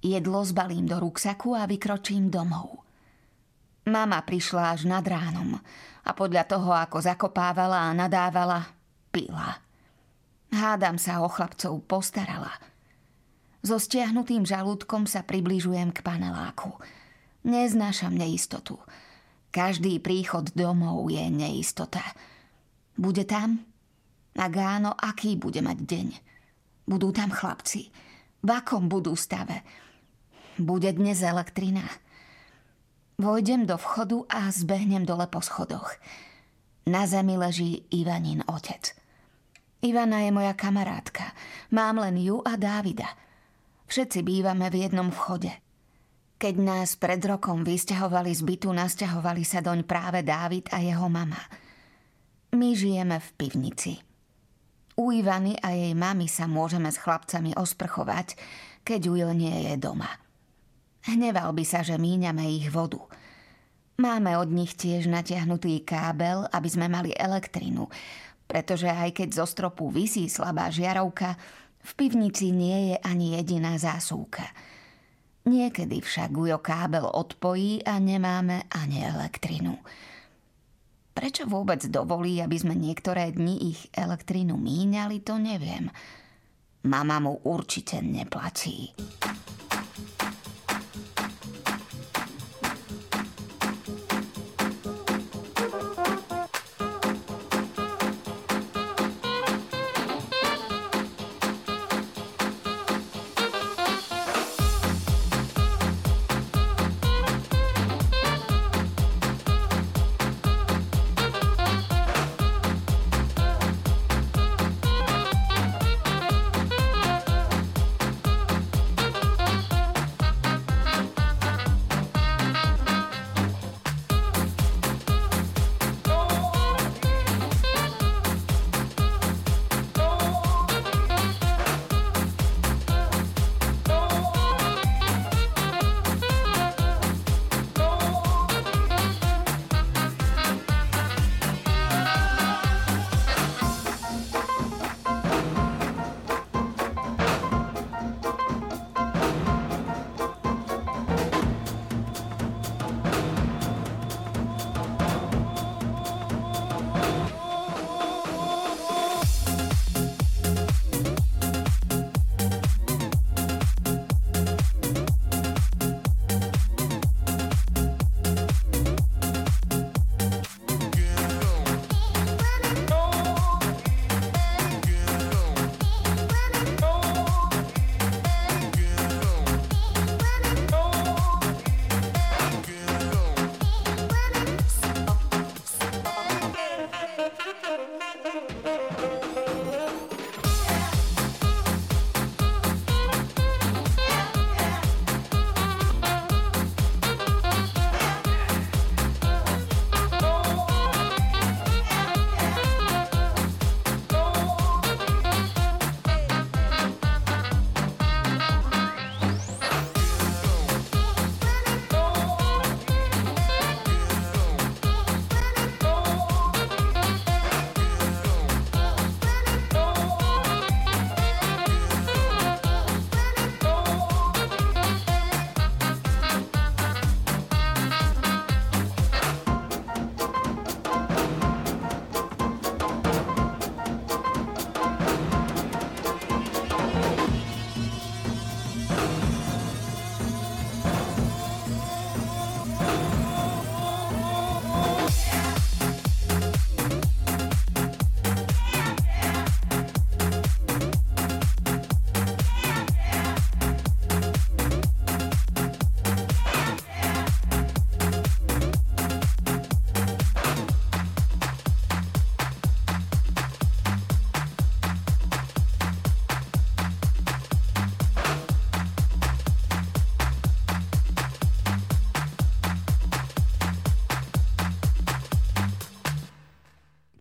Jedlo 0.06 0.46
zbalím 0.46 0.86
do 0.86 1.02
ruksaku 1.02 1.58
a 1.58 1.66
vykročím 1.66 2.30
domov. 2.30 2.86
Mama 3.90 4.22
prišla 4.22 4.78
až 4.78 4.90
nad 4.90 5.06
ránom 5.06 5.58
a 6.06 6.10
podľa 6.14 6.44
toho, 6.46 6.74
ako 6.74 7.02
zakopávala 7.02 7.90
a 7.90 7.96
nadávala, 7.98 8.70
pila. 9.10 9.62
Hádam 10.54 11.02
sa 11.02 11.26
o 11.26 11.30
chlapcov 11.30 11.82
postarala. 11.90 12.54
So 13.66 13.82
stiahnutým 13.82 14.46
žalúdkom 14.46 15.10
sa 15.10 15.26
približujem 15.26 15.90
k 15.90 16.06
paneláku. 16.06 16.78
Neznášam 17.42 18.14
neistotu. 18.14 18.78
Každý 19.50 19.98
príchod 20.06 20.54
domov 20.54 21.10
je 21.10 21.26
neistota. 21.34 22.06
Bude 22.94 23.26
tam? 23.26 23.66
Ak 24.38 24.54
áno, 24.54 24.94
aký 24.94 25.34
bude 25.34 25.66
mať 25.66 25.82
deň? 25.82 26.08
Budú 26.86 27.10
tam 27.10 27.34
chlapci. 27.34 27.90
V 28.46 28.50
akom 28.54 28.86
budú 28.86 29.18
stave? 29.18 29.66
Bude 30.62 30.94
dnes 30.94 31.26
elektrina. 31.26 31.90
Vojdem 33.18 33.66
do 33.66 33.82
vchodu 33.82 34.30
a 34.30 34.46
zbehnem 34.54 35.10
dole 35.10 35.26
po 35.26 35.42
schodoch. 35.42 35.90
Na 36.86 37.10
zemi 37.10 37.34
leží 37.34 37.90
Ivanin 37.90 38.46
otec. 38.46 38.94
Ivana 39.82 40.22
je 40.22 40.30
moja 40.30 40.54
kamarátka. 40.54 41.34
Mám 41.74 42.06
len 42.06 42.22
ju 42.22 42.46
a 42.46 42.54
Dávida. 42.62 43.25
Všetci 43.86 44.26
bývame 44.26 44.68
v 44.74 44.90
jednom 44.90 45.14
vchode. 45.14 45.54
Keď 46.36 46.56
nás 46.60 47.00
pred 47.00 47.22
rokom 47.24 47.64
vysťahovali 47.64 48.32
z 48.36 48.42
bytu, 48.44 48.70
nasťahovali 48.74 49.44
sa 49.48 49.64
doň 49.64 49.88
práve 49.88 50.20
Dávid 50.20 50.68
a 50.76 50.84
jeho 50.84 51.08
mama. 51.08 51.40
My 52.56 52.76
žijeme 52.76 53.22
v 53.22 53.30
pivnici. 53.40 53.94
U 54.96 55.12
Ivany 55.12 55.60
a 55.60 55.76
jej 55.76 55.92
mamy 55.92 56.28
sa 56.32 56.48
môžeme 56.48 56.88
s 56.88 57.00
chlapcami 57.00 57.56
osprchovať, 57.56 58.40
keď 58.88 59.02
Ujo 59.12 59.30
nie 59.36 59.72
je 59.72 59.76
doma. 59.76 60.08
Hneval 61.06 61.52
by 61.52 61.64
sa, 61.68 61.84
že 61.84 62.00
míňame 62.00 62.48
ich 62.48 62.72
vodu. 62.72 63.04
Máme 63.96 64.36
od 64.36 64.52
nich 64.52 64.76
tiež 64.76 65.08
natiahnutý 65.08 65.84
kábel, 65.88 66.48
aby 66.52 66.68
sme 66.68 66.92
mali 66.92 67.16
elektrinu, 67.16 67.88
pretože 68.44 68.92
aj 68.92 69.24
keď 69.24 69.40
zo 69.40 69.46
stropu 69.48 69.88
vysí 69.88 70.28
slabá 70.28 70.68
žiarovka, 70.68 71.40
v 71.86 71.92
pivnici 71.94 72.50
nie 72.50 72.92
je 72.92 72.96
ani 73.06 73.38
jediná 73.38 73.78
zásúka. 73.78 74.50
Niekedy 75.46 76.02
však 76.02 76.34
Ujo 76.34 76.58
kábel 76.58 77.06
odpojí 77.06 77.86
a 77.86 78.02
nemáme 78.02 78.66
ani 78.74 79.06
elektrinu. 79.06 79.78
Prečo 81.14 81.46
vôbec 81.46 81.86
dovolí, 81.86 82.42
aby 82.42 82.58
sme 82.58 82.74
niektoré 82.74 83.30
dni 83.30 83.72
ich 83.72 83.88
elektrínu 83.94 84.58
míňali, 84.58 85.22
to 85.22 85.38
neviem. 85.38 85.88
Mama 86.90 87.22
mu 87.22 87.40
určite 87.46 88.02
neplatí. 88.02 88.92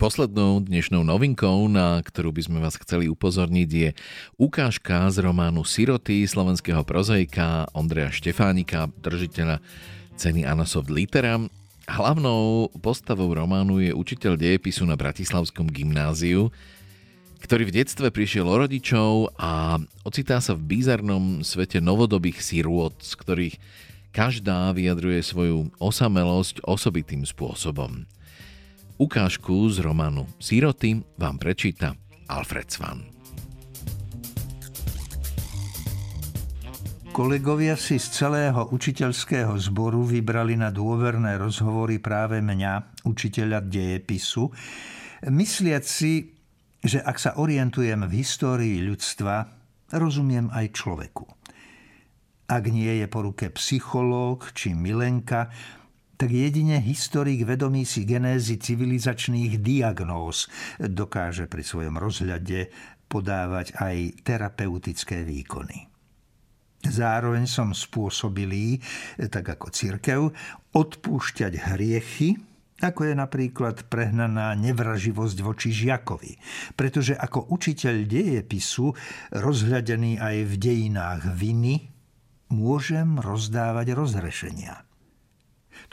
Poslednou 0.05 0.61
dnešnou 0.61 1.01
novinkou, 1.01 1.65
na 1.65 1.97
ktorú 1.97 2.29
by 2.29 2.45
sme 2.45 2.59
vás 2.61 2.77
chceli 2.77 3.09
upozorniť, 3.09 3.69
je 3.73 3.89
ukážka 4.37 5.09
z 5.09 5.25
románu 5.25 5.65
Siroty 5.65 6.29
slovenského 6.29 6.85
prozaika 6.85 7.73
Ondreja 7.73 8.13
Štefánika, 8.13 8.93
držiteľa 9.01 9.65
ceny 10.21 10.45
Anasoft 10.45 10.93
Litera. 10.93 11.41
Hlavnou 11.89 12.69
postavou 12.85 13.33
románu 13.33 13.81
je 13.81 13.97
učiteľ 13.97 14.37
dejepisu 14.37 14.85
na 14.85 14.93
Bratislavskom 14.93 15.73
gymnáziu. 15.73 16.53
ktorý 17.41 17.73
v 17.73 17.81
detstve 17.81 18.13
prišiel 18.13 18.45
o 18.45 18.61
rodičov 18.61 19.33
a 19.41 19.81
ocitá 20.05 20.37
sa 20.45 20.53
v 20.53 20.69
bizarnom 20.69 21.41
svete 21.41 21.81
novodobých 21.81 22.45
sirôt, 22.45 22.93
z 23.01 23.13
ktorých 23.17 23.57
každá 24.13 24.69
vyjadruje 24.77 25.25
svoju 25.25 25.73
osamelosť 25.81 26.61
osobitým 26.69 27.25
spôsobom. 27.25 28.05
Ukážku 28.95 29.67
z 29.75 29.83
románu 29.83 30.23
Siroty 30.39 31.03
vám 31.19 31.35
prečíta 31.35 31.99
Alfred 32.31 32.71
Svan. 32.71 33.03
Kolegovia 37.11 37.75
si 37.75 37.99
z 37.99 38.07
celého 38.23 38.71
učiteľského 38.71 39.59
zboru 39.59 40.07
vybrali 40.07 40.55
na 40.55 40.71
dôverné 40.71 41.35
rozhovory 41.43 41.99
práve 41.99 42.39
mňa, 42.39 43.03
učiteľa 43.03 43.67
dejepisu, 43.67 44.55
mysliac 45.27 45.83
si, 45.83 46.31
že 46.79 47.03
ak 47.03 47.19
sa 47.19 47.35
orientujem 47.35 48.07
v 48.07 48.23
histórii 48.23 48.79
ľudstva, 48.79 49.43
rozumiem 49.91 50.55
aj 50.55 50.71
človeku. 50.71 51.27
Ak 52.47 52.63
nie 52.71 53.03
je 53.03 53.11
po 53.11 53.27
ruke 53.27 53.51
psychológ 53.59 54.55
či 54.55 54.71
milenka, 54.71 55.51
tak 56.15 56.31
jedine 56.31 56.79
historik 56.79 57.43
vedomý 57.43 57.83
si 57.83 58.07
genézy 58.07 58.59
civilizačných 58.59 59.59
diagnóz 59.59 60.47
dokáže 60.79 61.51
pri 61.51 61.63
svojom 61.67 61.99
rozhľade 61.99 62.71
podávať 63.11 63.75
aj 63.79 63.97
terapeutické 64.23 65.27
výkony. 65.27 65.91
Zároveň 66.85 67.49
som 67.49 67.73
spôsobilý, 67.73 68.77
tak 69.33 69.57
ako 69.57 69.73
církev, 69.73 70.21
odpúšťať 70.77 71.73
hriechy, 71.73 72.37
ako 72.85 73.09
je 73.09 73.15
napríklad 73.17 73.89
prehnaná 73.89 74.53
nevraživosť 74.61 75.39
voči 75.41 75.73
žiakovi. 75.73 76.37
Pretože 76.77 77.17
ako 77.17 77.49
učiteľ 77.49 78.05
dejepisu, 78.05 78.93
rozhľadený 79.33 80.21
aj 80.21 80.37
v 80.45 80.55
dejinách 80.61 81.23
viny, 81.33 81.89
môžem 82.53 83.17
rozdávať 83.17 83.97
rozhrešenia. 83.97 84.85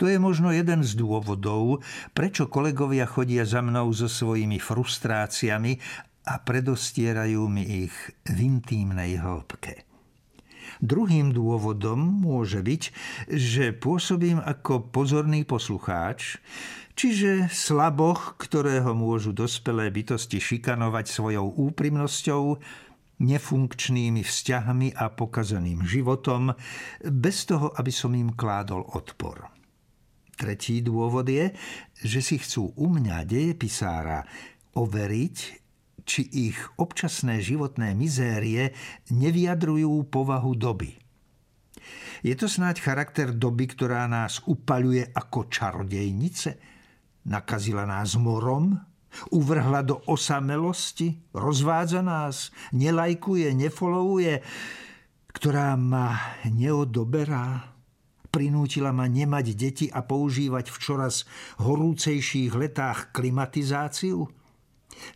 To 0.02 0.10
je 0.10 0.18
možno 0.18 0.49
jeden 0.49 0.82
z 0.82 0.98
dôvodov, 0.98 1.86
prečo 2.18 2.49
kolegovia 2.49 3.06
chodia 3.06 3.45
za 3.45 3.61
mnou 3.61 3.94
so 3.94 4.10
svojimi 4.10 4.57
frustráciami 4.57 5.78
a 6.26 6.41
predostierajú 6.41 7.45
mi 7.45 7.86
ich 7.86 7.94
v 8.26 8.38
intímnej 8.41 9.22
hĺbke. 9.22 9.86
Druhým 10.82 11.30
dôvodom 11.30 12.02
môže 12.02 12.65
byť, 12.65 12.84
že 13.30 13.78
pôsobím 13.78 14.41
ako 14.41 14.90
pozorný 14.90 15.45
poslucháč, 15.45 16.41
čiže 16.98 17.53
slaboch, 17.53 18.41
ktorého 18.41 18.98
môžu 18.98 19.38
dospelé 19.38 19.94
bytosti 19.94 20.41
šikanovať 20.41 21.06
svojou 21.14 21.45
úprimnosťou, 21.69 22.57
nefunkčnými 23.22 24.26
vzťahmi 24.26 24.98
a 24.98 25.14
pokazaným 25.14 25.86
životom, 25.86 26.57
bez 27.06 27.45
toho, 27.45 27.69
aby 27.78 27.94
som 27.94 28.18
im 28.18 28.34
kládol 28.34 28.82
odpor. 28.98 29.61
Tretí 30.41 30.81
dôvod 30.81 31.30
je, 31.30 31.53
že 32.01 32.18
si 32.26 32.41
chcú 32.41 32.73
u 32.73 32.89
mňa 32.89 33.30
dejepisára 33.30 34.26
overiť, 34.73 35.38
či 36.01 36.22
ich 36.49 36.57
občasné 36.81 37.45
životné 37.45 37.93
mizérie 37.93 38.73
nevyjadrujú 39.13 40.09
povahu 40.09 40.57
doby. 40.57 40.97
Je 42.26 42.34
to 42.34 42.49
snáď 42.49 42.81
charakter 42.81 43.30
doby, 43.30 43.69
ktorá 43.69 44.09
nás 44.09 44.41
upaľuje 44.49 45.13
ako 45.13 45.45
čarodejnice? 45.45 46.57
Nakazila 47.30 47.85
nás 47.85 48.18
morom? 48.18 48.81
Uvrhla 49.30 49.85
do 49.85 50.01
osamelosti? 50.09 51.22
Rozvádza 51.38 52.01
nás? 52.01 52.49
Nelajkuje, 52.73 53.53
nefollowuje? 53.53 54.41
Ktorá 55.30 55.77
ma 55.77 56.18
neodoberá? 56.49 57.77
Prinútila 58.32 58.95
ma 58.95 59.12
nemať 59.12 59.45
deti 59.60 59.88
a 59.91 60.08
používať 60.08 60.72
v 60.72 60.78
čoraz 60.80 61.28
horúcejších 61.60 62.56
letách 62.56 63.12
klimatizáciu? 63.12 64.24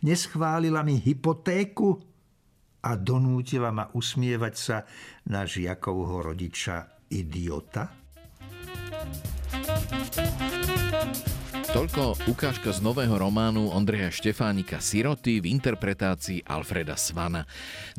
Neschválila 0.04 0.84
mi 0.84 1.00
hypotéku 1.00 1.96
a 2.84 2.92
donútila 2.94 3.72
ma 3.72 3.88
usmievať 3.96 4.54
sa 4.54 4.84
na 5.32 5.48
žiakovho 5.48 6.28
rodiča 6.28 7.08
idiota? 7.08 7.88
Toľko 11.76 12.32
ukážka 12.32 12.72
z 12.72 12.80
nového 12.80 13.20
románu 13.20 13.68
Ondreja 13.68 14.08
Štefánika 14.08 14.80
Siroty 14.80 15.44
v 15.44 15.52
interpretácii 15.60 16.48
Alfreda 16.48 16.96
Svana. 16.96 17.44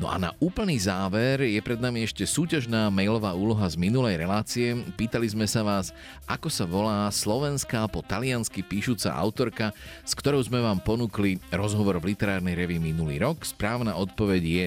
No 0.02 0.10
a 0.10 0.18
na 0.18 0.34
úplný 0.42 0.82
záver 0.82 1.46
je 1.46 1.62
pred 1.62 1.78
nami 1.78 2.02
ešte 2.02 2.26
súťažná 2.26 2.90
mailová 2.90 3.38
úloha 3.38 3.70
z 3.70 3.78
minulej 3.78 4.18
relácie. 4.18 4.74
Pýtali 4.98 5.30
sme 5.30 5.46
sa 5.46 5.62
vás, 5.62 5.94
ako 6.26 6.50
sa 6.50 6.66
volá 6.66 7.06
slovenská 7.14 7.86
po 7.94 8.02
taliansky 8.02 8.66
píšuca 8.66 9.14
autorka, 9.14 9.70
s 10.02 10.18
ktorou 10.18 10.42
sme 10.42 10.58
vám 10.58 10.82
ponúkli 10.82 11.38
rozhovor 11.54 12.02
v 12.02 12.18
literárnej 12.18 12.58
revi 12.58 12.82
minulý 12.82 13.22
rok. 13.22 13.46
Správna 13.46 13.94
odpoveď 13.94 14.42
je 14.42 14.66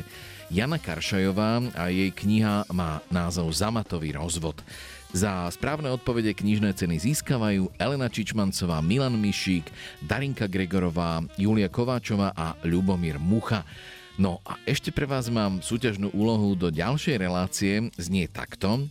Jana 0.54 0.78
Karšajová 0.78 1.74
a 1.74 1.90
jej 1.90 2.14
kniha 2.14 2.62
má 2.70 3.02
názov 3.10 3.50
Zamatový 3.50 4.14
rozvod. 4.14 4.62
Za 5.10 5.50
správne 5.50 5.90
odpovede 5.90 6.30
knižné 6.30 6.70
ceny 6.70 7.02
získavajú 7.02 7.74
Elena 7.82 8.06
Čičmancová, 8.06 8.78
Milan 8.78 9.18
Mišík, 9.18 9.66
Darinka 10.06 10.46
Gregorová, 10.46 11.18
Julia 11.34 11.66
Kováčová 11.66 12.30
a 12.30 12.54
Ľubomír 12.62 13.18
Mucha. 13.18 13.66
No 14.14 14.38
a 14.46 14.54
ešte 14.70 14.94
pre 14.94 15.10
vás 15.10 15.26
mám 15.26 15.66
súťažnú 15.66 16.14
úlohu 16.14 16.54
do 16.54 16.70
ďalšej 16.70 17.16
relácie, 17.18 17.90
znie 17.98 18.30
takto. 18.30 18.86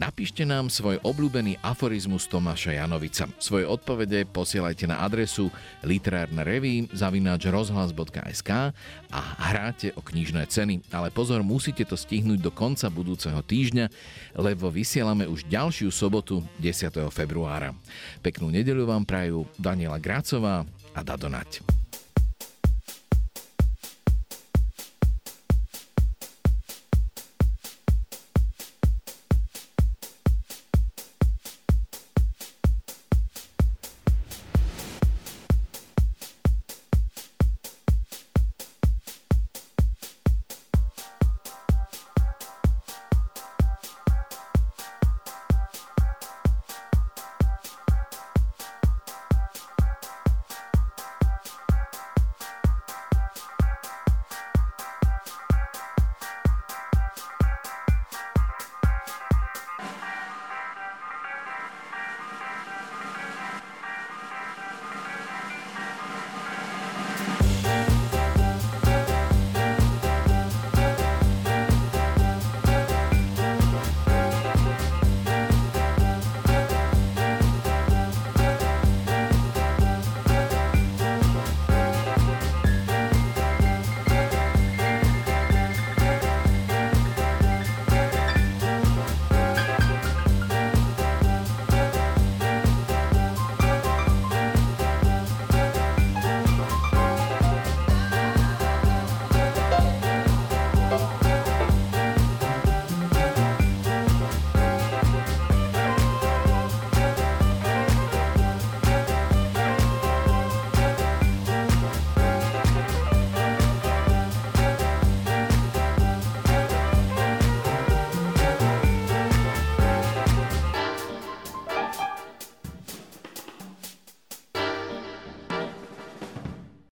Napíšte 0.00 0.48
nám 0.48 0.72
svoj 0.72 0.96
obľúbený 1.04 1.60
aforizmus 1.60 2.24
Tomáša 2.24 2.72
Janovica. 2.80 3.28
Svoje 3.36 3.68
odpovede 3.68 4.24
posielajte 4.24 4.88
na 4.88 5.04
adresu 5.04 5.52
literárna 5.84 6.40
revy 6.40 6.88
zavináč 6.96 7.44
rozhlas.sk 7.52 8.72
a 9.12 9.20
hráte 9.52 9.92
o 9.92 10.00
knižné 10.00 10.48
ceny. 10.48 10.80
Ale 10.96 11.12
pozor, 11.12 11.44
musíte 11.44 11.84
to 11.84 12.00
stihnúť 12.00 12.40
do 12.40 12.48
konca 12.48 12.88
budúceho 12.88 13.44
týždňa, 13.44 13.92
lebo 14.40 14.72
vysielame 14.72 15.28
už 15.28 15.44
ďalšiu 15.52 15.92
sobotu 15.92 16.40
10. 16.56 16.88
februára. 17.12 17.76
Peknú 18.24 18.48
nedeľu 18.48 18.88
vám 18.88 19.04
prajú 19.04 19.44
Daniela 19.60 20.00
Grácová 20.00 20.64
a 20.96 21.00
Dadonať. 21.04 21.81